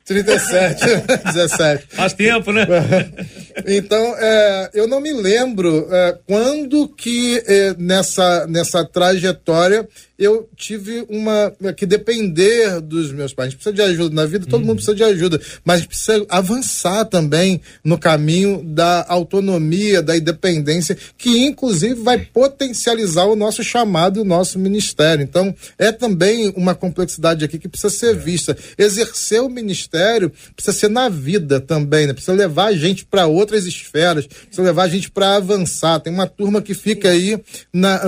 37, 0.06 0.52
17. 0.70 1.88
Faz 1.96 2.14
tempo, 2.14 2.52
né? 2.52 2.66
então, 3.68 4.16
é, 4.18 4.70
eu 4.74 4.88
não 4.88 5.00
me 5.00 5.14
lembro 5.14 5.88
é, 5.92 6.18
quando 6.28 6.88
que 6.88 7.44
é, 7.48 7.76
nessa, 7.78 8.46
nessa 8.48 8.86
trajetória 8.86 9.88
eu 10.22 10.48
tive 10.56 11.04
uma 11.10 11.52
que 11.76 11.84
depender 11.84 12.80
dos 12.80 13.12
meus 13.12 13.34
pais. 13.34 13.48
A 13.48 13.50
gente 13.50 13.58
precisa 13.58 13.76
de 13.76 13.82
ajuda 13.82 14.14
na 14.14 14.26
vida, 14.28 14.46
todo 14.46 14.62
uhum. 14.62 14.68
mundo 14.68 14.76
precisa 14.76 14.96
de 14.96 15.04
ajuda, 15.04 15.42
mas 15.66 15.76
a 15.76 15.78
gente 15.80 15.88
precisa 15.88 16.26
avançar 16.30 17.06
também 17.06 17.60
no 17.84 17.98
caminho 17.98 18.62
da 18.64 19.04
autonomia, 19.10 20.00
da 20.00 20.16
independência, 20.16 20.96
que 21.18 21.40
inclusive 21.40 21.96
vai 21.96 22.20
potencializar 22.20 23.26
o 23.26 23.36
nosso 23.36 23.64
chamado, 23.64 24.22
o 24.22 24.24
nosso 24.24 24.60
ministério. 24.60 25.24
Então, 25.24 25.56
é 25.80 25.92
também 25.92 26.54
uma 26.56 26.76
complexidade 26.76 27.44
aqui 27.44 27.58
que 27.58 27.68
precisa 27.68 27.90
ser 27.90 28.12
é. 28.12 28.14
vista. 28.14 28.56
Exercer 28.78 29.42
o 29.42 29.50
ministério 29.50 30.32
precisa 30.56 30.78
ser 30.78 30.90
na 30.90 31.10
vida 31.10 31.60
também, 31.60 32.06
né? 32.06 32.14
Precisa 32.14 32.34
levar 32.34 32.66
a 32.66 32.76
gente 32.76 33.06
para 33.06 33.26
outras 33.26 33.66
esferas, 33.66 34.28
precisa 34.28 34.62
levar 34.62 34.84
a 34.84 34.88
gente 34.88 35.10
para 35.10 35.38
avançar. 35.38 36.00
Tem 36.00 36.14
uma 36.14 36.28
turma 36.28 36.62
que 36.62 36.76
fica 36.76 37.10
aí 37.10 37.42
na, 37.74 38.00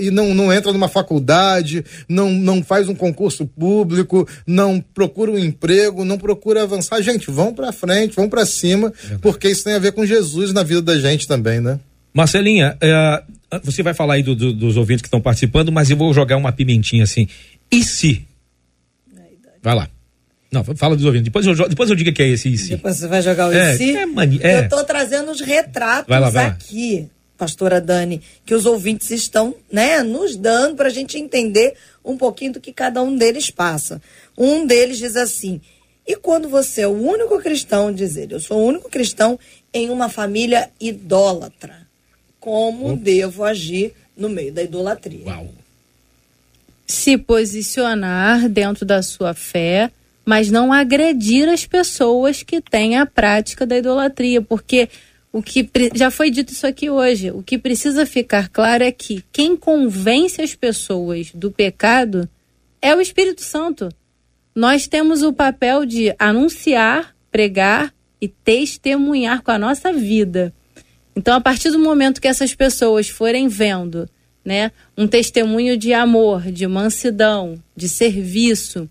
e 0.00 0.10
não, 0.10 0.34
não 0.34 0.52
entra 0.52 0.72
numa 0.72 0.88
faculdade 0.88 1.51
faculdade, 1.52 1.84
não, 2.08 2.30
não 2.30 2.62
faz 2.62 2.88
um 2.88 2.94
concurso 2.94 3.46
público, 3.46 4.26
não 4.46 4.80
procura 4.80 5.30
um 5.30 5.38
emprego, 5.38 6.04
não 6.04 6.16
procura 6.16 6.62
avançar. 6.62 7.02
Gente, 7.02 7.30
vão 7.30 7.52
para 7.52 7.72
frente, 7.72 8.16
vão 8.16 8.28
para 8.28 8.46
cima, 8.46 8.92
porque 9.20 9.48
isso 9.48 9.64
tem 9.64 9.74
a 9.74 9.78
ver 9.78 9.92
com 9.92 10.06
Jesus 10.06 10.52
na 10.52 10.62
vida 10.62 10.80
da 10.80 10.98
gente 10.98 11.26
também, 11.28 11.60
né? 11.60 11.78
Marcelinha, 12.14 12.76
é, 12.80 13.22
você 13.62 13.82
vai 13.82 13.94
falar 13.94 14.14
aí 14.14 14.22
do, 14.22 14.34
do, 14.34 14.52
dos 14.52 14.76
ouvintes 14.76 15.02
que 15.02 15.08
estão 15.08 15.20
participando, 15.20 15.72
mas 15.72 15.90
eu 15.90 15.96
vou 15.96 16.12
jogar 16.12 16.36
uma 16.36 16.52
pimentinha 16.52 17.04
assim. 17.04 17.26
E 17.70 17.82
se? 17.82 18.26
Vai 19.62 19.74
lá. 19.74 19.88
Não, 20.50 20.62
fala 20.62 20.94
dos 20.94 21.06
ouvintes. 21.06 21.24
Depois 21.24 21.46
eu, 21.46 21.68
depois 21.68 21.88
eu 21.88 21.96
digo 21.96 22.12
que 22.12 22.22
é 22.22 22.28
esse 22.28 22.52
e 22.52 22.58
se. 22.58 22.70
Depois 22.70 22.96
você 22.96 23.08
vai 23.08 23.22
jogar 23.22 23.48
o 23.48 23.52
é, 23.54 23.72
e 23.72 23.76
se. 23.78 23.96
É, 23.96 24.04
mani, 24.04 24.38
é. 24.42 24.58
Eu 24.58 24.62
estou 24.64 24.84
trazendo 24.84 25.30
os 25.30 25.40
retratos 25.40 26.06
vai 26.06 26.20
lá, 26.20 26.28
vai 26.28 26.46
aqui. 26.46 27.00
Lá 27.00 27.21
pastora 27.42 27.80
Dani, 27.80 28.22
que 28.46 28.54
os 28.54 28.66
ouvintes 28.66 29.10
estão 29.10 29.52
né, 29.70 30.00
nos 30.04 30.36
dando 30.36 30.76
para 30.76 30.86
a 30.86 30.92
gente 30.92 31.18
entender 31.18 31.74
um 32.04 32.16
pouquinho 32.16 32.52
do 32.52 32.60
que 32.60 32.72
cada 32.72 33.02
um 33.02 33.16
deles 33.16 33.50
passa. 33.50 34.00
Um 34.38 34.64
deles 34.64 34.98
diz 34.98 35.16
assim: 35.16 35.60
E 36.06 36.14
quando 36.14 36.48
você 36.48 36.82
é 36.82 36.86
o 36.86 36.92
único 36.92 37.36
cristão, 37.40 37.92
diz 37.92 38.16
ele, 38.16 38.34
eu 38.34 38.38
sou 38.38 38.58
o 38.58 38.64
único 38.64 38.88
cristão 38.88 39.36
em 39.74 39.90
uma 39.90 40.08
família 40.08 40.70
idólatra, 40.80 41.84
como 42.38 42.92
Ups. 42.92 43.02
devo 43.02 43.42
agir 43.42 43.92
no 44.16 44.28
meio 44.28 44.52
da 44.52 44.62
idolatria? 44.62 45.26
Uau. 45.26 45.48
Se 46.86 47.18
posicionar 47.18 48.48
dentro 48.48 48.86
da 48.86 49.02
sua 49.02 49.34
fé, 49.34 49.90
mas 50.24 50.48
não 50.48 50.72
agredir 50.72 51.48
as 51.48 51.66
pessoas 51.66 52.44
que 52.44 52.60
têm 52.60 52.98
a 52.98 53.04
prática 53.04 53.66
da 53.66 53.76
idolatria, 53.76 54.40
porque 54.40 54.88
o 55.32 55.42
que 55.42 55.68
já 55.94 56.10
foi 56.10 56.30
dito 56.30 56.52
isso 56.52 56.66
aqui 56.66 56.90
hoje. 56.90 57.30
O 57.30 57.42
que 57.42 57.56
precisa 57.56 58.04
ficar 58.04 58.48
claro 58.48 58.84
é 58.84 58.92
que 58.92 59.24
quem 59.32 59.56
convence 59.56 60.42
as 60.42 60.54
pessoas 60.54 61.30
do 61.34 61.50
pecado 61.50 62.28
é 62.80 62.94
o 62.94 63.00
Espírito 63.00 63.42
Santo. 63.42 63.88
Nós 64.54 64.86
temos 64.86 65.22
o 65.22 65.32
papel 65.32 65.86
de 65.86 66.14
anunciar, 66.18 67.16
pregar 67.30 67.94
e 68.20 68.28
testemunhar 68.28 69.42
com 69.42 69.50
a 69.50 69.58
nossa 69.58 69.90
vida. 69.92 70.52
Então, 71.16 71.34
a 71.34 71.40
partir 71.40 71.70
do 71.70 71.78
momento 71.78 72.20
que 72.20 72.28
essas 72.28 72.54
pessoas 72.54 73.08
forem 73.08 73.48
vendo, 73.48 74.08
né, 74.44 74.70
um 74.96 75.06
testemunho 75.06 75.76
de 75.76 75.94
amor, 75.94 76.52
de 76.52 76.66
mansidão, 76.66 77.62
de 77.74 77.88
serviço, 77.88 78.88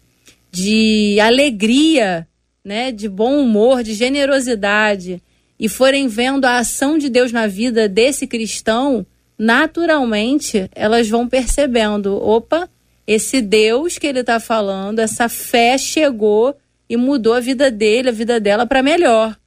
de 0.52 1.20
alegria, 1.20 2.28
né, 2.64 2.92
de 2.92 3.08
bom 3.08 3.40
humor, 3.40 3.84
de 3.84 3.94
generosidade, 3.94 5.22
e 5.62 5.70
forem 5.70 6.08
vendo 6.08 6.46
a 6.46 6.58
ação 6.58 6.98
de 6.98 7.08
Deus 7.08 7.32
na 7.32 7.46
vida 7.46 7.88
desse 7.88 8.26
cristão, 8.26 9.06
naturalmente 9.38 10.68
elas 10.74 11.08
vão 11.08 11.30
percebendo: 11.30 12.18
opa, 12.18 12.68
esse 13.06 13.44
Deus 13.44 14.00
que 14.00 14.08
ele 14.08 14.22
está 14.22 14.40
falando, 14.40 14.98
essa 14.98 15.30
fé 15.30 15.78
chegou 15.78 16.58
e 16.90 16.98
mudou 16.98 17.36
a 17.36 17.40
vida 17.40 17.70
dele, 17.70 18.10
a 18.10 18.12
vida 18.12 18.40
dela 18.40 18.66
para 18.66 18.82
melhor. 18.82 19.38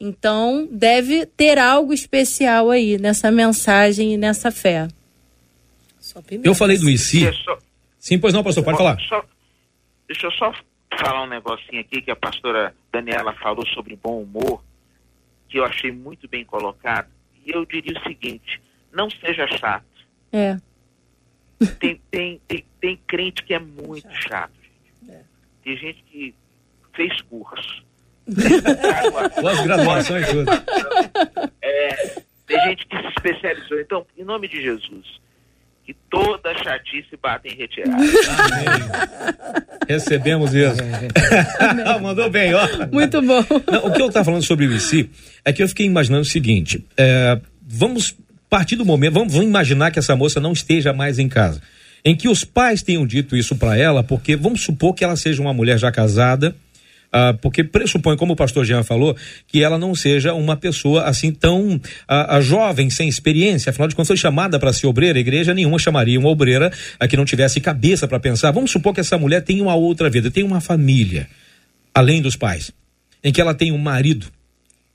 Então, 0.00 0.66
deve 0.70 1.26
ter 1.26 1.58
algo 1.58 1.92
especial 1.92 2.70
aí 2.70 2.96
nessa 2.96 3.30
mensagem 3.30 4.14
e 4.14 4.16
nessa 4.16 4.50
fé. 4.50 4.88
Eu 6.42 6.54
falei 6.54 6.78
do 6.78 6.88
ICI. 6.88 7.30
Sim, 7.98 8.18
pois 8.18 8.32
não, 8.32 8.42
pastor, 8.42 8.64
pode 8.64 8.78
falar. 8.78 8.98
Só, 9.00 9.22
deixa 10.06 10.28
eu 10.28 10.30
só 10.32 10.54
falar 10.98 11.24
um 11.24 11.28
negocinho 11.28 11.80
aqui 11.80 12.00
que 12.00 12.10
a 12.10 12.16
pastora 12.16 12.74
Daniela 12.90 13.34
falou 13.34 13.66
sobre 13.66 13.98
bom 14.02 14.22
humor 14.22 14.62
que 15.48 15.58
eu 15.58 15.64
achei 15.64 15.90
muito 15.90 16.28
bem 16.28 16.44
colocado. 16.44 17.08
E 17.44 17.50
eu 17.50 17.64
diria 17.64 17.98
o 17.98 18.02
seguinte: 18.02 18.60
não 18.92 19.08
seja 19.10 19.46
chato. 19.46 19.86
É. 20.32 20.56
Tem, 21.80 22.00
tem, 22.10 22.40
tem, 22.46 22.64
tem 22.80 22.96
crente 23.06 23.42
que 23.42 23.52
é 23.54 23.58
muito 23.58 24.08
chato, 24.12 24.28
chato 24.28 24.52
gente. 24.62 25.10
É. 25.10 25.22
Tem 25.64 25.76
gente 25.76 26.02
que 26.04 26.34
fez 26.94 27.20
curso. 27.22 27.84
As 28.28 29.64
graduações 29.64 30.26
todas. 30.30 30.62
É, 31.62 32.22
tem 32.46 32.60
gente 32.64 32.86
que 32.86 32.96
se 32.96 33.08
especializou. 33.08 33.80
Então, 33.80 34.06
em 34.16 34.24
nome 34.24 34.46
de 34.48 34.62
Jesus, 34.62 35.20
que 35.88 35.96
toda 36.10 36.52
chatice 36.62 37.16
bata 37.22 37.48
em 37.48 37.56
retirada. 37.56 37.96
Recebemos 39.88 40.52
isso. 40.52 40.76
Mandou 42.02 42.28
bem, 42.28 42.52
ó. 42.52 42.68
Muito 42.92 43.22
bom. 43.22 43.42
Não, 43.72 43.86
o 43.86 43.92
que 43.92 44.02
eu 44.02 44.08
estava 44.08 44.26
falando 44.26 44.42
sobre 44.42 44.66
o 44.66 44.76
IC 44.76 45.08
é 45.42 45.50
que 45.50 45.62
eu 45.62 45.68
fiquei 45.68 45.86
imaginando 45.86 46.20
o 46.20 46.26
seguinte: 46.26 46.84
é, 46.94 47.40
vamos 47.66 48.14
partir 48.50 48.76
do 48.76 48.84
momento, 48.84 49.14
vamos, 49.14 49.32
vamos 49.32 49.48
imaginar 49.48 49.90
que 49.90 49.98
essa 49.98 50.14
moça 50.14 50.38
não 50.38 50.52
esteja 50.52 50.92
mais 50.92 51.18
em 51.18 51.26
casa. 51.26 51.62
Em 52.04 52.14
que 52.14 52.28
os 52.28 52.44
pais 52.44 52.82
tenham 52.82 53.06
dito 53.06 53.34
isso 53.34 53.56
para 53.56 53.74
ela, 53.74 54.04
porque 54.04 54.36
vamos 54.36 54.60
supor 54.60 54.92
que 54.92 55.02
ela 55.02 55.16
seja 55.16 55.40
uma 55.40 55.54
mulher 55.54 55.78
já 55.78 55.90
casada, 55.90 56.54
ah, 57.12 57.34
porque 57.40 57.64
pressupõe, 57.64 58.16
como 58.16 58.34
o 58.34 58.36
pastor 58.36 58.64
Jean 58.64 58.82
falou, 58.82 59.16
que 59.46 59.62
ela 59.62 59.78
não 59.78 59.94
seja 59.94 60.34
uma 60.34 60.56
pessoa 60.56 61.04
assim 61.04 61.32
tão 61.32 61.80
ah, 62.06 62.36
ah 62.36 62.40
jovem, 62.40 62.90
sem 62.90 63.08
experiência. 63.08 63.70
Afinal 63.70 63.88
de 63.88 63.94
contas, 63.94 64.08
foi 64.08 64.16
chamada 64.16 64.58
para 64.58 64.72
ser 64.72 64.86
obreira. 64.86 65.18
A 65.18 65.20
igreja 65.20 65.54
nenhuma 65.54 65.78
chamaria 65.78 66.18
uma 66.18 66.28
obreira 66.28 66.72
ah, 66.98 67.08
que 67.08 67.16
não 67.16 67.24
tivesse 67.24 67.60
cabeça 67.60 68.06
para 68.06 68.20
pensar. 68.20 68.50
Vamos 68.50 68.70
supor 68.70 68.94
que 68.94 69.00
essa 69.00 69.16
mulher 69.16 69.42
tem 69.42 69.60
uma 69.60 69.74
outra 69.74 70.10
vida, 70.10 70.30
tem 70.30 70.44
uma 70.44 70.60
família, 70.60 71.28
além 71.94 72.20
dos 72.20 72.36
pais, 72.36 72.70
em 73.24 73.32
que 73.32 73.40
ela 73.40 73.54
tem 73.54 73.72
um 73.72 73.78
marido, 73.78 74.26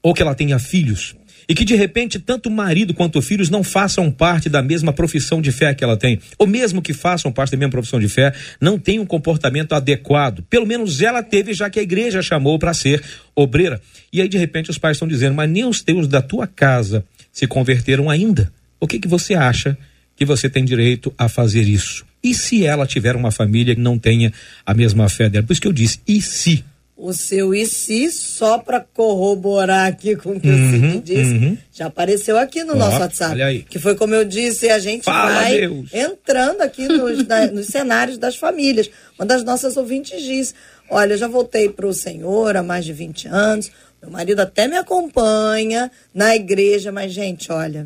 ou 0.01 0.14
que 0.14 0.22
ela 0.22 0.36
tenha 0.36 0.59
filhos 0.59 1.16
e 1.48 1.54
que 1.54 1.66
de 1.66 1.76
repente 1.76 2.20
tanto 2.20 2.50
o 2.50 2.52
marido 2.52 2.94
quanto 2.94 3.20
os 3.20 3.28
filhos 3.28 3.50
não 3.50 3.64
façam 3.64 4.12
parte 4.12 4.50
da 4.50 4.62
mesma 4.62 4.94
profissão 4.94 5.41
de 5.41 5.52
fé 5.52 5.74
que 5.74 5.84
ela 5.84 5.98
tem, 5.98 6.20
ou 6.38 6.48
mesmo 6.48 6.82
que 6.82 6.94
façam 6.94 7.32
parte 7.32 7.52
da 7.52 7.58
mesma 7.58 7.72
profissão 7.72 8.00
de 8.00 8.08
fé, 8.08 8.34
não 8.60 8.78
tem 8.78 9.00
um 9.00 9.06
comportamento 9.06 9.74
adequado. 9.74 10.44
Pelo 10.50 10.66
menos 10.66 11.02
ela 11.02 11.22
teve, 11.24 11.54
já 11.54 11.70
que 11.70 11.80
a 11.80 11.84
igreja 11.84 12.22
chamou 12.22 12.58
para 12.58 12.74
ser 12.74 13.04
obreira. 13.36 13.82
E 14.12 14.22
aí 14.22 14.28
de 14.28 14.38
repente 14.38 14.70
os 14.70 14.78
pais 14.78 14.98
estão 14.98 15.08
dizendo: 15.08 15.36
"Mas 15.36 15.50
nem 15.50 15.66
os 15.66 15.82
teus 15.82 16.08
da 16.08 16.22
tua 16.22 16.48
casa 16.48 17.06
se 17.32 17.48
converteram 17.48 18.10
ainda. 18.10 18.52
O 18.80 18.88
que 18.88 19.00
que 19.00 19.08
você 19.08 19.34
acha 19.34 19.78
que 20.16 20.26
você 20.26 20.50
tem 20.50 20.64
direito 20.64 21.14
a 21.18 21.28
fazer 21.28 21.64
isso?" 21.64 22.06
E 22.24 22.34
se 22.34 22.66
ela 22.66 22.88
tiver 22.88 23.18
uma 23.18 23.32
família 23.32 23.76
que 23.76 23.82
não 23.82 24.00
tenha 24.00 24.32
a 24.66 24.74
mesma 24.74 25.10
fé 25.10 25.30
dela? 25.30 25.46
Por 25.46 25.52
isso 25.52 25.62
que 25.62 25.68
eu 25.68 25.74
disse, 25.74 26.00
e 26.08 26.22
se? 26.22 26.64
O 27.04 27.14
seu 27.14 27.54
e 27.54 27.66
se, 27.66 28.10
só 28.10 28.58
para 28.58 28.80
corroborar 28.80 29.88
aqui 29.88 30.16
com 30.16 30.32
o 30.32 30.39
que 30.39 30.47
uhum, 30.47 30.70
o 30.70 30.72
Cid 30.72 30.99
disse, 31.01 31.34
uhum. 31.34 31.58
já 31.74 31.88
apareceu 31.88 32.38
aqui 32.38 32.64
no 32.64 32.76
nosso 32.76 32.97
WhatsApp. 32.97 33.66
Que 33.70 33.78
foi 33.78 33.93
como 33.93 34.16
eu 34.16 34.24
disse, 34.24 34.70
a 34.70 34.80
gente 34.80 35.04
Fala, 35.04 35.34
vai 35.34 35.60
Deus. 35.60 35.93
entrando 35.93 36.62
aqui 36.62 36.88
nos, 36.88 37.28
na, 37.28 37.47
nos 37.47 37.68
cenários 37.68 38.18
das 38.18 38.38
famílias. 38.38 38.89
Uma 39.20 39.26
das 39.26 39.43
nossas 39.43 39.76
ouvintes 39.76 40.24
diz: 40.24 40.56
Olha, 40.89 41.12
eu 41.14 41.18
já 41.18 41.28
voltei 41.28 41.68
para 41.68 41.86
o 41.86 41.93
Senhor 41.93 42.56
há 42.56 42.64
mais 42.64 42.86
de 42.86 42.93
20 42.93 43.28
anos, 43.28 43.70
meu 44.01 44.10
marido 44.10 44.39
até 44.39 44.70
me 44.70 44.78
acompanha 44.78 45.91
na 46.14 46.34
igreja, 46.38 46.89
mas, 46.89 47.12
gente, 47.12 47.51
olha. 47.51 47.86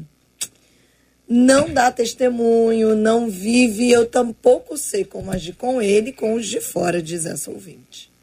Não 1.27 1.73
dá 1.73 1.91
testemunho, 1.91 2.95
não 2.95 3.27
vive, 3.29 3.91
eu 3.91 4.05
tampouco 4.05 4.77
sei 4.77 5.03
como 5.03 5.31
agir 5.31 5.53
com 5.53 5.81
ele 5.81 6.11
com 6.13 6.35
os 6.35 6.45
de 6.45 6.61
fora, 6.61 7.01
diz 7.01 7.25
essa 7.25 7.49
ouvinte. 7.49 8.15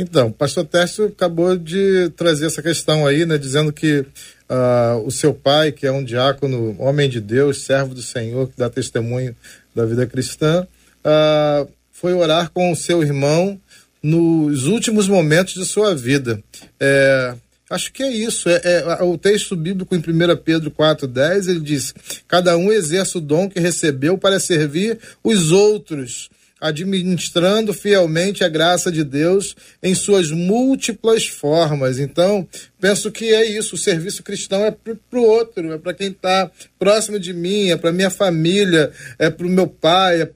Então, 0.00 0.28
o 0.28 0.32
pastor 0.32 0.64
Tércio 0.64 1.08
acabou 1.08 1.58
de 1.58 2.10
trazer 2.16 2.46
essa 2.46 2.62
questão 2.62 3.06
aí, 3.06 3.26
né, 3.26 3.36
dizendo 3.36 3.70
que 3.70 3.98
uh, 3.98 4.96
o 5.04 5.10
seu 5.10 5.34
pai, 5.34 5.72
que 5.72 5.86
é 5.86 5.92
um 5.92 6.02
diácono, 6.02 6.74
homem 6.78 7.06
de 7.06 7.20
Deus, 7.20 7.64
servo 7.64 7.94
do 7.94 8.00
Senhor, 8.00 8.48
que 8.48 8.56
dá 8.56 8.70
testemunho 8.70 9.36
da 9.74 9.84
vida 9.84 10.06
cristã, 10.06 10.66
uh, 11.04 11.70
foi 11.92 12.14
orar 12.14 12.50
com 12.50 12.72
o 12.72 12.76
seu 12.76 13.02
irmão 13.02 13.60
nos 14.02 14.64
últimos 14.64 15.06
momentos 15.06 15.52
de 15.52 15.66
sua 15.66 15.94
vida. 15.94 16.42
É, 16.80 17.34
acho 17.68 17.92
que 17.92 18.02
é 18.02 18.10
isso. 18.10 18.48
É, 18.48 18.60
é, 18.64 19.02
o 19.02 19.18
texto 19.18 19.54
bíblico 19.54 19.94
em 19.94 19.98
1 19.98 20.02
Pedro 20.42 20.70
4,10 20.70 21.50
ele 21.50 21.60
diz: 21.60 21.92
Cada 22.26 22.56
um 22.56 22.72
exerce 22.72 23.18
o 23.18 23.20
dom 23.20 23.50
que 23.50 23.60
recebeu 23.60 24.16
para 24.16 24.40
servir 24.40 24.98
os 25.22 25.52
outros 25.52 26.30
administrando 26.60 27.72
fielmente 27.72 28.44
a 28.44 28.48
graça 28.48 28.92
de 28.92 29.02
Deus 29.02 29.56
em 29.82 29.94
suas 29.94 30.30
múltiplas 30.30 31.26
formas. 31.26 31.98
Então, 31.98 32.46
penso 32.78 33.10
que 33.10 33.32
é 33.32 33.46
isso. 33.46 33.74
O 33.74 33.78
serviço 33.78 34.22
cristão 34.22 34.64
é 34.64 34.70
para 34.70 35.18
o 35.18 35.22
outro, 35.22 35.72
é 35.72 35.78
para 35.78 35.94
quem 35.94 36.08
está 36.08 36.50
próximo 36.78 37.18
de 37.18 37.32
mim, 37.32 37.70
é 37.70 37.76
para 37.76 37.92
minha 37.92 38.10
família, 38.10 38.92
é 39.18 39.30
para 39.30 39.46
o 39.46 39.50
meu 39.50 39.66
pai, 39.66 40.20
é 40.22 40.26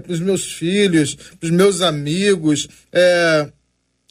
para 0.00 0.12
os 0.12 0.20
meus 0.20 0.52
filhos, 0.52 1.14
para 1.14 1.46
os 1.46 1.50
meus 1.50 1.80
amigos. 1.82 2.68
É 2.92 3.48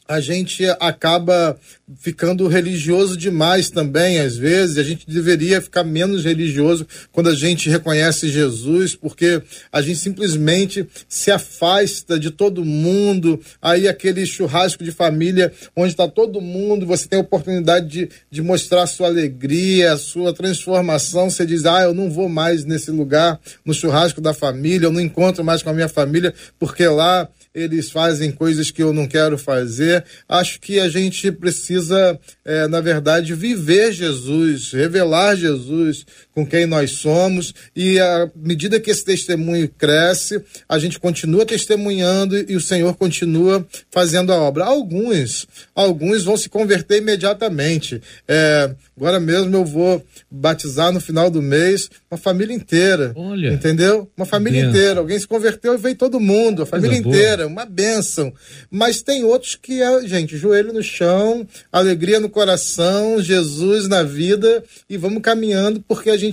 a 0.06 0.20
gente 0.20 0.64
acaba 0.80 1.58
ficando 1.98 2.46
religioso 2.46 3.16
demais 3.16 3.70
também, 3.70 4.20
às 4.20 4.36
vezes. 4.36 4.76
A 4.76 4.82
gente 4.82 5.06
deveria 5.08 5.62
ficar 5.62 5.82
menos 5.82 6.24
religioso 6.24 6.86
quando 7.10 7.30
a 7.30 7.34
gente 7.34 7.70
reconhece 7.70 8.28
Jesus, 8.28 8.94
porque 8.94 9.42
a 9.72 9.80
gente 9.80 9.98
simplesmente 9.98 10.86
se 11.08 11.30
afasta 11.30 12.18
de 12.18 12.30
todo 12.30 12.64
mundo. 12.64 13.40
Aí, 13.62 13.88
aquele 13.88 14.26
churrasco 14.26 14.84
de 14.84 14.92
família 14.92 15.52
onde 15.74 15.92
está 15.92 16.06
todo 16.06 16.40
mundo, 16.40 16.86
você 16.86 17.08
tem 17.08 17.18
a 17.18 17.22
oportunidade 17.22 17.88
de, 17.88 18.08
de 18.30 18.42
mostrar 18.42 18.86
sua 18.86 19.06
alegria, 19.06 19.96
sua 19.96 20.34
transformação. 20.34 21.30
Você 21.30 21.46
diz: 21.46 21.64
Ah, 21.64 21.82
eu 21.82 21.94
não 21.94 22.10
vou 22.10 22.28
mais 22.28 22.64
nesse 22.64 22.90
lugar, 22.90 23.40
no 23.64 23.72
churrasco 23.72 24.20
da 24.20 24.34
família, 24.34 24.86
eu 24.86 24.92
não 24.92 25.00
encontro 25.00 25.42
mais 25.42 25.62
com 25.62 25.70
a 25.70 25.74
minha 25.74 25.88
família, 25.88 26.34
porque 26.58 26.86
lá 26.86 27.28
eles 27.54 27.90
fazem 27.90 28.32
coisas 28.32 28.70
que 28.70 28.82
eu 28.82 28.92
não 28.92 29.06
quero 29.06 29.38
fazer. 29.38 30.04
Acho 30.28 30.60
que 30.60 30.80
a 30.80 30.88
gente 30.88 31.30
precisa, 31.30 32.18
é, 32.44 32.66
na 32.66 32.80
verdade, 32.80 33.32
viver 33.34 33.92
Jesus, 33.92 34.72
revelar 34.72 35.36
Jesus, 35.36 36.04
com 36.34 36.44
quem 36.44 36.66
nós 36.66 36.92
somos 36.92 37.54
e 37.76 37.98
à 38.00 38.28
medida 38.34 38.80
que 38.80 38.90
esse 38.90 39.04
testemunho 39.04 39.68
cresce, 39.68 40.42
a 40.68 40.78
gente 40.78 40.98
continua 40.98 41.46
testemunhando 41.46 42.36
e 42.50 42.56
o 42.56 42.60
Senhor 42.60 42.94
continua 42.96 43.66
fazendo 43.90 44.32
a 44.32 44.36
obra. 44.36 44.64
Alguns, 44.64 45.46
alguns 45.74 46.24
vão 46.24 46.36
se 46.36 46.48
converter 46.48 46.98
imediatamente. 46.98 48.02
É, 48.26 48.74
agora 48.96 49.20
mesmo 49.20 49.54
eu 49.54 49.64
vou 49.64 50.04
batizar 50.30 50.92
no 50.92 51.00
final 51.00 51.30
do 51.30 51.40
mês 51.40 51.88
uma 52.10 52.18
família 52.18 52.54
inteira. 52.54 53.12
Olha. 53.14 53.52
Entendeu? 53.52 54.10
Uma 54.16 54.26
família 54.26 54.62
benção. 54.62 54.70
inteira. 54.70 55.00
Alguém 55.00 55.18
se 55.18 55.28
converteu 55.28 55.74
e 55.74 55.78
veio 55.78 55.94
todo 55.94 56.18
mundo, 56.18 56.62
a 56.62 56.66
família 56.66 57.00
Coisa 57.00 57.16
inteira, 57.16 57.36
boa. 57.44 57.48
uma 57.48 57.64
bênção. 57.64 58.32
Mas 58.70 59.02
tem 59.02 59.22
outros 59.22 59.54
que 59.54 59.80
é, 59.80 60.06
gente, 60.06 60.36
joelho 60.36 60.72
no 60.72 60.82
chão, 60.82 61.46
alegria 61.70 62.18
no 62.18 62.28
coração, 62.28 63.22
Jesus 63.22 63.86
na 63.86 64.02
vida 64.02 64.64
e 64.88 64.96
vamos 64.96 65.22
caminhando 65.22 65.80
porque 65.86 66.10
a 66.10 66.16
gente 66.16 66.23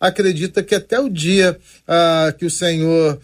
acredita 0.00 0.62
que 0.62 0.74
até 0.74 0.98
o 0.98 1.08
dia 1.08 1.58
ah, 1.86 2.34
que 2.36 2.44
o 2.44 2.50
Senhor 2.50 3.18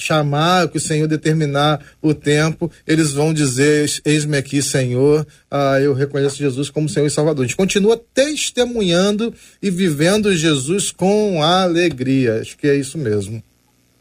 chamar, 0.00 0.68
que 0.68 0.78
o 0.78 0.80
Senhor 0.80 1.06
determinar 1.06 1.80
o 2.00 2.14
tempo, 2.14 2.70
eles 2.86 3.12
vão 3.12 3.32
dizer: 3.32 3.88
Eis-me 4.04 4.36
aqui, 4.36 4.62
Senhor, 4.62 5.26
ah, 5.50 5.78
eu 5.80 5.92
reconheço 5.92 6.36
Jesus 6.36 6.70
como 6.70 6.88
Senhor 6.88 7.06
e 7.06 7.10
Salvador. 7.10 7.44
A 7.44 7.46
gente 7.46 7.56
continua 7.56 8.02
testemunhando 8.14 9.32
e 9.62 9.70
vivendo 9.70 10.34
Jesus 10.34 10.90
com 10.90 11.42
alegria. 11.42 12.40
Acho 12.40 12.56
que 12.56 12.66
é 12.66 12.74
isso 12.74 12.98
mesmo. 12.98 13.42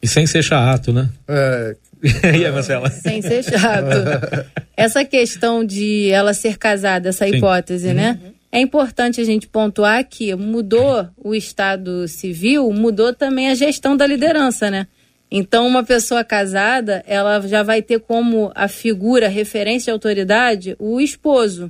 E 0.02 0.08
sem 0.08 0.26
ser 0.26 0.44
chato, 0.44 0.94
né? 0.94 1.10
É. 1.28 1.76
e 2.40 2.46
aí, 2.46 2.52
Marcela? 2.52 2.90
Sem 2.90 3.22
ser 3.22 3.44
chato. 3.44 3.90
essa 4.76 5.04
questão 5.04 5.66
de 5.66 6.10
ela 6.10 6.34
ser 6.34 6.58
casada, 6.58 7.10
essa 7.10 7.28
Sim. 7.28 7.36
hipótese, 7.36 7.94
né? 7.94 8.18
uhum. 8.24 8.39
É 8.52 8.60
importante 8.60 9.22
a 9.22 9.24
gente 9.24 9.48
pontuar 9.48 10.04
que 10.08 10.34
mudou 10.36 11.08
o 11.18 11.36
Estado 11.36 12.08
civil, 12.08 12.72
mudou 12.72 13.14
também 13.14 13.50
a 13.50 13.56
gestão 13.56 13.96
da 13.96 14.08
liderança, 14.08 14.72
né? 14.72 14.88
Então, 15.32 15.68
uma 15.68 15.84
pessoa 15.84 16.24
casada, 16.24 17.04
ela 17.06 17.40
já 17.42 17.62
vai 17.62 17.84
ter 17.84 18.00
como 18.00 18.52
a 18.56 18.68
figura, 18.68 19.28
referência 19.28 19.86
de 19.86 19.92
autoridade, 19.92 20.76
o 20.80 21.00
esposo. 21.00 21.70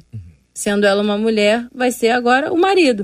Sendo 0.53 0.85
ela 0.85 1.01
uma 1.01 1.17
mulher, 1.17 1.67
vai 1.73 1.91
ser 1.91 2.09
agora 2.09 2.53
o 2.53 2.57
marido. 2.57 3.03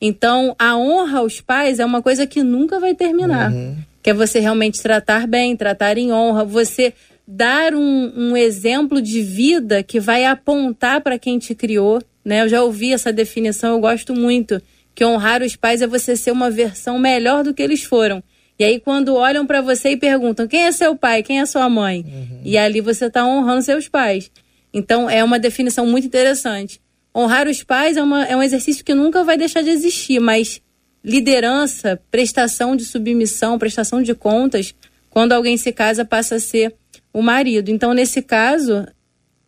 Então, 0.00 0.56
a 0.58 0.76
honra 0.76 1.18
aos 1.18 1.42
pais 1.42 1.78
é 1.78 1.84
uma 1.84 2.00
coisa 2.00 2.26
que 2.26 2.42
nunca 2.42 2.80
vai 2.80 2.94
terminar. 2.94 3.52
Uhum. 3.52 3.76
Que 4.02 4.10
é 4.10 4.14
você 4.14 4.40
realmente 4.40 4.82
tratar 4.82 5.26
bem, 5.26 5.54
tratar 5.54 5.98
em 5.98 6.10
honra, 6.10 6.44
você 6.44 6.94
dar 7.28 7.74
um, 7.74 8.12
um 8.16 8.36
exemplo 8.36 9.02
de 9.02 9.20
vida 9.20 9.82
que 9.82 10.00
vai 10.00 10.24
apontar 10.24 11.02
para 11.02 11.18
quem 11.18 11.38
te 11.38 11.54
criou. 11.54 12.02
Né? 12.24 12.42
Eu 12.42 12.48
já 12.48 12.62
ouvi 12.62 12.92
essa 12.92 13.12
definição, 13.12 13.74
eu 13.74 13.80
gosto 13.80 14.14
muito. 14.14 14.60
Que 14.94 15.04
honrar 15.04 15.42
os 15.42 15.56
pais 15.56 15.82
é 15.82 15.86
você 15.86 16.16
ser 16.16 16.32
uma 16.32 16.50
versão 16.50 16.98
melhor 16.98 17.44
do 17.44 17.54
que 17.54 17.62
eles 17.62 17.82
foram. 17.82 18.22
E 18.58 18.64
aí, 18.64 18.78
quando 18.78 19.14
olham 19.14 19.46
para 19.46 19.62
você 19.62 19.90
e 19.90 19.96
perguntam 19.96 20.46
quem 20.46 20.64
é 20.64 20.72
seu 20.72 20.94
pai, 20.94 21.22
quem 21.22 21.40
é 21.40 21.46
sua 21.46 21.66
mãe, 21.68 22.04
uhum. 22.06 22.40
e 22.44 22.58
ali 22.58 22.82
você 22.82 23.06
está 23.06 23.24
honrando 23.24 23.62
seus 23.62 23.88
pais. 23.88 24.30
Então, 24.72 25.08
é 25.08 25.24
uma 25.24 25.38
definição 25.38 25.86
muito 25.86 26.06
interessante. 26.06 26.78
Honrar 27.16 27.48
os 27.48 27.62
pais 27.62 27.96
é, 27.96 28.02
uma, 28.02 28.24
é 28.26 28.36
um 28.36 28.42
exercício 28.42 28.84
que 28.84 28.94
nunca 28.94 29.24
vai 29.24 29.38
deixar 29.38 29.62
de 29.62 29.70
existir, 29.70 30.20
mas 30.20 30.60
liderança, 31.02 31.98
prestação 32.10 32.76
de 32.76 32.84
submissão, 32.84 33.58
prestação 33.58 34.02
de 34.02 34.14
contas, 34.14 34.74
quando 35.08 35.32
alguém 35.32 35.56
se 35.56 35.72
casa, 35.72 36.04
passa 36.04 36.36
a 36.36 36.40
ser 36.40 36.74
o 37.12 37.22
marido. 37.22 37.70
Então, 37.70 37.94
nesse 37.94 38.22
caso, 38.22 38.86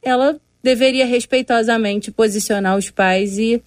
ela 0.03 0.41
deveria 0.63 1.07
respeitosamente 1.07 2.11
posicionar 2.11 2.77
os 2.77 2.91
pais 2.91 3.39
e 3.39 3.63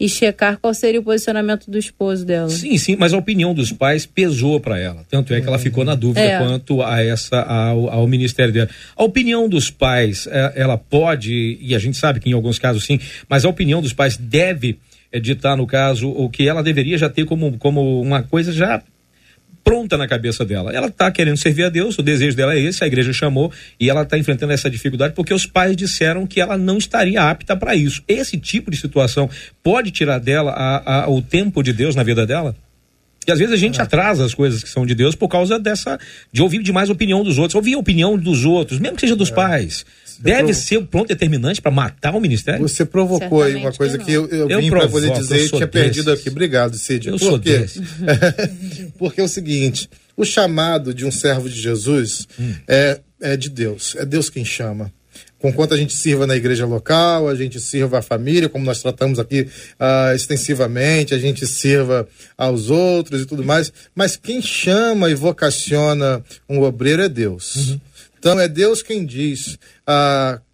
e 0.00 0.08
checar 0.08 0.58
qual 0.58 0.72
seria 0.72 1.00
o 1.00 1.02
posicionamento 1.02 1.68
do 1.68 1.76
esposo 1.76 2.24
dela. 2.24 2.48
Sim, 2.48 2.78
sim, 2.78 2.96
mas 2.96 3.12
a 3.12 3.18
opinião 3.18 3.52
dos 3.52 3.72
pais 3.72 4.06
pesou 4.06 4.60
para 4.60 4.78
ela. 4.78 5.04
Tanto 5.10 5.34
é 5.34 5.40
que 5.40 5.48
ela 5.48 5.58
ficou 5.58 5.84
na 5.84 5.96
dúvida 5.96 6.20
é. 6.20 6.38
quanto 6.38 6.82
a 6.82 7.02
essa 7.02 7.42
ao, 7.42 7.90
ao, 7.90 8.06
ministério 8.06 8.52
dela. 8.52 8.68
A 8.96 9.02
opinião 9.02 9.48
dos 9.48 9.70
pais, 9.70 10.28
é, 10.30 10.52
ela 10.54 10.78
pode 10.78 11.58
e 11.60 11.74
a 11.74 11.78
gente 11.78 11.96
sabe 11.96 12.20
que 12.20 12.30
em 12.30 12.32
alguns 12.32 12.58
casos 12.60 12.84
sim, 12.84 13.00
mas 13.28 13.44
a 13.44 13.48
opinião 13.48 13.82
dos 13.82 13.92
pais 13.92 14.16
deve 14.16 14.78
é, 15.10 15.18
ditar 15.18 15.56
no 15.56 15.66
caso 15.66 16.08
o 16.08 16.30
que 16.30 16.46
ela 16.48 16.62
deveria 16.62 16.96
já 16.96 17.08
ter 17.08 17.24
como 17.24 17.58
como 17.58 18.00
uma 18.00 18.22
coisa 18.22 18.52
já 18.52 18.80
pronta 19.64 19.96
na 19.96 20.08
cabeça 20.08 20.44
dela. 20.44 20.72
Ela 20.72 20.88
está 20.88 21.10
querendo 21.10 21.36
servir 21.36 21.64
a 21.64 21.68
Deus, 21.68 21.98
o 21.98 22.02
desejo 22.02 22.36
dela 22.36 22.54
é 22.54 22.60
esse, 22.60 22.82
a 22.82 22.86
igreja 22.86 23.12
chamou 23.12 23.52
e 23.78 23.90
ela 23.90 24.02
está 24.02 24.16
enfrentando 24.16 24.52
essa 24.52 24.70
dificuldade 24.70 25.14
porque 25.14 25.32
os 25.34 25.46
pais 25.46 25.76
disseram 25.76 26.26
que 26.26 26.40
ela 26.40 26.56
não 26.56 26.78
estaria 26.78 27.22
apta 27.22 27.56
para 27.56 27.74
isso. 27.74 28.02
Esse 28.08 28.38
tipo 28.38 28.70
de 28.70 28.76
situação 28.76 29.28
pode 29.62 29.90
tirar 29.90 30.18
dela 30.18 30.52
a, 30.52 31.04
a, 31.04 31.10
o 31.10 31.20
tempo 31.20 31.62
de 31.62 31.72
Deus 31.72 31.94
na 31.94 32.02
vida 32.02 32.26
dela? 32.26 32.56
E 33.26 33.30
às 33.30 33.38
vezes 33.38 33.52
a 33.52 33.58
gente 33.58 33.80
atrasa 33.80 34.24
as 34.24 34.32
coisas 34.32 34.64
que 34.64 34.70
são 34.70 34.86
de 34.86 34.94
Deus 34.94 35.14
por 35.14 35.28
causa 35.28 35.58
dessa 35.58 36.00
de 36.32 36.40
ouvir 36.40 36.62
demais 36.62 36.88
a 36.88 36.94
opinião 36.94 37.22
dos 37.22 37.36
outros, 37.36 37.54
ouvir 37.54 37.74
a 37.74 37.78
opinião 37.78 38.16
dos 38.16 38.46
outros, 38.46 38.78
mesmo 38.78 38.96
que 38.96 39.02
seja 39.02 39.14
dos 39.14 39.30
é. 39.30 39.34
pais. 39.34 39.84
Deve 40.18 40.52
ser 40.52 40.76
o 40.78 40.86
ponto 40.86 41.08
determinante 41.08 41.62
para 41.62 41.70
matar 41.70 42.14
o 42.14 42.20
ministério? 42.20 42.60
Você 42.66 42.84
provocou 42.84 43.42
aí 43.42 43.54
uma 43.54 43.72
coisa 43.72 43.96
que, 43.98 44.04
que 44.06 44.12
eu, 44.12 44.26
eu, 44.28 44.50
eu 44.50 44.60
vim 44.60 44.70
para 44.70 44.88
poder 44.88 45.12
dizer 45.12 45.44
e 45.44 45.48
tinha 45.48 45.66
desses. 45.66 45.70
perdido 45.70 46.12
aqui. 46.12 46.28
Obrigado, 46.28 46.76
Cid. 46.76 47.08
Eu 47.08 47.18
Por 47.18 47.24
sou 47.24 47.38
quê? 47.38 47.66
Porque 48.98 49.20
é 49.20 49.24
o 49.24 49.28
seguinte: 49.28 49.88
o 50.16 50.24
chamado 50.24 50.92
de 50.92 51.04
um 51.06 51.10
servo 51.10 51.48
de 51.48 51.60
Jesus 51.60 52.26
hum. 52.38 52.54
é, 52.66 53.00
é 53.20 53.36
de 53.36 53.48
Deus. 53.48 53.94
É 53.96 54.04
Deus 54.04 54.28
quem 54.28 54.44
chama 54.44 54.92
conquanto 55.38 55.72
a 55.72 55.76
gente 55.76 55.94
sirva 55.94 56.26
na 56.26 56.36
igreja 56.36 56.66
local, 56.66 57.28
a 57.28 57.34
gente 57.34 57.60
sirva 57.60 57.98
a 57.98 58.02
família, 58.02 58.48
como 58.48 58.64
nós 58.64 58.82
tratamos 58.82 59.18
aqui 59.18 59.42
uh, 59.42 60.14
extensivamente, 60.14 61.14
a 61.14 61.18
gente 61.18 61.46
sirva 61.46 62.08
aos 62.36 62.70
outros 62.70 63.22
e 63.22 63.26
tudo 63.26 63.44
mais, 63.44 63.72
mas 63.94 64.16
quem 64.16 64.42
chama 64.42 65.10
e 65.10 65.14
vocaciona 65.14 66.22
um 66.48 66.60
obreiro 66.60 67.02
é 67.02 67.08
Deus. 67.08 67.54
Uhum. 67.68 67.80
Então 68.18 68.40
é 68.40 68.48
Deus 68.48 68.82
quem 68.82 69.06
diz 69.06 69.58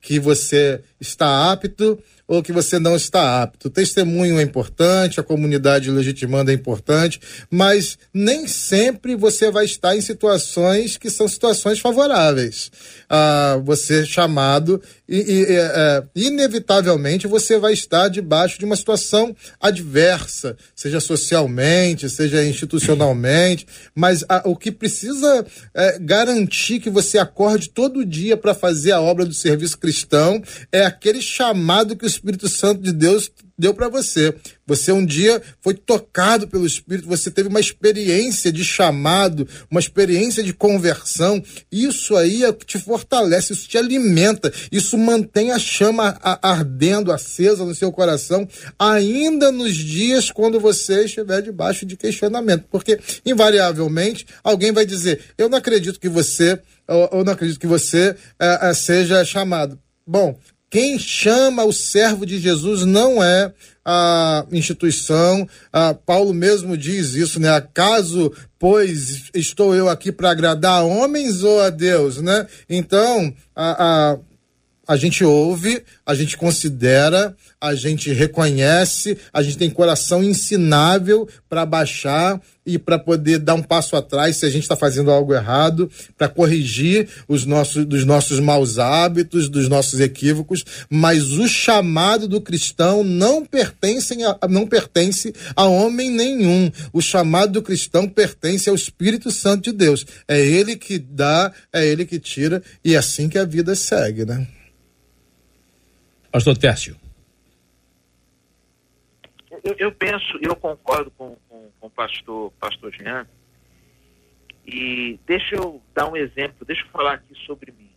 que 0.00 0.18
você 0.18 0.80
está 1.00 1.50
apto 1.50 1.98
ou 2.26 2.42
que 2.42 2.52
você 2.52 2.78
não 2.78 2.96
está 2.96 3.42
apto. 3.42 3.68
O 3.68 3.70
testemunho 3.70 4.38
é 4.38 4.42
importante, 4.42 5.20
a 5.20 5.22
comunidade 5.22 5.90
legitimando 5.90 6.50
é 6.50 6.54
importante, 6.54 7.20
mas 7.50 7.98
nem 8.12 8.46
sempre 8.46 9.14
você 9.14 9.50
vai 9.50 9.64
estar 9.64 9.94
em 9.94 10.00
situações 10.00 10.96
que 10.96 11.10
são 11.10 11.28
situações 11.28 11.78
favoráveis. 11.78 12.70
Ah, 13.08 13.60
você 13.62 14.02
é 14.02 14.06
chamado 14.06 14.80
e, 15.08 15.16
e 15.16 15.46
é, 15.50 16.02
inevitavelmente 16.14 17.26
você 17.26 17.58
vai 17.58 17.72
estar 17.72 18.08
debaixo 18.08 18.58
de 18.58 18.64
uma 18.64 18.76
situação 18.76 19.36
adversa, 19.60 20.56
seja 20.74 20.98
socialmente, 20.98 22.08
seja 22.08 22.44
institucionalmente, 22.44 23.66
mas 23.94 24.24
a, 24.28 24.48
o 24.48 24.56
que 24.56 24.72
precisa 24.72 25.46
é, 25.74 25.98
garantir 25.98 26.80
que 26.80 26.88
você 26.88 27.18
acorde 27.18 27.68
todo 27.68 28.04
dia 28.04 28.36
para 28.36 28.54
fazer 28.54 28.92
a 28.92 29.00
obra 29.00 29.24
do 29.26 29.34
serviço 29.34 29.78
cristão 29.78 30.42
é 30.72 30.84
aquele 30.84 31.20
chamado 31.20 31.96
que 31.96 32.04
o 32.04 32.08
Espírito 32.08 32.48
Santo 32.48 32.80
de 32.80 32.92
Deus 32.92 33.30
deu 33.58 33.72
para 33.72 33.88
você. 33.88 34.34
Você 34.66 34.92
um 34.92 35.04
dia 35.04 35.42
foi 35.60 35.74
tocado 35.74 36.48
pelo 36.48 36.66
Espírito, 36.66 37.06
você 37.06 37.30
teve 37.30 37.48
uma 37.48 37.60
experiência 37.60 38.50
de 38.50 38.64
chamado, 38.64 39.46
uma 39.70 39.80
experiência 39.80 40.42
de 40.42 40.52
conversão. 40.52 41.42
Isso 41.70 42.16
aí 42.16 42.44
é 42.44 42.52
que 42.52 42.64
te 42.64 42.78
fortalece, 42.78 43.52
isso 43.52 43.68
te 43.68 43.76
alimenta, 43.76 44.52
isso 44.72 44.96
mantém 44.96 45.50
a 45.50 45.58
chama 45.58 46.18
ardendo, 46.42 47.12
acesa 47.12 47.64
no 47.64 47.74
seu 47.74 47.92
coração, 47.92 48.48
ainda 48.78 49.52
nos 49.52 49.74
dias 49.74 50.30
quando 50.30 50.58
você 50.58 51.04
estiver 51.04 51.42
debaixo 51.42 51.84
de 51.84 51.96
questionamento. 51.96 52.64
Porque, 52.70 52.98
invariavelmente, 53.24 54.26
alguém 54.42 54.72
vai 54.72 54.86
dizer: 54.86 55.20
Eu 55.36 55.48
não 55.48 55.58
acredito 55.58 56.00
que 56.00 56.08
você, 56.08 56.58
ou, 56.88 57.24
não 57.24 57.32
acredito 57.32 57.60
que 57.60 57.66
você 57.66 58.16
é, 58.38 58.70
é, 58.70 58.74
seja 58.74 59.24
chamado. 59.24 59.78
Bom, 60.06 60.38
quem 60.74 60.98
chama 60.98 61.62
o 61.62 61.72
servo 61.72 62.26
de 62.26 62.40
Jesus 62.40 62.84
não 62.84 63.22
é 63.22 63.52
a 63.84 64.44
instituição. 64.50 65.48
Ah, 65.72 65.94
Paulo 65.94 66.34
mesmo 66.34 66.76
diz 66.76 67.14
isso, 67.14 67.38
né? 67.38 67.48
Acaso, 67.48 68.32
pois, 68.58 69.30
estou 69.32 69.72
eu 69.72 69.88
aqui 69.88 70.10
para 70.10 70.32
agradar 70.32 70.80
a 70.80 70.82
homens 70.82 71.44
ou 71.44 71.60
a 71.60 71.70
Deus, 71.70 72.20
né? 72.20 72.48
Então, 72.68 73.32
a, 73.54 74.14
a 74.14 74.18
a 74.86 74.96
gente 74.96 75.24
ouve, 75.24 75.82
a 76.04 76.14
gente 76.14 76.36
considera, 76.36 77.34
a 77.60 77.74
gente 77.74 78.12
reconhece, 78.12 79.16
a 79.32 79.42
gente 79.42 79.58
tem 79.58 79.70
coração 79.70 80.22
ensinável 80.22 81.28
para 81.48 81.64
baixar 81.64 82.40
e 82.66 82.78
para 82.78 82.98
poder 82.98 83.38
dar 83.38 83.54
um 83.54 83.62
passo 83.62 83.96
atrás 83.96 84.36
se 84.36 84.46
a 84.46 84.50
gente 84.50 84.62
está 84.62 84.76
fazendo 84.76 85.10
algo 85.10 85.34
errado, 85.34 85.90
para 86.16 86.28
corrigir 86.28 87.08
os 87.28 87.44
nossos, 87.44 87.84
dos 87.84 88.04
nossos 88.04 88.40
maus 88.40 88.78
hábitos, 88.78 89.48
dos 89.48 89.68
nossos 89.68 90.00
equívocos, 90.00 90.64
mas 90.88 91.32
o 91.32 91.46
chamado 91.46 92.26
do 92.26 92.40
cristão 92.40 93.04
não 93.04 93.44
pertence 93.44 94.16
a, 94.22 94.48
não 94.48 94.66
pertence 94.66 95.34
a 95.54 95.64
homem 95.64 96.10
nenhum. 96.10 96.70
O 96.92 97.00
chamado 97.00 97.52
do 97.52 97.62
cristão 97.62 98.08
pertence 98.08 98.68
ao 98.68 98.74
Espírito 98.74 99.30
Santo 99.30 99.64
de 99.64 99.72
Deus. 99.72 100.06
É 100.26 100.40
ele 100.40 100.76
que 100.76 100.98
dá, 100.98 101.52
é 101.72 101.86
ele 101.86 102.04
que 102.04 102.18
tira 102.18 102.62
e 102.84 102.94
é 102.94 102.98
assim 102.98 103.28
que 103.28 103.38
a 103.38 103.44
vida 103.44 103.74
segue, 103.74 104.24
né? 104.24 104.46
Pastor 106.34 106.58
Tércio. 106.58 106.96
Eu, 109.62 109.76
eu 109.78 109.92
penso, 109.92 110.36
eu 110.42 110.56
concordo 110.56 111.08
com, 111.12 111.36
com, 111.48 111.70
o 111.80 111.88
pastor, 111.88 112.50
pastor 112.58 112.92
Jean. 112.92 113.24
E 114.66 115.16
deixa 115.28 115.54
eu 115.54 115.80
dar 115.94 116.08
um 116.08 116.16
exemplo, 116.16 116.66
deixa 116.66 116.82
eu 116.82 116.88
falar 116.88 117.12
aqui 117.12 117.36
sobre 117.46 117.70
mim. 117.70 117.88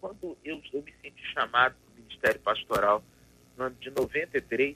Quando 0.00 0.38
eu, 0.42 0.58
eu 0.72 0.82
me 0.82 0.94
senti 1.02 1.22
chamado 1.34 1.74
para 1.74 1.92
o 1.92 2.02
Ministério 2.02 2.40
Pastoral 2.40 3.04
no 3.58 3.64
ano 3.64 3.76
de 3.78 3.90
93, 3.90 4.74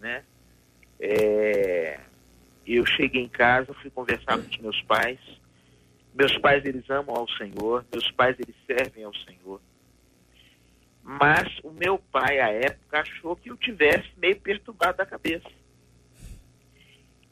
né? 0.00 0.24
É, 0.98 2.00
eu 2.66 2.86
cheguei 2.86 3.20
em 3.20 3.28
casa, 3.28 3.74
fui 3.74 3.90
conversar 3.90 4.38
com 4.38 4.48
os 4.48 4.56
meus 4.56 4.80
pais. 4.84 5.20
Meus 6.14 6.38
pais, 6.38 6.64
eles 6.64 6.88
amam 6.88 7.14
ao 7.14 7.28
Senhor. 7.28 7.84
Meus 7.92 8.10
pais, 8.12 8.34
eles 8.40 8.56
servem 8.66 9.04
ao 9.04 9.14
Senhor. 9.14 9.60
Mas 11.10 11.48
o 11.64 11.70
meu 11.70 11.98
pai, 11.98 12.38
à 12.38 12.50
época, 12.50 13.00
achou 13.00 13.34
que 13.34 13.48
eu 13.48 13.56
tivesse 13.56 14.06
meio 14.18 14.38
perturbado 14.38 14.98
da 14.98 15.06
cabeça. 15.06 15.48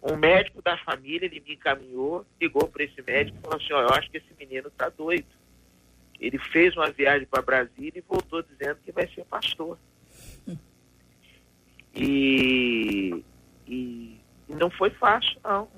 Um 0.02 0.16
médico 0.16 0.62
da 0.62 0.78
família, 0.78 1.26
ele 1.26 1.40
me 1.40 1.52
encaminhou, 1.52 2.24
ligou 2.40 2.66
para 2.68 2.84
esse 2.84 3.02
médico 3.02 3.36
e 3.36 3.40
falou 3.42 3.58
assim, 3.58 3.72
eu 3.72 3.90
acho 3.90 4.10
que 4.10 4.16
esse 4.16 4.32
menino 4.38 4.68
está 4.68 4.88
doido. 4.88 5.26
Ele 6.18 6.38
fez 6.38 6.74
uma 6.74 6.90
viagem 6.90 7.26
para 7.26 7.42
Brasília 7.42 7.98
e 7.98 8.00
voltou 8.00 8.42
dizendo 8.42 8.78
que 8.82 8.90
vai 8.92 9.06
ser 9.08 9.26
pastor. 9.26 9.78
E, 11.94 13.22
e 13.66 14.18
não 14.48 14.70
foi 14.70 14.88
fácil, 14.88 15.38
não. 15.44 15.68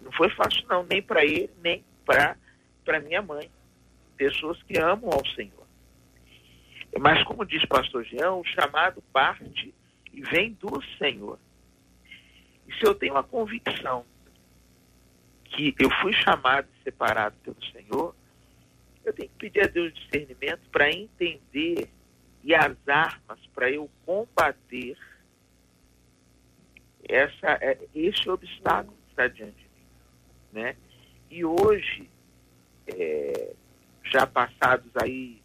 Não 0.00 0.10
foi 0.10 0.28
fácil, 0.30 0.66
não, 0.68 0.82
nem 0.82 1.00
para 1.00 1.24
ele, 1.24 1.50
nem 1.62 1.84
para 2.04 3.00
minha 3.00 3.22
mãe. 3.22 3.48
Pessoas 4.16 4.60
que 4.64 4.76
amam 4.76 5.10
ao 5.12 5.24
Senhor. 5.26 5.65
Mas, 6.98 7.22
como 7.24 7.44
diz 7.44 7.64
pastor 7.66 8.04
Jean, 8.04 8.32
o 8.32 8.44
chamado 8.44 9.02
parte 9.12 9.74
e 10.12 10.22
vem 10.22 10.52
do 10.54 10.82
Senhor. 10.98 11.38
E 12.66 12.74
se 12.74 12.86
eu 12.86 12.94
tenho 12.94 13.16
a 13.16 13.22
convicção 13.22 14.04
que 15.44 15.74
eu 15.78 15.90
fui 16.02 16.12
chamado 16.12 16.68
e 16.78 16.82
separado 16.82 17.36
pelo 17.44 17.62
Senhor, 17.72 18.14
eu 19.04 19.12
tenho 19.12 19.28
que 19.30 19.36
pedir 19.36 19.64
a 19.64 19.66
Deus 19.68 19.94
discernimento 19.94 20.68
para 20.70 20.90
entender 20.90 21.88
e 22.42 22.54
as 22.54 22.76
armas 22.88 23.38
para 23.54 23.70
eu 23.70 23.90
combater 24.04 24.96
essa, 27.08 27.58
é, 27.60 27.78
esse 27.94 28.28
obstáculo 28.28 28.96
que 29.04 29.10
está 29.10 29.28
diante 29.28 29.56
de 29.56 29.64
mim. 29.64 29.86
Né? 30.52 30.76
E 31.30 31.44
hoje, 31.44 32.10
é, 32.88 33.54
já 34.04 34.26
passados 34.26 34.90
aí 34.96 35.40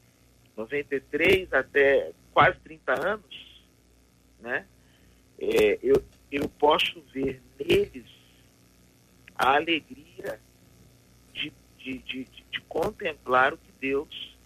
93 0.62 1.51
até 1.53 2.12
quase 2.34 2.59
30 2.59 3.07
anos, 3.07 3.64
né? 4.39 4.66
É, 5.39 5.80
eu, 5.82 6.03
eu 6.32 6.47
posso 6.47 7.01
ver 7.14 7.41
neles 7.59 8.05
a 9.36 9.55
alegria 9.55 10.39
de, 11.34 11.51
de, 11.78 11.97
de, 11.99 12.24
de 12.26 12.62
contemplar 12.68 13.53
o 13.53 13.57
que 13.57 13.72
Deus 13.80 14.38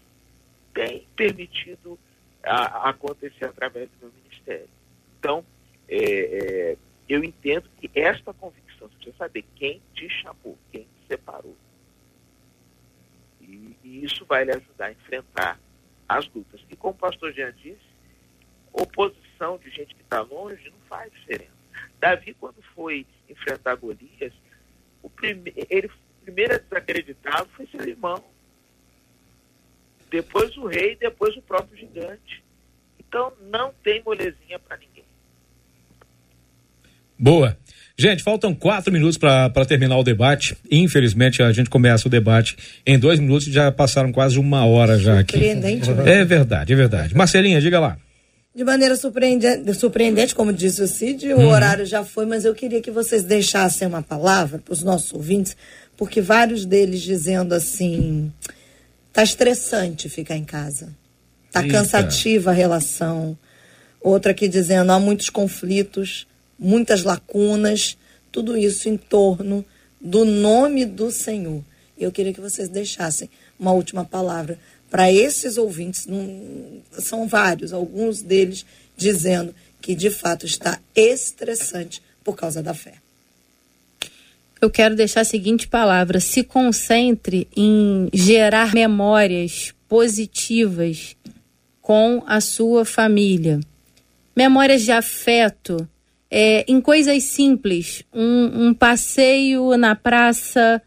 tem 0.73 1.05
permitido 1.15 1.99
a, 2.43 2.87
a 2.87 2.89
acontecer 2.89 3.45
através 3.45 3.89
do 3.89 4.05
meu 4.05 4.13
ministério. 4.23 4.69
Então, 5.19 5.45
é, 5.89 5.97
é, 5.97 6.77
eu 7.09 7.23
entendo 7.23 7.69
que 7.79 7.91
esta 7.93 8.33
convicção, 8.33 8.87
você 8.87 8.95
precisa 8.95 9.17
saber 9.17 9.45
quem 9.55 9.81
te 9.93 10.09
chamou, 10.09 10.57
quem 10.71 10.83
te 10.83 11.07
separou. 11.07 11.55
E, 13.41 13.75
e 13.83 14.05
isso 14.05 14.25
vai 14.25 14.45
lhe 14.45 14.51
ajudar 14.51 14.87
a 14.87 14.91
enfrentar 14.91 15.59
as 16.07 16.27
lutas. 16.29 16.61
E 16.69 16.75
como 16.75 16.93
o 16.93 16.97
pastor 16.97 17.33
Jean 17.33 17.53
disse, 17.53 17.95
oposição 18.71 19.57
de 19.57 19.69
gente 19.69 19.95
que 19.95 20.01
está 20.01 20.21
longe 20.21 20.69
não 20.69 20.79
faz 20.87 21.11
diferença. 21.13 21.55
Davi, 21.99 22.33
quando 22.33 22.61
foi 22.73 23.05
enfrentar 23.29 23.75
Golias, 23.75 24.33
o 25.01 25.09
prime 25.09 25.53
ele 25.69 25.89
primeiro 26.23 26.55
a 26.55 26.57
desacreditá-lo 26.57 27.47
foi 27.55 27.67
seu 27.67 27.81
irmão. 27.87 28.23
Depois 30.09 30.55
o 30.57 30.65
rei, 30.65 30.95
depois 30.95 31.35
o 31.35 31.41
próprio 31.41 31.77
gigante. 31.77 32.43
Então 32.99 33.33
não 33.41 33.73
tem 33.83 34.01
molezinha 34.03 34.57
para 34.59 34.77
ninguém. 34.77 34.94
Boa. 37.17 37.57
Gente, 37.97 38.23
faltam 38.23 38.53
quatro 38.53 38.91
minutos 38.91 39.17
para 39.17 39.65
terminar 39.65 39.97
o 39.97 40.03
debate. 40.03 40.57
Infelizmente, 40.69 41.41
a 41.41 41.51
gente 41.53 41.69
começa 41.69 42.07
o 42.07 42.11
debate 42.11 42.57
em 42.85 42.99
dois 42.99 43.19
minutos 43.19 43.47
e 43.47 43.51
já 43.51 43.71
passaram 43.71 44.11
quase 44.11 44.37
uma 44.37 44.65
hora 44.65 44.99
já 44.99 45.19
aqui. 45.19 45.33
Surpreendente. 45.33 45.91
Né? 45.91 46.19
É 46.21 46.25
verdade, 46.25 46.73
é 46.73 46.75
verdade. 46.75 47.15
Marcelinha, 47.15 47.61
diga 47.61 47.79
lá. 47.79 47.97
De 48.53 48.63
maneira 48.63 48.95
surpreendente, 48.95 49.73
surpreendente 49.73 50.35
como 50.35 50.51
disse 50.51 50.81
o 50.81 50.87
Cid, 50.87 51.33
o 51.33 51.37
uhum. 51.37 51.49
horário 51.49 51.85
já 51.85 52.03
foi, 52.03 52.25
mas 52.25 52.45
eu 52.45 52.53
queria 52.53 52.81
que 52.81 52.91
vocês 52.91 53.23
deixassem 53.23 53.87
uma 53.87 54.01
palavra 54.01 54.59
para 54.59 54.73
os 54.73 54.81
nossos 54.81 55.11
ouvintes, 55.13 55.57
porque 55.97 56.21
vários 56.21 56.65
deles 56.65 57.01
dizendo 57.01 57.53
assim: 57.53 58.31
tá 59.11 59.23
estressante 59.23 60.07
ficar 60.07 60.37
em 60.37 60.45
casa, 60.45 60.89
tá 61.51 61.61
Eita. 61.61 61.73
cansativa 61.73 62.51
a 62.51 62.53
relação. 62.53 63.37
Outra 64.01 64.31
aqui 64.31 64.47
dizendo: 64.47 64.89
há 64.89 64.99
muitos 65.01 65.29
conflitos 65.29 66.25
muitas 66.57 67.03
lacunas, 67.03 67.97
tudo 68.31 68.57
isso 68.57 68.89
em 68.89 68.97
torno 68.97 69.65
do 69.99 70.25
nome 70.25 70.85
do 70.85 71.11
Senhor. 71.11 71.63
Eu 71.97 72.11
queria 72.11 72.33
que 72.33 72.41
vocês 72.41 72.69
deixassem 72.69 73.29
uma 73.59 73.71
última 73.71 74.03
palavra 74.03 74.59
para 74.89 75.11
esses 75.11 75.57
ouvintes, 75.57 76.07
são 76.91 77.27
vários, 77.27 77.73
alguns 77.73 78.21
deles 78.21 78.65
dizendo 78.95 79.53
que 79.81 79.95
de 79.95 80.09
fato 80.09 80.45
está 80.45 80.79
estressante 80.95 82.01
por 82.23 82.35
causa 82.35 82.61
da 82.63 82.73
fé. 82.73 82.93
Eu 84.61 84.69
quero 84.69 84.95
deixar 84.95 85.21
a 85.21 85.25
seguinte 85.25 85.67
palavra: 85.67 86.19
se 86.19 86.43
concentre 86.43 87.47
em 87.55 88.09
gerar 88.13 88.73
memórias 88.73 89.73
positivas 89.87 91.15
com 91.81 92.23
a 92.25 92.41
sua 92.41 92.85
família. 92.85 93.59
Memórias 94.35 94.81
de 94.81 94.91
afeto, 94.91 95.87
é, 96.37 96.65
em 96.67 96.81
coisas 96.81 97.23
simples, 97.23 98.03
um, 98.13 98.67
um 98.67 98.73
passeio 98.73 99.77
na 99.77 99.95
praça, 99.95 100.81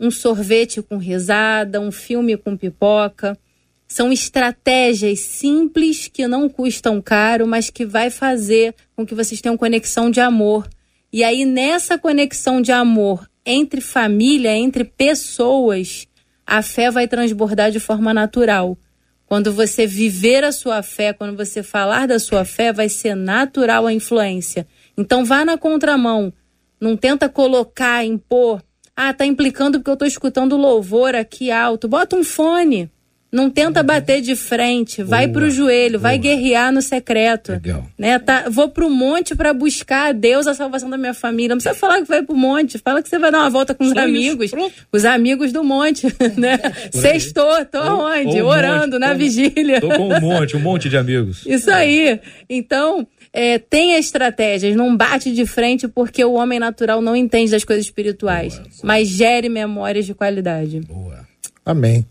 um 0.00 0.10
sorvete 0.10 0.80
com 0.80 0.96
risada, 0.96 1.78
um 1.78 1.92
filme 1.92 2.38
com 2.38 2.56
pipoca. 2.56 3.38
São 3.86 4.10
estratégias 4.10 5.20
simples 5.20 6.08
que 6.08 6.26
não 6.26 6.48
custam 6.48 7.02
caro, 7.02 7.46
mas 7.46 7.68
que 7.68 7.84
vai 7.84 8.08
fazer 8.08 8.74
com 8.96 9.04
que 9.04 9.14
vocês 9.14 9.42
tenham 9.42 9.58
conexão 9.58 10.10
de 10.10 10.20
amor. 10.20 10.66
E 11.12 11.22
aí, 11.22 11.44
nessa 11.44 11.98
conexão 11.98 12.62
de 12.62 12.72
amor 12.72 13.28
entre 13.44 13.82
família, 13.82 14.56
entre 14.56 14.84
pessoas, 14.84 16.06
a 16.46 16.62
fé 16.62 16.90
vai 16.90 17.06
transbordar 17.06 17.70
de 17.70 17.78
forma 17.78 18.14
natural. 18.14 18.78
Quando 19.26 19.52
você 19.52 19.86
viver 19.86 20.42
a 20.44 20.50
sua 20.50 20.82
fé, 20.82 21.12
quando 21.12 21.36
você 21.36 21.62
falar 21.62 22.08
da 22.08 22.18
sua 22.18 22.46
fé, 22.46 22.72
vai 22.72 22.88
ser 22.88 23.14
natural 23.14 23.86
a 23.86 23.92
influência. 23.92 24.66
Então 24.98 25.24
vá 25.24 25.44
na 25.44 25.56
contramão. 25.56 26.32
Não 26.80 26.96
tenta 26.96 27.28
colocar, 27.28 28.04
impor. 28.04 28.60
Ah, 28.96 29.14
tá 29.14 29.24
implicando 29.24 29.78
porque 29.78 29.90
eu 29.90 29.96
tô 29.96 30.04
escutando 30.04 30.56
louvor 30.56 31.14
aqui 31.14 31.52
alto. 31.52 31.86
Bota 31.86 32.16
um 32.16 32.24
fone. 32.24 32.90
Não 33.30 33.50
tenta 33.50 33.80
uhum. 33.80 33.86
bater 33.86 34.22
de 34.22 34.34
frente, 34.34 35.02
vai 35.02 35.26
Boa. 35.26 35.40
pro 35.40 35.50
joelho, 35.50 35.98
Boa. 35.98 36.02
vai 36.02 36.18
guerrear 36.18 36.72
no 36.72 36.80
secreto. 36.80 37.52
Legal. 37.52 37.84
Né? 37.98 38.18
Tá, 38.18 38.46
vou 38.48 38.70
pro 38.70 38.88
monte 38.88 39.34
para 39.34 39.52
buscar 39.52 40.08
a 40.08 40.12
Deus 40.12 40.46
a 40.46 40.54
salvação 40.54 40.88
da 40.88 40.96
minha 40.96 41.12
família. 41.12 41.50
Não 41.50 41.58
precisa 41.58 41.74
falar 41.74 42.00
que 42.00 42.08
vai 42.08 42.22
pro 42.22 42.34
monte, 42.34 42.78
fala 42.78 43.02
que 43.02 43.08
você 43.08 43.18
vai 43.18 43.30
dar 43.30 43.40
uma 43.40 43.50
volta 43.50 43.74
com 43.74 43.84
os 43.84 43.92
Só 43.92 44.00
amigos, 44.00 44.50
os 44.90 45.04
amigos 45.04 45.52
do 45.52 45.62
monte, 45.62 46.06
né? 46.38 46.58
Sextou, 46.90 47.66
tô 47.66 47.76
aonde? 47.76 48.40
Orando 48.40 48.98
monte, 48.98 49.00
na 49.00 49.10
tô, 49.10 49.18
vigília. 49.18 49.80
Tô 49.82 49.88
com 49.88 50.08
um 50.08 50.20
monte, 50.20 50.56
um 50.56 50.60
monte 50.60 50.88
de 50.88 50.96
amigos. 50.96 51.44
Isso 51.44 51.70
aí. 51.70 52.18
Então, 52.48 53.06
é, 53.32 53.58
tenha 53.58 53.98
estratégias, 53.98 54.74
não 54.76 54.96
bate 54.96 55.34
de 55.34 55.46
frente 55.46 55.86
porque 55.88 56.24
o 56.24 56.34
homem 56.34 56.58
natural 56.58 57.00
não 57.00 57.14
entende 57.14 57.50
das 57.50 57.64
coisas 57.64 57.84
espirituais, 57.84 58.54
boa, 58.54 58.64
boa. 58.64 58.80
mas 58.82 59.08
gere 59.08 59.48
memórias 59.48 60.06
de 60.06 60.14
qualidade. 60.14 60.80
Boa. 60.80 61.26
Amém. 61.64 62.06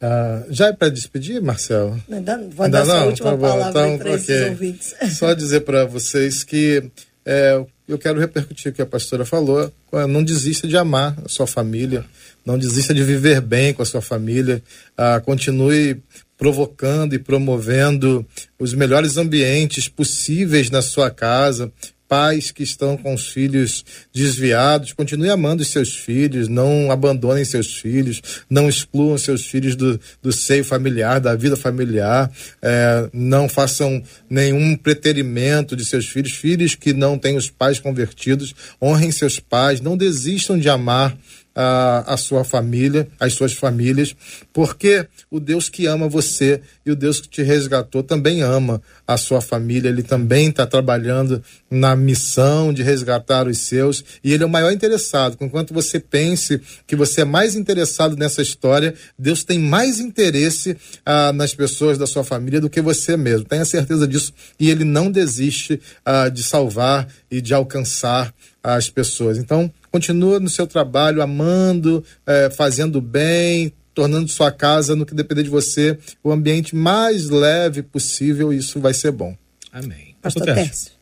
Uh, 0.00 0.46
já 0.50 0.68
é 0.68 0.72
para 0.72 0.90
despedir, 0.90 1.42
Marcelo? 1.42 2.00
Ainda, 2.10 2.38
vou 2.54 2.66
Ainda 2.66 2.84
dar 2.84 2.86
não? 2.86 3.06
última 3.08 3.32
tá 3.32 3.36
palavra 3.36 3.70
então, 3.70 3.98
para 3.98 4.14
okay. 4.14 4.34
esses 4.34 4.48
ouvintes. 4.48 4.94
Só 5.18 5.34
dizer 5.34 5.60
para 5.60 5.84
vocês 5.86 6.44
que 6.44 6.84
é, 7.26 7.60
eu 7.88 7.98
quero 7.98 8.20
repercutir 8.20 8.70
o 8.70 8.74
que 8.74 8.82
a 8.82 8.86
pastora 8.86 9.24
falou. 9.24 9.72
Não 10.08 10.22
desista 10.22 10.68
de 10.68 10.76
amar 10.76 11.16
a 11.24 11.28
sua 11.28 11.46
família, 11.46 12.04
não 12.44 12.56
desista 12.56 12.94
de 12.94 13.02
viver 13.02 13.40
bem 13.40 13.74
com 13.74 13.82
a 13.82 13.86
sua 13.86 14.00
família, 14.00 14.62
uh, 14.92 15.20
continue 15.24 16.00
provocando 16.38 17.14
e 17.14 17.18
promovendo 17.18 18.24
os 18.58 18.72
melhores 18.72 19.16
ambientes 19.16 19.88
possíveis 19.88 20.70
na 20.70 20.80
sua 20.80 21.10
casa, 21.10 21.70
pais 22.08 22.50
que 22.50 22.62
estão 22.62 22.96
com 22.96 23.12
os 23.12 23.28
filhos 23.28 23.84
desviados, 24.12 24.92
continue 24.94 25.28
amando 25.28 25.62
os 25.62 25.68
seus 25.68 25.94
filhos, 25.94 26.48
não 26.48 26.90
abandonem 26.90 27.44
seus 27.44 27.76
filhos, 27.76 28.22
não 28.48 28.68
excluam 28.68 29.18
seus 29.18 29.44
filhos 29.44 29.76
do, 29.76 30.00
do 30.22 30.32
seio 30.32 30.64
familiar, 30.64 31.20
da 31.20 31.36
vida 31.36 31.56
familiar, 31.56 32.30
é, 32.62 33.10
não 33.12 33.48
façam 33.48 34.02
nenhum 34.30 34.74
preterimento 34.74 35.76
de 35.76 35.84
seus 35.84 36.08
filhos, 36.08 36.32
filhos 36.32 36.74
que 36.74 36.94
não 36.94 37.18
têm 37.18 37.36
os 37.36 37.50
pais 37.50 37.78
convertidos, 37.78 38.54
honrem 38.80 39.10
seus 39.10 39.38
pais, 39.38 39.80
não 39.80 39.96
desistam 39.96 40.58
de 40.58 40.68
amar 40.70 41.16
a, 41.60 42.14
a 42.14 42.16
sua 42.16 42.44
família, 42.44 43.08
as 43.18 43.32
suas 43.32 43.52
famílias, 43.52 44.14
porque 44.52 45.04
o 45.28 45.40
Deus 45.40 45.68
que 45.68 45.86
ama 45.86 46.08
você 46.08 46.60
e 46.86 46.92
o 46.92 46.94
Deus 46.94 47.20
que 47.20 47.28
te 47.28 47.42
resgatou 47.42 48.00
também 48.00 48.42
ama 48.42 48.80
a 49.04 49.16
sua 49.16 49.40
família, 49.40 49.88
ele 49.88 50.04
também 50.04 50.50
está 50.50 50.64
trabalhando 50.68 51.42
na 51.68 51.96
missão 51.96 52.72
de 52.72 52.84
resgatar 52.84 53.48
os 53.48 53.58
seus 53.58 54.04
e 54.22 54.32
ele 54.32 54.44
é 54.44 54.46
o 54.46 54.48
maior 54.48 54.70
interessado. 54.70 55.36
Enquanto 55.40 55.74
você 55.74 55.98
pense 55.98 56.60
que 56.86 56.94
você 56.94 57.22
é 57.22 57.24
mais 57.24 57.56
interessado 57.56 58.16
nessa 58.16 58.40
história, 58.40 58.94
Deus 59.18 59.42
tem 59.42 59.58
mais 59.58 59.98
interesse 59.98 60.76
ah, 61.04 61.32
nas 61.32 61.54
pessoas 61.54 61.98
da 61.98 62.06
sua 62.06 62.22
família 62.22 62.60
do 62.60 62.70
que 62.70 62.80
você 62.80 63.16
mesmo. 63.16 63.46
Tenha 63.46 63.64
certeza 63.64 64.06
disso 64.06 64.32
e 64.60 64.70
ele 64.70 64.84
não 64.84 65.10
desiste 65.10 65.80
ah, 66.04 66.28
de 66.28 66.44
salvar 66.44 67.08
e 67.28 67.40
de 67.40 67.52
alcançar 67.52 68.32
as 68.62 68.88
pessoas. 68.88 69.38
Então, 69.38 69.72
continua 69.90 70.38
no 70.40 70.48
seu 70.48 70.66
trabalho, 70.66 71.22
amando, 71.22 72.04
é, 72.26 72.50
fazendo 72.50 73.00
bem, 73.00 73.72
tornando 73.94 74.28
sua 74.28 74.52
casa, 74.52 74.94
no 74.94 75.04
que 75.04 75.14
depender 75.14 75.42
de 75.42 75.50
você, 75.50 75.98
o 76.22 76.30
ambiente 76.30 76.76
mais 76.76 77.28
leve 77.28 77.82
possível, 77.82 78.52
isso 78.52 78.80
vai 78.80 78.94
ser 78.94 79.10
bom. 79.10 79.36
Amém. 79.72 80.16
Pastor 80.22 80.44
Tércio. 80.44 80.92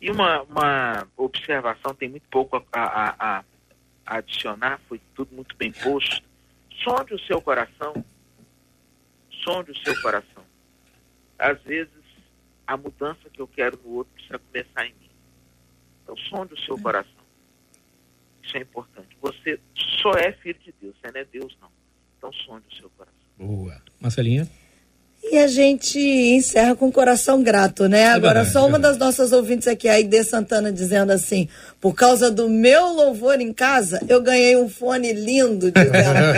E 0.00 0.10
uma, 0.10 0.42
uma 0.42 1.06
observação, 1.16 1.94
tem 1.94 2.08
muito 2.08 2.26
pouco 2.30 2.56
a, 2.56 2.62
a, 2.72 3.14
a, 3.18 3.44
a 4.06 4.16
adicionar, 4.16 4.80
foi 4.88 4.98
tudo 5.14 5.34
muito 5.34 5.54
bem 5.56 5.70
posto. 5.70 6.22
Sonde 6.82 7.14
o 7.14 7.18
seu 7.20 7.42
coração. 7.42 7.92
Sonde 9.44 9.72
o 9.72 9.78
seu 9.84 10.00
coração. 10.00 10.42
Às 11.38 11.60
vezes, 11.62 11.92
a 12.66 12.76
mudança 12.76 13.28
que 13.30 13.40
eu 13.40 13.46
quero 13.46 13.78
no 13.84 13.96
outro 13.96 14.12
precisa 14.14 14.38
começar 14.38 14.86
em 14.86 14.94
mim. 14.94 15.10
Então, 16.02 16.16
sonde 16.16 16.54
o 16.54 16.60
seu 16.60 16.78
coração. 16.78 17.19
Isso 18.50 18.56
é 18.56 18.60
importante. 18.62 19.08
Você 19.22 19.60
só 20.02 20.10
é 20.14 20.32
filho 20.32 20.58
de 20.64 20.74
Deus, 20.82 20.96
você 21.00 21.12
não 21.12 21.20
é 21.20 21.24
Deus, 21.24 21.56
não. 21.60 21.68
Então 22.18 22.32
sonde 22.32 22.64
o 22.68 22.74
seu 22.74 22.90
coração. 22.90 23.14
Boa. 23.38 23.80
Marcelinha? 24.00 24.48
E 25.22 25.38
a 25.38 25.46
gente 25.46 25.98
encerra 25.98 26.74
com 26.74 26.88
o 26.88 26.92
coração 26.92 27.42
grato, 27.42 27.88
né? 27.88 28.00
É 28.00 28.08
Agora, 28.08 28.44
só 28.44 28.66
uma 28.66 28.78
é 28.78 28.80
das 28.80 28.96
nossas 28.96 29.32
ouvintes 29.32 29.68
aqui, 29.68 29.86
a 29.86 30.00
Ide 30.00 30.24
Santana, 30.24 30.72
dizendo 30.72 31.12
assim: 31.12 31.48
por 31.80 31.94
causa 31.94 32.30
do 32.30 32.48
meu 32.48 32.88
louvor 32.88 33.40
em 33.40 33.54
casa, 33.54 34.00
eu 34.06 34.20
ganhei 34.20 34.54
um 34.54 34.68
fone 34.68 35.14
lindo, 35.14 35.72
ela. 35.74 36.34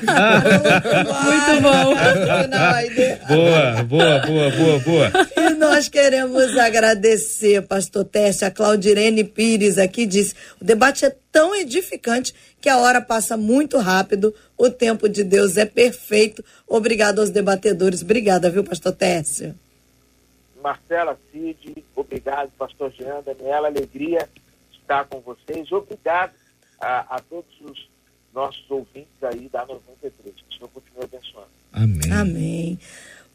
Muito 1.24 1.60
bom. 1.60 1.94
boa, 3.28 3.84
boa, 3.84 4.18
boa, 4.20 4.50
boa, 4.50 4.78
boa. 4.78 5.12
E 5.36 5.50
nós 5.56 5.88
queremos 5.88 6.56
agradecer, 6.56 7.60
pastor 7.62 8.04
Teste, 8.04 8.46
a 8.46 8.50
Claudirene 8.50 9.24
Pires 9.24 9.76
aqui 9.76 10.06
disse: 10.06 10.34
o 10.58 10.64
debate 10.64 11.04
é 11.04 11.14
tão 11.30 11.54
edificante 11.54 12.34
que 12.62 12.68
a 12.68 12.78
hora 12.78 13.02
passa 13.02 13.36
muito 13.36 13.76
rápido, 13.76 14.34
o 14.56 14.70
tempo 14.70 15.06
de 15.06 15.22
Deus 15.22 15.58
é 15.58 15.66
perfeito. 15.66 16.42
Obrigado 16.66 17.20
aos 17.20 17.28
debatedores. 17.28 18.00
Obrigada, 18.00 18.48
viu, 18.48 18.64
pastor 18.64 18.92
Tércio? 18.92 19.54
Marcela, 20.62 21.18
Cid, 21.30 21.84
obrigado, 21.94 22.50
pastor 22.58 22.92
Jean, 22.92 23.22
Daniela, 23.22 23.68
alegria 23.68 24.28
estar 24.72 25.04
com 25.06 25.20
vocês. 25.20 25.70
Obrigado 25.70 26.32
a, 26.80 27.16
a 27.16 27.20
todos 27.20 27.50
os 27.62 27.88
nossos 28.34 28.68
ouvintes 28.70 29.22
aí 29.22 29.48
da 29.48 29.64
93. 29.64 30.34
Que 30.34 30.42
o 30.42 30.54
Senhor 30.56 30.68
continue 30.68 31.04
abençoando. 31.04 31.48
Amém. 31.72 32.12
Amém. 32.12 32.78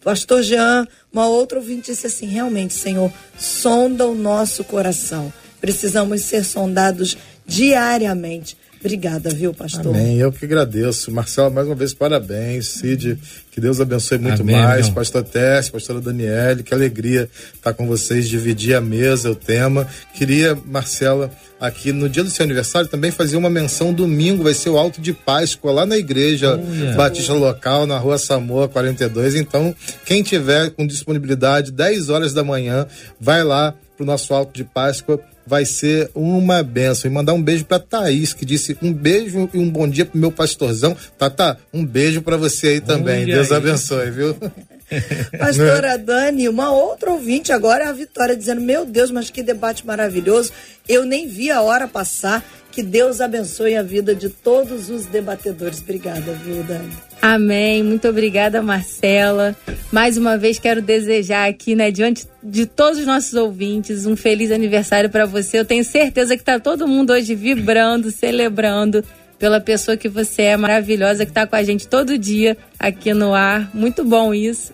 Pastor 0.03 0.43
Jean, 0.43 0.87
uma 1.11 1.27
outra 1.27 1.57
ouvinte 1.57 1.91
disse 1.91 2.07
assim: 2.07 2.27
realmente, 2.27 2.73
Senhor, 2.73 3.11
sonda 3.37 4.05
o 4.05 4.13
nosso 4.13 4.63
coração. 4.63 5.33
Precisamos 5.59 6.21
ser 6.21 6.43
sondados 6.43 7.17
diariamente 7.45 8.57
Obrigada, 8.85 9.31
viu, 9.31 9.51
pastor? 9.51 9.95
Amém. 9.95 10.19
Eu 10.19 10.31
que 10.31 10.45
agradeço. 10.45 11.11
Marcelo, 11.11 11.49
mais 11.49 11.65
uma 11.65 11.73
vez, 11.73 11.91
parabéns. 11.91 12.67
Cid, 12.67 13.17
que 13.49 13.59
Deus 13.59 13.81
abençoe 13.81 14.19
muito 14.19 14.43
Amém, 14.43 14.55
mais. 14.55 14.85
Meu. 14.85 14.93
Pastor 14.93 15.23
Tess, 15.23 15.69
pastora 15.69 15.99
Daniele, 15.99 16.61
que 16.61 16.71
alegria 16.71 17.27
estar 17.55 17.73
com 17.73 17.87
vocês, 17.87 18.29
dividir 18.29 18.75
a 18.75 18.81
mesa, 18.81 19.31
o 19.31 19.35
tema. 19.35 19.87
Queria, 20.13 20.55
Marcela, 20.67 21.31
aqui 21.59 21.91
no 21.91 22.07
dia 22.07 22.23
do 22.23 22.29
seu 22.29 22.43
aniversário, 22.43 22.87
também 22.87 23.09
fazer 23.09 23.37
uma 23.37 23.49
menção. 23.49 23.91
Domingo 23.91 24.43
vai 24.43 24.53
ser 24.53 24.69
o 24.69 24.77
Alto 24.77 25.01
de 25.01 25.13
Páscoa, 25.13 25.71
lá 25.71 25.85
na 25.87 25.97
igreja 25.97 26.55
Batista 26.95 27.33
Local, 27.33 27.87
na 27.87 27.97
rua 27.97 28.19
Samoa 28.19 28.69
42. 28.69 29.33
Então, 29.33 29.75
quem 30.05 30.21
tiver 30.21 30.69
com 30.69 30.85
disponibilidade, 30.85 31.71
10 31.71 32.09
horas 32.09 32.35
da 32.35 32.43
manhã, 32.43 32.85
vai 33.19 33.43
lá 33.43 33.73
para 33.97 34.03
o 34.03 34.05
nosso 34.05 34.31
Alto 34.31 34.53
de 34.53 34.63
Páscoa 34.63 35.19
vai 35.45 35.65
ser 35.65 36.09
uma 36.13 36.63
benção. 36.63 37.09
E 37.09 37.13
mandar 37.13 37.33
um 37.33 37.41
beijo 37.41 37.65
para 37.65 37.79
Thaís, 37.79 38.33
que 38.33 38.45
disse 38.45 38.77
um 38.81 38.91
beijo 38.91 39.49
e 39.53 39.57
um 39.57 39.69
bom 39.69 39.87
dia 39.87 40.05
pro 40.05 40.17
meu 40.17 40.31
pastorzão. 40.31 40.95
Tata, 41.17 41.57
um 41.73 41.85
beijo 41.85 42.21
para 42.21 42.37
você 42.37 42.67
aí 42.67 42.81
também. 42.81 43.25
Deus 43.25 43.51
aí. 43.51 43.57
abençoe, 43.57 44.11
viu? 44.11 44.35
Pastora 45.37 45.97
Dani, 45.97 46.47
uma 46.47 46.71
outra 46.71 47.11
ouvinte 47.11 47.51
agora 47.51 47.85
é 47.85 47.87
a 47.87 47.93
Vitória 47.93 48.35
dizendo: 48.35 48.61
Meu 48.61 48.85
Deus, 48.85 49.11
mas 49.11 49.29
que 49.29 49.41
debate 49.41 49.85
maravilhoso. 49.85 50.51
Eu 50.87 51.05
nem 51.05 51.27
vi 51.27 51.49
a 51.49 51.61
hora 51.61 51.87
passar. 51.87 52.43
Que 52.71 52.83
Deus 52.83 53.21
abençoe 53.21 53.77
a 53.77 53.81
vida 53.81 54.13
de 54.13 54.27
todos 54.27 54.89
os 54.89 55.05
debatedores. 55.05 55.79
Obrigada, 55.79 56.33
viu, 56.33 56.61
Dani? 56.61 56.91
Amém. 57.21 57.83
Muito 57.83 58.07
obrigada, 58.07 58.61
Marcela. 58.61 59.55
Mais 59.91 60.17
uma 60.17 60.37
vez 60.37 60.59
quero 60.59 60.81
desejar 60.81 61.49
aqui, 61.49 61.75
né, 61.75 61.89
diante 61.91 62.27
de 62.43 62.65
todos 62.65 62.99
os 62.99 63.05
nossos 63.05 63.33
ouvintes, 63.33 64.05
um 64.05 64.15
feliz 64.15 64.51
aniversário 64.51 65.09
para 65.09 65.25
você. 65.25 65.59
Eu 65.59 65.65
tenho 65.65 65.83
certeza 65.83 66.37
que 66.37 66.43
tá 66.43 66.59
todo 66.59 66.87
mundo 66.87 67.13
hoje 67.13 67.33
vibrando, 67.33 68.11
celebrando 68.11 69.03
pela 69.39 69.59
pessoa 69.59 69.97
que 69.97 70.07
você 70.07 70.43
é 70.43 70.57
maravilhosa, 70.57 71.25
que 71.25 71.31
está 71.31 71.45
com 71.45 71.55
a 71.55 71.63
gente 71.63 71.87
todo 71.87 72.17
dia 72.17 72.57
aqui 72.79 73.13
no 73.13 73.33
ar. 73.33 73.69
Muito 73.73 74.03
bom 74.03 74.33
isso. 74.33 74.71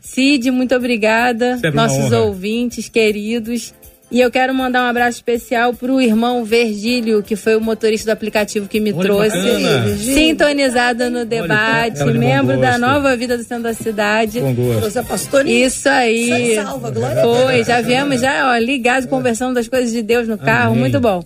Cid, 0.00 0.50
muito 0.50 0.74
obrigada. 0.74 1.54
Sempre 1.54 1.70
Nossos 1.70 2.12
ouvintes 2.12 2.88
queridos. 2.88 3.72
E 4.12 4.20
eu 4.20 4.30
quero 4.30 4.52
mandar 4.52 4.82
um 4.82 4.90
abraço 4.90 5.16
especial 5.16 5.72
pro 5.72 5.98
irmão 5.98 6.44
Virgílio, 6.44 7.22
que 7.22 7.34
foi 7.34 7.56
o 7.56 7.60
motorista 7.62 8.10
do 8.10 8.12
aplicativo 8.12 8.68
que 8.68 8.78
me 8.78 8.92
Olha, 8.92 9.02
trouxe. 9.02 9.96
Sintonizado 10.12 11.08
no 11.08 11.24
debate, 11.24 12.02
Olha, 12.02 12.12
membro 12.12 12.60
da 12.60 12.76
Nova 12.76 13.16
Vida 13.16 13.38
do 13.38 13.42
Centro 13.42 13.62
da 13.62 13.72
Cidade. 13.72 14.40
A 14.94 15.02
pastorinha. 15.02 15.66
Isso 15.66 15.88
aí. 15.88 16.56
Salva, 16.56 16.90
glória 16.90 17.22
Foi, 17.22 17.64
já 17.64 17.80
viemos 17.80 18.20
já, 18.20 18.52
ó, 18.52 18.58
ligados, 18.58 19.08
conversando 19.08 19.54
das 19.54 19.66
coisas 19.66 19.90
de 19.90 20.02
Deus 20.02 20.28
no 20.28 20.36
carro. 20.36 20.72
Amém. 20.72 20.80
Muito 20.80 21.00
bom. 21.00 21.24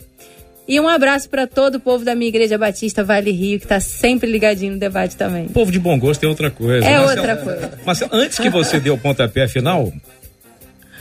E 0.69 0.79
um 0.79 0.89
abraço 0.89 1.29
para 1.29 1.45
todo 1.45 1.77
o 1.77 1.81
povo 1.81 2.05
da 2.05 2.15
minha 2.15 2.29
igreja 2.29 2.57
batista 2.57 3.03
Vale 3.03 3.33
Rio, 3.33 3.59
que 3.59 3.65
está 3.65 3.81
sempre 3.81 4.31
ligadinho 4.31 4.75
no 4.75 4.79
debate 4.79 5.17
também. 5.17 5.49
Povo 5.49 5.73
de 5.73 5.81
bom 5.81 5.99
gosto 5.99 6.23
é 6.23 6.29
outra 6.29 6.53
coisa. 6.53 6.87
É 6.87 6.99
Marcelo, 6.99 7.19
outra 7.19 7.37
coisa. 7.37 7.73
Mas 7.85 8.03
antes 8.13 8.39
que 8.39 8.49
você 8.49 8.79
dê 8.79 8.91
o 8.91 8.99
pontapé 8.99 9.49
final, 9.49 9.93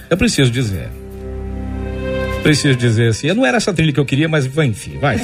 eu 0.10 0.18
preciso 0.18 0.50
dizer 0.50 0.90
preciso 2.46 2.78
dizer 2.78 3.10
assim, 3.10 3.34
não 3.34 3.44
era 3.44 3.58
essa 3.58 3.74
trilha 3.74 3.92
que 3.92 4.00
eu 4.00 4.06
queria, 4.06 4.30
mas 4.30 4.46
enfim, 4.46 5.00
vai. 5.00 5.18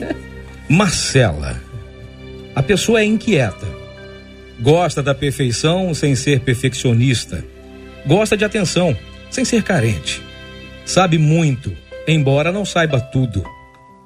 Marcela, 0.66 1.60
a 2.56 2.62
pessoa 2.62 3.00
é 3.00 3.04
inquieta, 3.04 3.66
gosta 4.58 5.02
da 5.02 5.14
perfeição 5.14 5.92
sem 5.92 6.16
ser 6.16 6.40
perfeccionista, 6.40 7.44
gosta 8.06 8.34
de 8.34 8.46
atenção 8.46 8.96
sem 9.30 9.44
ser 9.44 9.62
carente, 9.62 10.22
sabe 10.86 11.18
muito, 11.18 11.70
embora 12.08 12.50
não 12.50 12.64
saiba 12.64 12.98
tudo, 12.98 13.44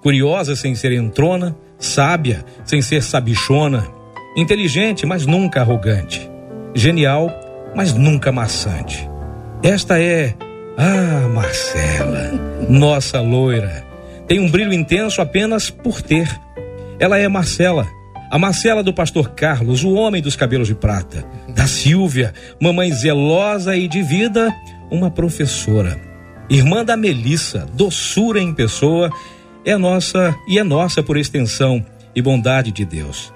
curiosa 0.03 0.57
sem 0.57 0.75
ser 0.75 0.91
entrona, 0.91 1.57
sábia 1.79 2.45
sem 2.65 2.83
ser 2.83 3.05
sabichona, 3.05 3.87
inteligente, 4.37 5.07
mas 5.07 5.25
nunca 5.25 5.61
arrogante, 5.61 6.29
genial, 6.75 7.31
mas 7.77 7.95
nunca 7.95 8.33
maçante. 8.33 9.09
Esta 9.63 10.03
é 10.03 10.35
ah, 10.81 11.29
Marcela, 11.35 12.31
nossa 12.69 13.21
loira, 13.21 13.85
tem 14.29 14.39
um 14.39 14.49
brilho 14.49 14.73
intenso 14.73 15.21
apenas 15.21 15.71
por 15.71 16.01
ter. 16.01 16.29
Ela 17.01 17.19
é 17.19 17.27
Marcela, 17.27 17.85
a 18.31 18.39
Marcela 18.39 18.81
do 18.81 18.95
pastor 18.95 19.31
Carlos, 19.31 19.83
o 19.83 19.95
homem 19.95 20.23
dos 20.23 20.37
cabelos 20.37 20.69
de 20.69 20.77
prata, 20.77 21.25
da 21.49 21.67
Silvia, 21.67 22.33
mamãe 22.61 22.93
zelosa 22.93 23.77
e 23.77 23.89
de 23.89 24.03
vida, 24.03 24.55
uma 24.89 25.11
professora. 25.11 26.01
Irmã 26.49 26.85
da 26.85 26.97
Melissa, 26.97 27.67
doçura 27.75 28.41
em 28.41 28.55
pessoa, 28.55 29.11
é 29.65 29.77
nossa 29.77 30.33
e 30.47 30.61
é 30.61 30.63
nossa 30.63 31.03
por 31.03 31.17
extensão 31.17 31.85
e 32.15 32.23
bondade 32.23 32.71
de 32.71 32.85
Deus. 32.85 33.33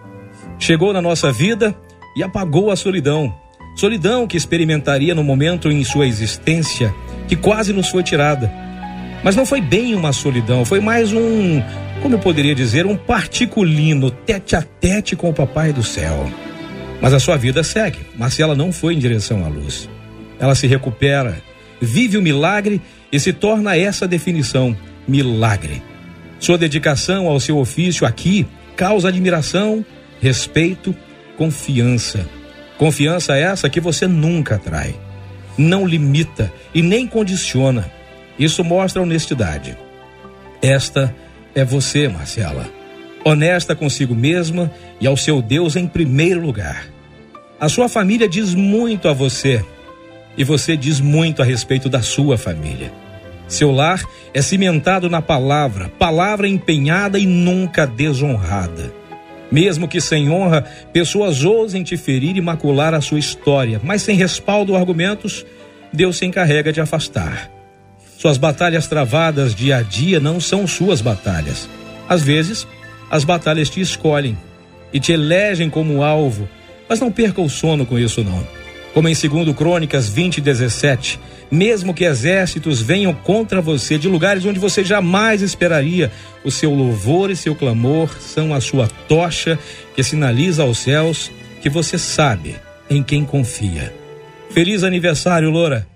Chegou 0.61 0.93
na 0.93 1.03
nossa 1.03 1.33
vida 1.33 1.75
e 2.17 2.23
apagou 2.23 2.71
a 2.71 2.77
solidão. 2.77 3.35
Solidão 3.75 4.29
que 4.29 4.37
experimentaria 4.37 5.13
no 5.13 5.25
momento 5.25 5.73
em 5.73 5.83
sua 5.83 6.07
existência 6.07 6.95
que 7.29 7.37
quase 7.37 7.73
nos 7.73 7.89
foi 7.89 8.03
tirada. 8.03 8.53
Mas 9.23 9.37
não 9.37 9.47
foi 9.47 9.61
bem 9.61 9.95
uma 9.95 10.13
solidão, 10.13 10.65
foi 10.65 10.81
mais 10.81 11.13
um, 11.13 11.63
como 12.03 12.17
eu 12.17 12.19
poderia 12.19 12.55
dizer, 12.55 12.85
um 12.87 12.97
particulino 12.97 14.11
tete 14.11 14.57
a 14.57 14.63
tete 14.63 15.15
com 15.15 15.31
o 15.31 15.35
Papai 15.35 15.73
do 15.73 15.83
céu. 15.83 16.29
Mas 17.01 17.13
a 17.15 17.21
sua 17.21 17.37
vida 17.37 17.63
segue. 17.63 17.99
Marcela 18.17 18.55
não 18.55 18.73
foi 18.73 18.95
em 18.95 18.99
direção 18.99 19.45
à 19.45 19.49
luz. 19.49 19.89
Ela 20.39 20.55
se 20.55 20.67
recupera, 20.67 21.41
vive 21.81 22.17
o 22.17 22.23
milagre 22.23 22.81
e 23.13 23.21
se 23.21 23.33
torna 23.33 23.77
essa 23.77 24.09
definição: 24.09 24.77
milagre. 25.07 25.83
Sua 26.41 26.59
dedicação 26.59 27.29
ao 27.29 27.39
seu 27.39 27.59
ofício 27.59 28.05
aqui 28.05 28.47
causa 28.77 29.09
admiração, 29.09 29.85
respeito, 30.21 30.95
confiança. 31.37 32.27
Confiança 32.79 33.37
essa 33.37 33.71
que 33.71 33.81
você 33.81 34.09
nunca 34.09 34.59
trai, 34.59 34.95
não 35.57 35.87
limita 35.87 36.53
e 36.75 36.83
nem 36.83 37.07
condiciona. 37.07 37.91
Isso 38.39 38.65
mostra 38.65 39.03
honestidade. 39.03 39.77
Esta 40.61 41.15
é 41.55 41.65
você, 41.65 42.09
Marcela. 42.09 42.67
Honesta 43.25 43.75
consigo 43.75 44.15
mesma 44.15 44.71
e 45.01 45.07
ao 45.07 45.17
seu 45.17 45.41
Deus 45.41 45.77
em 45.77 45.87
primeiro 45.87 46.41
lugar. 46.41 46.87
A 47.61 47.69
sua 47.69 47.89
família 47.89 48.29
diz 48.29 48.55
muito 48.55 49.09
a 49.09 49.13
você 49.13 49.65
e 50.37 50.43
você 50.45 50.77
diz 50.77 51.01
muito 51.01 51.43
a 51.43 51.45
respeito 51.45 51.89
da 51.89 52.03
sua 52.03 52.37
família. 52.37 52.93
Seu 53.47 53.71
lar 53.71 54.03
é 54.33 54.41
cimentado 54.41 55.11
na 55.11 55.21
palavra, 55.21 55.89
palavra 55.99 56.49
empenhada 56.49 57.19
e 57.19 57.27
nunca 57.27 57.87
desonrada. 57.87 59.02
Mesmo 59.53 59.87
que 59.87 60.01
sem 60.01 60.31
honra, 60.31 60.65
pessoas 60.95 61.45
ousem 61.45 61.83
te 61.83 61.99
ferir 61.99 62.39
e 62.39 62.41
macular 62.41 62.95
a 62.95 63.03
sua 63.03 63.19
história, 63.19 63.79
mas 63.85 64.01
sem 64.01 64.17
respaldo 64.17 64.73
ou 64.73 64.79
argumentos, 64.79 65.45
Deus 65.93 66.17
se 66.17 66.25
encarrega 66.25 66.73
de 66.73 66.81
afastar. 66.81 67.51
Suas 68.17 68.39
batalhas 68.39 68.87
travadas 68.87 69.55
dia 69.55 69.77
a 69.77 69.83
dia 69.83 70.19
não 70.19 70.41
são 70.41 70.67
suas 70.67 71.03
batalhas. 71.03 71.69
Às 72.09 72.23
vezes, 72.23 72.67
as 73.11 73.25
batalhas 73.25 73.69
te 73.69 73.79
escolhem 73.79 74.39
e 74.91 74.99
te 74.99 75.13
elegem 75.13 75.69
como 75.69 76.03
alvo, 76.03 76.49
mas 76.89 76.99
não 76.99 77.13
perca 77.13 77.43
o 77.43 77.51
sono 77.51 77.85
com 77.85 77.99
isso 77.99 78.25
não. 78.25 78.47
Como 78.95 79.07
em 79.07 79.15
2 79.15 79.55
Crônicas 79.55 80.09
20, 80.09 80.41
17, 80.41 81.21
mesmo 81.53 81.93
que 81.93 82.05
exércitos 82.05 82.81
venham 82.81 83.13
contra 83.13 83.61
você 83.61 83.99
de 83.99 84.09
lugares 84.09 84.47
onde 84.47 84.59
você 84.59 84.83
jamais 84.83 85.43
esperaria, 85.43 86.11
o 86.43 86.51
seu 86.51 86.73
louvor 86.73 87.31
e 87.31 87.37
seu 87.37 87.55
clamor 87.55 88.09
são 88.19 88.55
a 88.55 88.61
sua 88.61 88.89
tocha 89.07 89.59
que 89.95 90.03
sinaliza 90.03 90.63
aos 90.63 90.79
céus 90.79 91.31
que 91.61 91.69
você 91.69 91.99
sabe 91.99 92.57
em 92.89 93.03
quem 93.03 93.23
confia. 93.23 93.95
Feliz 94.49 94.83
aniversário, 94.83 95.51
Loura. 95.51 95.87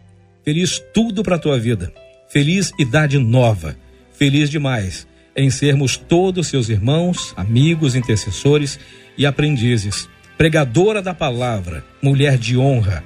Feliz 0.44 0.78
tudo 0.92 1.22
para 1.22 1.38
tua 1.38 1.58
vida. 1.58 1.90
Feliz 2.28 2.70
idade 2.78 3.18
nova. 3.18 3.74
Feliz 4.12 4.50
demais 4.50 5.06
em 5.34 5.48
sermos 5.48 5.96
todos 5.96 6.48
seus 6.48 6.68
irmãos, 6.68 7.32
amigos, 7.34 7.94
intercessores 7.94 8.78
e 9.16 9.24
aprendizes. 9.24 10.06
Pregadora 10.36 11.00
da 11.00 11.14
palavra, 11.14 11.82
mulher 12.02 12.36
de 12.36 12.58
honra 12.58 13.02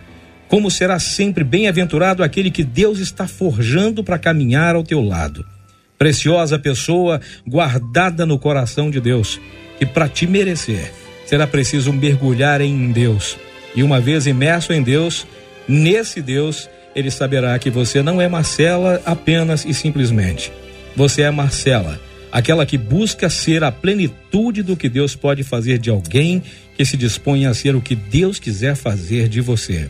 como 0.51 0.69
será 0.69 0.99
sempre 0.99 1.45
bem-aventurado 1.45 2.25
aquele 2.25 2.51
que 2.51 2.65
Deus 2.65 2.99
está 2.99 3.29
forjando 3.29 4.03
para 4.03 4.19
caminhar 4.19 4.75
ao 4.75 4.83
teu 4.83 5.01
lado. 5.01 5.47
Preciosa 5.97 6.59
pessoa 6.59 7.21
guardada 7.47 8.27
no 8.27 8.37
coração 8.37 8.91
de 8.91 9.01
Deus, 9.01 9.41
que 9.79 9.87
para 9.87 10.09
te 10.09 10.27
merecer 10.27 10.93
será 11.25 11.47
preciso 11.47 11.93
mergulhar 11.93 12.61
em 12.61 12.91
Deus. 12.91 13.37
E 13.77 13.85
uma 13.85 14.01
vez 14.01 14.27
imerso 14.27 14.73
em 14.73 14.83
Deus, 14.83 15.25
nesse 15.69 16.21
Deus, 16.21 16.69
ele 16.97 17.13
saberá 17.13 17.57
que 17.57 17.71
você 17.71 18.03
não 18.03 18.21
é 18.21 18.29
Marcela 18.29 19.01
apenas 19.07 19.65
e 19.65 19.73
simplesmente. 19.73 20.53
Você 20.97 21.23
é 21.23 21.31
Marcela, 21.31 22.01
aquela 22.33 22.67
que 22.67 22.77
busca 22.77 23.31
ser 23.31 23.63
a 23.63 23.71
plenitude 23.71 24.65
do 24.65 24.77
que 24.77 24.89
Deus 24.89 25.15
pode 25.15 25.45
fazer 25.45 25.79
de 25.79 25.91
alguém 25.91 26.43
que 26.77 26.85
se 26.85 26.97
dispõe 26.97 27.47
a 27.47 27.55
ser 27.55 27.77
o 27.77 27.81
que 27.81 27.95
Deus 27.95 28.41
quiser 28.41 28.75
fazer 28.75 29.29
de 29.29 29.41
você. 29.41 29.89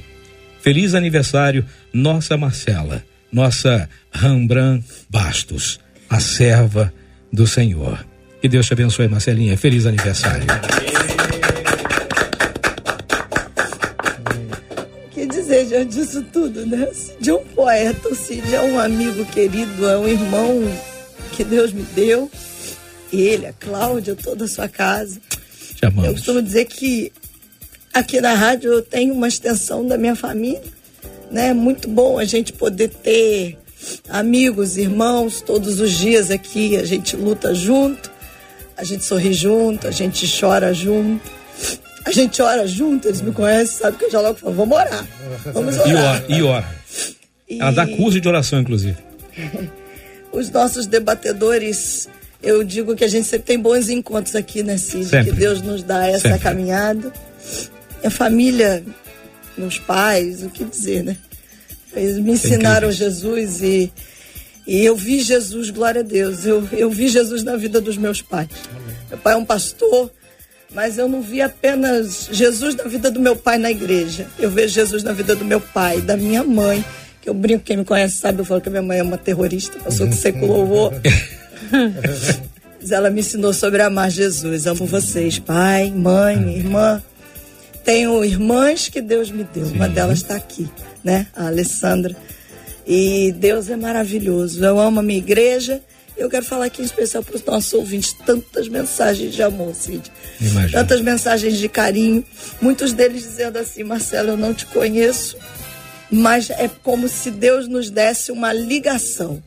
Feliz 0.61 0.95
aniversário, 0.95 1.65
nossa 1.93 2.37
Marcela, 2.37 3.03
nossa 3.33 3.89
Rembrandt 4.13 4.85
Bastos, 5.09 5.81
a 6.09 6.21
serva 6.21 6.93
do 7.33 7.47
Senhor. 7.47 8.05
Que 8.43 8.49
Deus 8.49 8.67
te 8.67 8.75
abençoe, 8.75 9.09
Marcelinha. 9.09 9.57
Feliz 9.57 9.87
aniversário. 9.87 10.47
Que 15.13 15.27
dizer 15.27 15.67
diante 15.67 15.95
disso 15.95 16.23
tudo, 16.33 16.67
né? 16.67 16.89
De 17.21 17.33
um 17.33 17.45
poeta, 17.45 18.09
o 18.09 18.15
Cid 18.15 18.55
é 18.55 18.61
um 18.61 18.79
amigo 18.79 19.25
querido, 19.27 19.89
é 19.89 19.97
um 19.97 20.09
irmão 20.09 20.61
que 21.33 21.43
Deus 21.43 21.73
me 21.73 21.83
deu. 21.95 22.31
Ele, 23.13 23.47
a 23.47 23.53
Cláudia, 23.55 24.15
toda 24.15 24.45
a 24.45 24.49
sua 24.49 24.69
casa. 24.69 25.21
Te 25.75 25.87
amamos. 25.87 26.05
Eu 26.05 26.13
costumo 26.13 26.43
dizer 26.43 26.67
que 26.67 27.13
Aqui 27.93 28.21
na 28.21 28.35
rádio 28.35 28.73
eu 28.73 28.83
tenho 28.83 29.13
uma 29.15 29.29
extensão 29.29 29.87
da 29.87 29.99
minha 29.99 30.15
família, 30.15 30.63
né? 31.31 31.49
É 31.49 31.55
muito 31.55 31.89
bom 31.89 32.19
a 32.19 32.25
gente 32.25 32.53
poder 32.53 32.89
ter 32.89 33.59
amigos, 34.09 34.77
irmãos, 34.77 35.41
todos 35.41 35.81
os 35.81 35.91
dias 35.91 36.31
aqui 36.31 36.77
a 36.77 36.85
gente 36.85 37.17
luta 37.17 37.55
junto, 37.55 38.11
a 38.77 38.85
gente 38.85 39.05
sorri 39.05 39.33
junto, 39.33 39.89
a 39.89 39.91
gente 39.91 40.27
chora 40.41 40.73
junto. 40.73 41.41
A 42.05 42.13
gente 42.13 42.41
ora 42.41 42.67
junto, 42.67 43.09
eles 43.09 43.21
me 43.21 43.31
conhecem, 43.31 43.77
sabe 43.77 43.99
que 43.99 44.07
eu 44.07 44.11
já 44.11 44.21
logo 44.21 44.39
falo, 44.39 44.55
vamos 44.55 44.77
orar. 44.77 45.07
Vamos 45.53 45.77
orar. 45.77 45.89
E 45.89 45.95
ora, 45.95 46.25
e 46.29 46.43
ora. 46.43 46.75
E... 47.49 47.61
Ela 47.61 47.71
dá 47.73 47.87
curso 47.87 48.21
de 48.21 48.27
oração, 48.27 48.59
inclusive. 48.59 48.97
Os 50.33 50.49
nossos 50.51 50.87
debatedores, 50.87 52.09
eu 52.43 52.65
digo 52.65 52.97
que 52.97 53.05
a 53.05 53.09
gente 53.09 53.27
sempre 53.27 53.47
tem 53.47 53.59
bons 53.59 53.91
encontros 53.91 54.35
aqui, 54.35 54.63
né, 54.63 54.79
Cid? 54.79 55.07
Sempre. 55.07 55.31
Que 55.31 55.37
Deus 55.37 55.61
nos 55.61 55.83
dá 55.83 56.07
essa 56.07 56.29
Sempre. 56.29 56.39
caminhada. 56.39 57.13
Minha 58.01 58.11
família, 58.11 58.83
meus 59.57 59.79
pais, 59.79 60.43
o 60.43 60.51
que 60.51 60.65
dizer, 60.65 61.05
né? 61.05 61.17
Eles 61.95 62.19
me 62.19 62.33
ensinaram 62.33 62.91
Jesus 62.91 63.63
e, 63.63 63.93
e 64.67 64.85
eu 64.85 64.97
vi 64.97 65.21
Jesus, 65.21 65.71
glória 65.71 66.01
a 66.01 66.05
Deus. 66.05 66.47
Eu, 66.47 66.67
eu 66.73 66.91
vi 66.91 67.09
Jesus 67.09 67.43
na 67.43 67.57
vida 67.57 67.81
dos 67.81 67.97
meus 67.97 68.23
pais. 68.23 68.49
Meu 69.09 69.19
pai 69.19 69.35
é 69.35 69.37
um 69.37 69.45
pastor, 69.45 70.11
mas 70.73 70.99
eu 70.99 71.09
não 71.09 71.21
vi 71.21 71.43
apenas 71.43 72.29
Jesus 72.31 72.77
na 72.77 72.85
vida 72.85 73.11
do 73.11 73.19
meu 73.19 73.35
pai 73.35 73.59
na 73.59 73.71
igreja. 73.71 74.27
Eu 74.39 74.51
vejo 74.51 74.75
Jesus 74.75 75.03
na 75.03 75.13
vida 75.13 75.35
do 75.35 75.45
meu 75.45 75.61
pai, 75.61 76.01
da 76.01 76.17
minha 76.17 76.45
mãe. 76.45 76.85
Que 77.21 77.29
eu 77.29 77.35
brinco, 77.35 77.65
quem 77.65 77.77
me 77.77 77.85
conhece 77.85 78.19
sabe, 78.19 78.41
eu 78.41 78.45
falo 78.45 78.61
que 78.61 78.69
a 78.69 78.73
minha 78.73 78.83
mãe 78.83 78.99
é 78.99 79.03
uma 79.03 79.19
terrorista, 79.19 79.79
passou 79.81 80.11
ser 80.13 80.33
com 80.33 80.47
louvor. 80.47 80.93
Mas 82.81 82.93
ela 82.93 83.11
me 83.11 83.21
ensinou 83.21 83.53
sobre 83.53 83.83
amar 83.83 84.11
Jesus. 84.11 84.67
Amo 84.67 84.87
vocês, 84.87 85.39
pai, 85.39 85.91
mãe, 85.91 86.37
minha 86.37 86.57
irmã. 86.57 87.03
Tenho 87.85 88.25
irmãs 88.25 88.89
que 88.89 89.01
Deus 89.01 89.31
me 89.31 89.45
deu. 89.45 89.67
Uma 89.67 89.89
delas 89.89 90.19
está 90.19 90.37
aqui, 90.37 90.69
né? 91.03 91.27
A 91.35 91.47
Alessandra. 91.47 92.17
E 92.87 93.33
Deus 93.33 93.69
é 93.69 93.77
maravilhoso. 93.77 94.65
Eu 94.65 94.79
amo 94.79 95.01
a 95.01 95.03
minha 95.03 95.19
igreja. 95.19 95.81
Eu 96.17 96.29
quero 96.29 96.45
falar 96.45 96.67
aqui 96.67 96.83
em 96.83 96.85
especial 96.85 97.23
para 97.23 97.37
os 97.37 97.45
nossos 97.45 97.73
ouvintes 97.73 98.13
tantas 98.13 98.69
mensagens 98.69 99.35
de 99.35 99.43
amor, 99.43 99.75
Cid. 99.75 100.11
Imagino. 100.41 100.73
Tantas 100.73 101.01
mensagens 101.01 101.57
de 101.57 101.69
carinho. 101.69 102.25
Muitos 102.61 102.93
deles 102.93 103.23
dizendo 103.23 103.59
assim: 103.59 103.83
Marcelo, 103.85 104.31
eu 104.31 104.37
não 104.37 104.53
te 104.53 104.67
conheço, 104.67 105.39
mas 106.11 106.51
é 106.51 106.69
como 106.83 107.09
se 107.09 107.31
Deus 107.31 107.67
nos 107.67 107.89
desse 107.89 108.31
uma 108.33 108.53
ligação. 108.53 109.43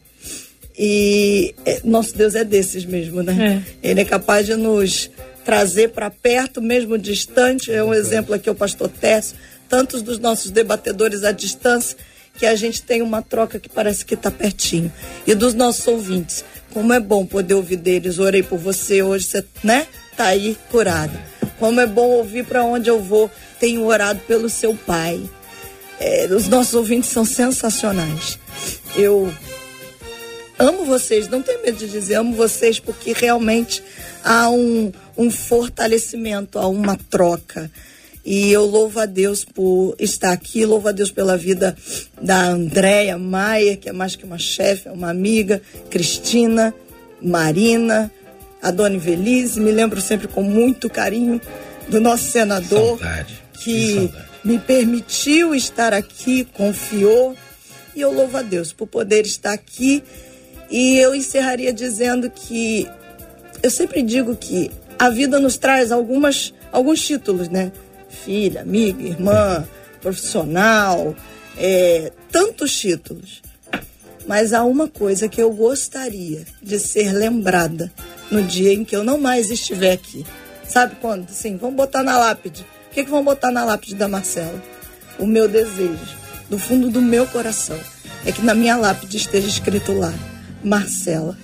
E 0.77 1.53
é, 1.65 1.81
nosso 1.83 2.17
Deus 2.17 2.33
é 2.33 2.43
desses 2.43 2.85
mesmo, 2.85 3.21
né? 3.21 3.63
Ele 3.83 4.01
é 4.01 4.05
capaz 4.05 4.45
de 4.47 4.55
nos 4.55 5.11
trazer 5.43 5.89
para 5.89 6.09
perto, 6.09 6.61
mesmo 6.61 6.97
distante. 6.97 7.71
É 7.71 7.83
um 7.83 7.93
exemplo 7.93 8.33
aqui 8.33 8.49
o 8.49 8.55
pastor 8.55 8.89
Tércio, 8.89 9.35
tantos 9.69 10.01
dos 10.01 10.19
nossos 10.19 10.51
debatedores 10.51 11.23
à 11.23 11.31
distância, 11.31 11.97
que 12.37 12.45
a 12.45 12.55
gente 12.55 12.81
tem 12.81 13.01
uma 13.01 13.21
troca 13.21 13.59
que 13.59 13.69
parece 13.69 14.03
que 14.05 14.15
está 14.15 14.31
pertinho. 14.31 14.91
E 15.27 15.35
dos 15.35 15.53
nossos 15.53 15.85
ouvintes, 15.87 16.43
como 16.73 16.91
é 16.91 16.99
bom 16.99 17.25
poder 17.25 17.53
ouvir 17.53 17.77
deles. 17.77 18.17
Orei 18.17 18.41
por 18.41 18.57
você 18.57 19.03
hoje, 19.03 19.25
você, 19.25 19.45
né? 19.63 19.87
Tá 20.17 20.25
aí 20.25 20.57
curado. 20.71 21.17
Como 21.59 21.79
é 21.79 21.85
bom 21.85 22.09
ouvir 22.09 22.45
para 22.45 22.63
onde 22.63 22.89
eu 22.89 22.99
vou. 22.99 23.29
Tenho 23.59 23.85
orado 23.85 24.19
pelo 24.21 24.49
seu 24.49 24.75
pai. 24.75 25.21
É, 25.99 26.27
os 26.31 26.47
nossos 26.47 26.73
ouvintes 26.73 27.09
são 27.09 27.23
sensacionais. 27.23 28.39
Eu 28.95 29.31
amo 30.57 30.85
vocês, 30.85 31.27
não 31.27 31.41
tenho 31.41 31.61
medo 31.61 31.77
de 31.77 31.87
dizer, 31.87 32.15
amo 32.15 32.35
vocês 32.35 32.79
porque 32.79 33.13
realmente 33.13 33.83
há 34.23 34.49
um, 34.49 34.91
um 35.17 35.29
fortalecimento, 35.29 36.57
há 36.57 36.67
uma 36.67 36.97
troca. 37.09 37.69
E 38.25 38.51
eu 38.51 38.65
louvo 38.65 39.01
a 39.01 39.05
Deus 39.05 39.43
por 39.43 39.95
estar 39.99 40.31
aqui, 40.31 40.65
louvo 40.65 40.87
a 40.87 40.93
Deus 40.93 41.11
pela 41.11 41.37
vida 41.37 41.75
da 42.21 42.45
Andréia 42.45 43.17
Maia, 43.17 43.75
que 43.75 43.89
é 43.89 43.91
mais 43.91 44.15
que 44.15 44.23
uma 44.23 44.37
chefe, 44.37 44.87
é 44.87 44.91
uma 44.91 45.09
amiga, 45.09 45.61
Cristina, 45.89 46.73
Marina, 47.21 48.09
a 48.61 48.71
Dona 48.71 48.95
Invelise, 48.95 49.59
me 49.59 49.71
lembro 49.71 49.99
sempre 49.99 50.29
com 50.29 50.41
muito 50.41 50.89
carinho 50.89 51.41
do 51.89 51.99
nosso 51.99 52.31
senador, 52.31 52.97
Saudade. 52.97 53.43
que 53.61 53.95
saudade. 53.95 54.25
me 54.45 54.57
permitiu 54.57 55.53
estar 55.53 55.93
aqui, 55.93 56.45
confiou. 56.53 57.35
E 57.93 57.99
eu 57.99 58.11
louvo 58.11 58.37
a 58.37 58.41
Deus 58.41 58.71
por 58.71 58.87
poder 58.87 59.25
estar 59.25 59.51
aqui. 59.51 60.01
E 60.71 60.97
eu 60.97 61.13
encerraria 61.13 61.73
dizendo 61.73 62.29
que 62.29 62.87
eu 63.63 63.71
sempre 63.71 64.03
digo 64.03 64.35
que 64.35 64.69
a 64.99 65.09
vida 65.09 65.39
nos 65.39 65.57
traz 65.57 65.89
algumas, 65.89 66.53
alguns 66.69 67.01
títulos, 67.01 67.47
né? 67.47 67.71
Filha, 68.09 68.61
amiga, 68.61 69.01
irmã, 69.01 69.65
profissional, 70.01 71.15
é, 71.57 72.11
tantos 72.29 72.77
títulos. 72.77 73.41
Mas 74.27 74.53
há 74.53 74.63
uma 74.63 74.87
coisa 74.87 75.29
que 75.29 75.41
eu 75.41 75.51
gostaria 75.51 76.45
de 76.61 76.77
ser 76.77 77.13
lembrada 77.13 77.91
no 78.29 78.41
dia 78.41 78.73
em 78.73 78.83
que 78.83 78.95
eu 78.95 79.03
não 79.03 79.17
mais 79.17 79.49
estiver 79.49 79.93
aqui. 79.93 80.25
Sabe 80.67 80.95
quando? 81.01 81.29
Sim, 81.29 81.57
vamos 81.57 81.75
botar 81.75 82.03
na 82.03 82.17
lápide. 82.17 82.65
O 82.91 82.93
que, 82.93 83.03
que 83.03 83.09
vão 83.09 83.23
botar 83.23 83.51
na 83.51 83.63
lápide 83.63 83.95
da 83.95 84.07
Marcela? 84.07 84.61
O 85.17 85.25
meu 85.25 85.47
desejo, 85.47 86.17
do 86.49 86.59
fundo 86.59 86.89
do 86.89 87.01
meu 87.01 87.25
coração, 87.27 87.79
é 88.25 88.31
que 88.31 88.41
na 88.41 88.53
minha 88.53 88.75
lápide 88.75 89.17
esteja 89.17 89.47
escrito 89.47 89.93
lá: 89.93 90.13
Marcela, 90.63 91.37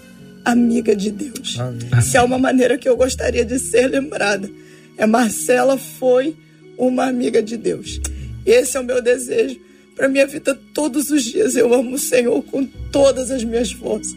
amiga 0.51 0.95
de 0.95 1.11
Deus. 1.11 1.57
Amém. 1.59 2.01
Se 2.01 2.17
há 2.17 2.23
uma 2.23 2.37
maneira 2.37 2.77
que 2.77 2.87
eu 2.87 2.95
gostaria 2.95 3.45
de 3.45 3.59
ser 3.59 3.87
lembrada, 3.87 4.49
é 4.97 5.05
Marcela 5.05 5.77
foi 5.77 6.35
uma 6.77 7.05
amiga 7.05 7.41
de 7.41 7.57
Deus. 7.57 7.99
Esse 8.45 8.77
é 8.77 8.79
o 8.79 8.83
meu 8.83 9.01
desejo 9.01 9.59
para 9.95 10.07
minha 10.07 10.25
vida 10.25 10.57
todos 10.73 11.09
os 11.11 11.23
dias. 11.23 11.55
Eu 11.55 11.73
amo 11.73 11.95
o 11.95 11.99
Senhor 11.99 12.41
com 12.43 12.65
todas 12.65 13.29
as 13.31 13.43
minhas 13.43 13.71
forças. 13.71 14.15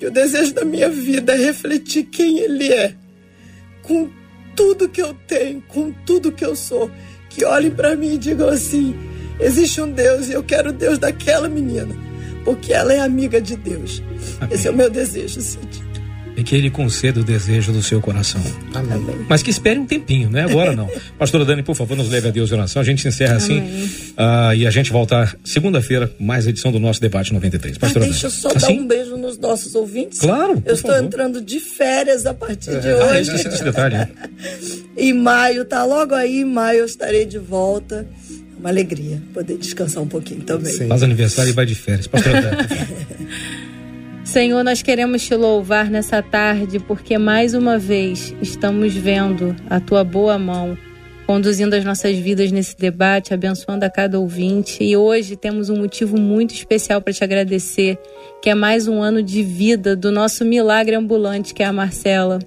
E 0.00 0.06
o 0.06 0.10
desejo 0.10 0.54
da 0.54 0.64
minha 0.64 0.88
vida 0.88 1.34
é 1.34 1.36
refletir 1.36 2.04
quem 2.04 2.38
Ele 2.38 2.72
é, 2.72 2.94
com 3.82 4.10
tudo 4.56 4.88
que 4.88 5.00
eu 5.00 5.14
tenho, 5.28 5.62
com 5.68 5.92
tudo 6.04 6.32
que 6.32 6.44
eu 6.44 6.56
sou. 6.56 6.90
Que 7.30 7.44
olhem 7.44 7.70
para 7.70 7.94
mim 7.94 8.14
e 8.14 8.18
digam 8.18 8.48
assim: 8.48 8.94
existe 9.38 9.80
um 9.80 9.90
Deus 9.90 10.28
e 10.28 10.32
eu 10.32 10.42
quero 10.42 10.70
o 10.70 10.72
Deus 10.72 10.98
daquela 10.98 11.48
menina, 11.48 11.94
porque 12.44 12.72
ela 12.72 12.92
é 12.92 13.00
amiga 13.00 13.40
de 13.40 13.56
Deus. 13.56 14.02
Amém. 14.40 14.54
Esse 14.54 14.68
é 14.68 14.70
o 14.70 14.74
meu 14.74 14.90
desejo, 14.90 15.40
Cid 15.40 15.92
e 16.36 16.42
que 16.42 16.54
ele 16.54 16.70
conceda 16.70 17.20
o 17.20 17.24
desejo 17.24 17.72
do 17.72 17.82
seu 17.82 18.00
coração. 18.00 18.40
Amém. 18.74 19.26
Mas 19.28 19.42
que 19.42 19.50
espere 19.50 19.78
um 19.78 19.86
tempinho, 19.86 20.30
não 20.30 20.38
é 20.38 20.42
agora 20.42 20.74
não. 20.74 20.90
Pastora 21.18 21.44
Dani, 21.44 21.62
por 21.62 21.74
favor, 21.74 21.96
nos 21.96 22.08
leve 22.08 22.28
a 22.28 22.30
Deus 22.30 22.50
em 22.50 22.54
oração. 22.54 22.80
A 22.80 22.84
gente 22.84 23.06
encerra 23.06 23.36
assim 23.36 23.60
uh, 23.60 24.54
e 24.56 24.66
a 24.66 24.70
gente 24.70 24.90
volta 24.90 25.36
segunda-feira, 25.44 26.10
mais 26.18 26.46
edição 26.46 26.72
do 26.72 26.78
nosso 26.78 27.00
debate 27.00 27.32
93. 27.32 27.78
Pastora 27.78 28.06
Mas 28.06 28.20
deixa 28.20 28.28
Dani. 28.28 28.44
eu 28.44 28.50
só 28.50 28.56
assim? 28.56 28.76
dar 28.76 28.82
um 28.82 28.86
beijo 28.86 29.16
nos 29.16 29.38
nossos 29.38 29.74
ouvintes. 29.74 30.20
Claro. 30.20 30.62
Eu 30.64 30.74
estou 30.74 30.90
favor. 30.90 31.06
entrando 31.06 31.40
de 31.40 31.60
férias 31.60 32.24
a 32.24 32.34
partir 32.34 32.70
é. 32.70 32.78
de 32.78 32.88
ah, 32.88 33.06
hoje. 33.06 33.30
Ah, 33.30 33.34
esse 33.34 33.64
detalhe. 33.64 33.96
Né? 33.96 34.08
em 34.96 35.12
maio, 35.12 35.64
tá 35.64 35.84
logo 35.84 36.14
aí, 36.14 36.40
em 36.40 36.44
maio 36.44 36.80
eu 36.80 36.86
estarei 36.86 37.26
de 37.26 37.38
volta 37.38 38.06
uma 38.62 38.70
alegria 38.70 39.20
poder 39.34 39.58
descansar 39.58 40.02
um 40.02 40.06
pouquinho 40.06 40.40
também. 40.42 40.72
Sim. 40.72 40.86
Faz 40.86 41.02
aniversário 41.02 41.50
e 41.50 41.52
vai 41.52 41.66
de 41.66 41.74
férias. 41.74 42.08
Senhor, 44.24 44.62
nós 44.62 44.82
queremos 44.82 45.26
te 45.26 45.34
louvar 45.34 45.90
nessa 45.90 46.22
tarde 46.22 46.78
porque 46.78 47.18
mais 47.18 47.54
uma 47.54 47.76
vez 47.76 48.32
estamos 48.40 48.94
vendo 48.94 49.56
a 49.68 49.80
tua 49.80 50.04
boa 50.04 50.38
mão 50.38 50.78
conduzindo 51.26 51.74
as 51.74 51.84
nossas 51.84 52.16
vidas 52.18 52.52
nesse 52.52 52.76
debate, 52.76 53.32
abençoando 53.32 53.84
a 53.84 53.90
cada 53.90 54.18
ouvinte. 54.18 54.82
E 54.82 54.96
hoje 54.96 55.36
temos 55.36 55.70
um 55.70 55.76
motivo 55.76 56.18
muito 56.18 56.54
especial 56.54 57.00
para 57.00 57.12
te 57.12 57.24
agradecer, 57.24 57.98
que 58.42 58.50
é 58.50 58.54
mais 58.54 58.86
um 58.86 59.00
ano 59.00 59.22
de 59.22 59.42
vida 59.42 59.96
do 59.96 60.12
nosso 60.12 60.44
milagre 60.44 60.94
ambulante, 60.94 61.54
que 61.54 61.62
é 61.62 61.66
a 61.66 61.72
Marcela. 61.72 62.38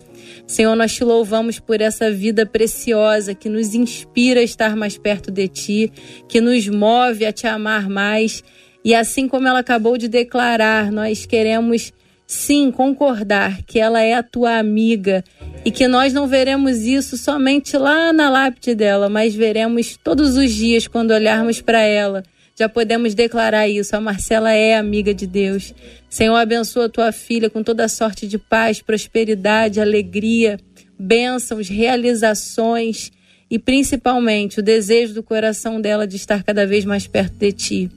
Senhor, 0.47 0.75
nós 0.75 0.93
te 0.93 1.03
louvamos 1.03 1.59
por 1.59 1.81
essa 1.81 2.11
vida 2.11 2.45
preciosa 2.45 3.33
que 3.33 3.49
nos 3.49 3.73
inspira 3.73 4.39
a 4.39 4.43
estar 4.43 4.75
mais 4.75 4.97
perto 4.97 5.31
de 5.31 5.47
ti, 5.47 5.91
que 6.27 6.39
nos 6.39 6.67
move 6.67 7.25
a 7.25 7.31
te 7.31 7.47
amar 7.47 7.89
mais 7.89 8.43
e 8.85 8.93
assim 8.93 9.27
como 9.27 9.47
ela 9.47 9.59
acabou 9.59 9.97
de 9.97 10.07
declarar, 10.07 10.91
nós 10.91 11.25
queremos 11.25 11.91
sim 12.27 12.69
concordar 12.69 13.63
que 13.63 13.79
ela 13.79 13.99
é 13.99 14.13
a 14.13 14.21
tua 14.21 14.59
amiga 14.59 15.23
e 15.65 15.71
que 15.71 15.87
nós 15.87 16.13
não 16.13 16.27
veremos 16.27 16.81
isso 16.81 17.17
somente 17.17 17.75
lá 17.79 18.13
na 18.13 18.29
lápide 18.29 18.75
dela, 18.75 19.09
mas 19.09 19.33
veremos 19.33 19.97
todos 19.97 20.37
os 20.37 20.51
dias 20.53 20.85
quando 20.85 21.09
olharmos 21.09 21.61
para 21.61 21.81
ela. 21.81 22.23
Já 22.57 22.69
podemos 22.69 23.13
declarar 23.13 23.67
isso. 23.67 23.95
A 23.95 24.01
Marcela 24.01 24.51
é 24.51 24.77
amiga 24.77 25.13
de 25.13 25.27
Deus. 25.27 25.73
Senhor, 26.09 26.35
abençoa 26.35 26.87
tua 26.87 27.11
filha 27.11 27.49
com 27.49 27.61
toda 27.61 27.87
sorte 27.89 28.25
de 28.25 28.37
paz, 28.37 28.81
prosperidade, 28.81 29.81
alegria, 29.81 30.57
bênçãos, 30.97 31.67
realizações 31.67 33.11
e 33.51 33.59
principalmente 33.59 34.59
o 34.61 34.63
desejo 34.63 35.13
do 35.13 35.21
coração 35.21 35.81
dela 35.81 36.07
de 36.07 36.15
estar 36.15 36.43
cada 36.43 36.65
vez 36.65 36.85
mais 36.85 37.05
perto 37.05 37.33
de 37.33 37.51
ti. 37.51 37.91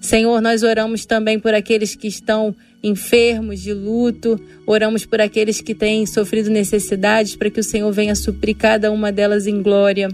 Senhor, 0.00 0.40
nós 0.40 0.62
oramos 0.62 1.04
também 1.04 1.38
por 1.38 1.54
aqueles 1.54 1.94
que 1.94 2.06
estão 2.06 2.54
enfermos, 2.82 3.60
de 3.60 3.72
luto, 3.72 4.40
oramos 4.66 5.04
por 5.04 5.20
aqueles 5.20 5.60
que 5.60 5.74
têm 5.74 6.06
sofrido 6.06 6.48
necessidades, 6.50 7.34
para 7.34 7.50
que 7.50 7.60
o 7.60 7.64
Senhor 7.64 7.90
venha 7.92 8.14
suprir 8.14 8.56
cada 8.56 8.92
uma 8.92 9.10
delas 9.10 9.46
em 9.46 9.60
glória. 9.60 10.08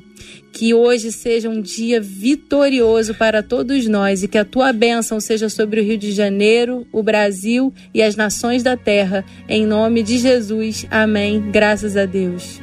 Que 0.53 0.73
hoje 0.73 1.13
seja 1.13 1.51
um 1.51 1.61
dia 1.61 2.01
vitorioso 2.01 3.15
para 3.15 3.43
todos 3.43 3.87
nós 3.87 4.23
e 4.23 4.29
que 4.29 4.39
a 4.39 4.45
tua 4.45 4.73
bênção 4.73 5.21
seja 5.21 5.49
sobre 5.49 5.81
o 5.81 5.85
Rio 5.85 5.99
de 5.99 6.13
Janeiro, 6.13 6.87
o 6.93 7.03
Brasil 7.03 7.73
e 7.93 8.03
as 8.03 8.17
nações 8.17 8.63
da 8.63 8.77
terra. 8.77 9.25
Em 9.49 9.67
nome 9.67 10.03
de 10.03 10.17
Jesus. 10.17 10.87
Amém. 10.91 11.51
Graças 11.51 11.97
a 11.97 12.07
Deus. 12.07 12.61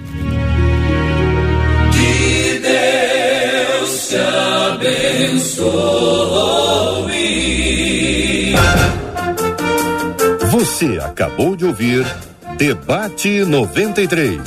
Que 1.92 2.60
Deus 2.60 3.31
te 4.12 4.18
abençoe. 4.18 5.72
Você 10.50 11.00
acabou 11.02 11.56
de 11.56 11.64
ouvir 11.66 12.06
Debate 12.58 13.46
93. 13.46 14.42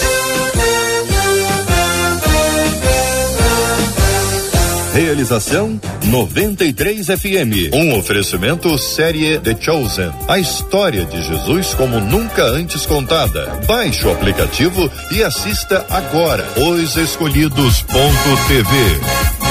Realização 4.92 5.80
93 6.04 7.06
FM. 7.06 7.72
Um 7.72 7.98
oferecimento 7.98 8.76
série 8.76 9.40
The 9.40 9.56
Chosen. 9.58 10.12
A 10.28 10.38
história 10.38 11.06
de 11.06 11.22
Jesus 11.22 11.72
como 11.74 12.00
nunca 12.00 12.44
antes 12.44 12.84
contada. 12.84 13.46
Baixe 13.66 14.06
o 14.06 14.12
aplicativo 14.12 14.90
e 15.10 15.24
assista 15.24 15.86
agora. 15.88 16.46
Os 16.60 16.96
Escolhidos.tv. 16.96 19.43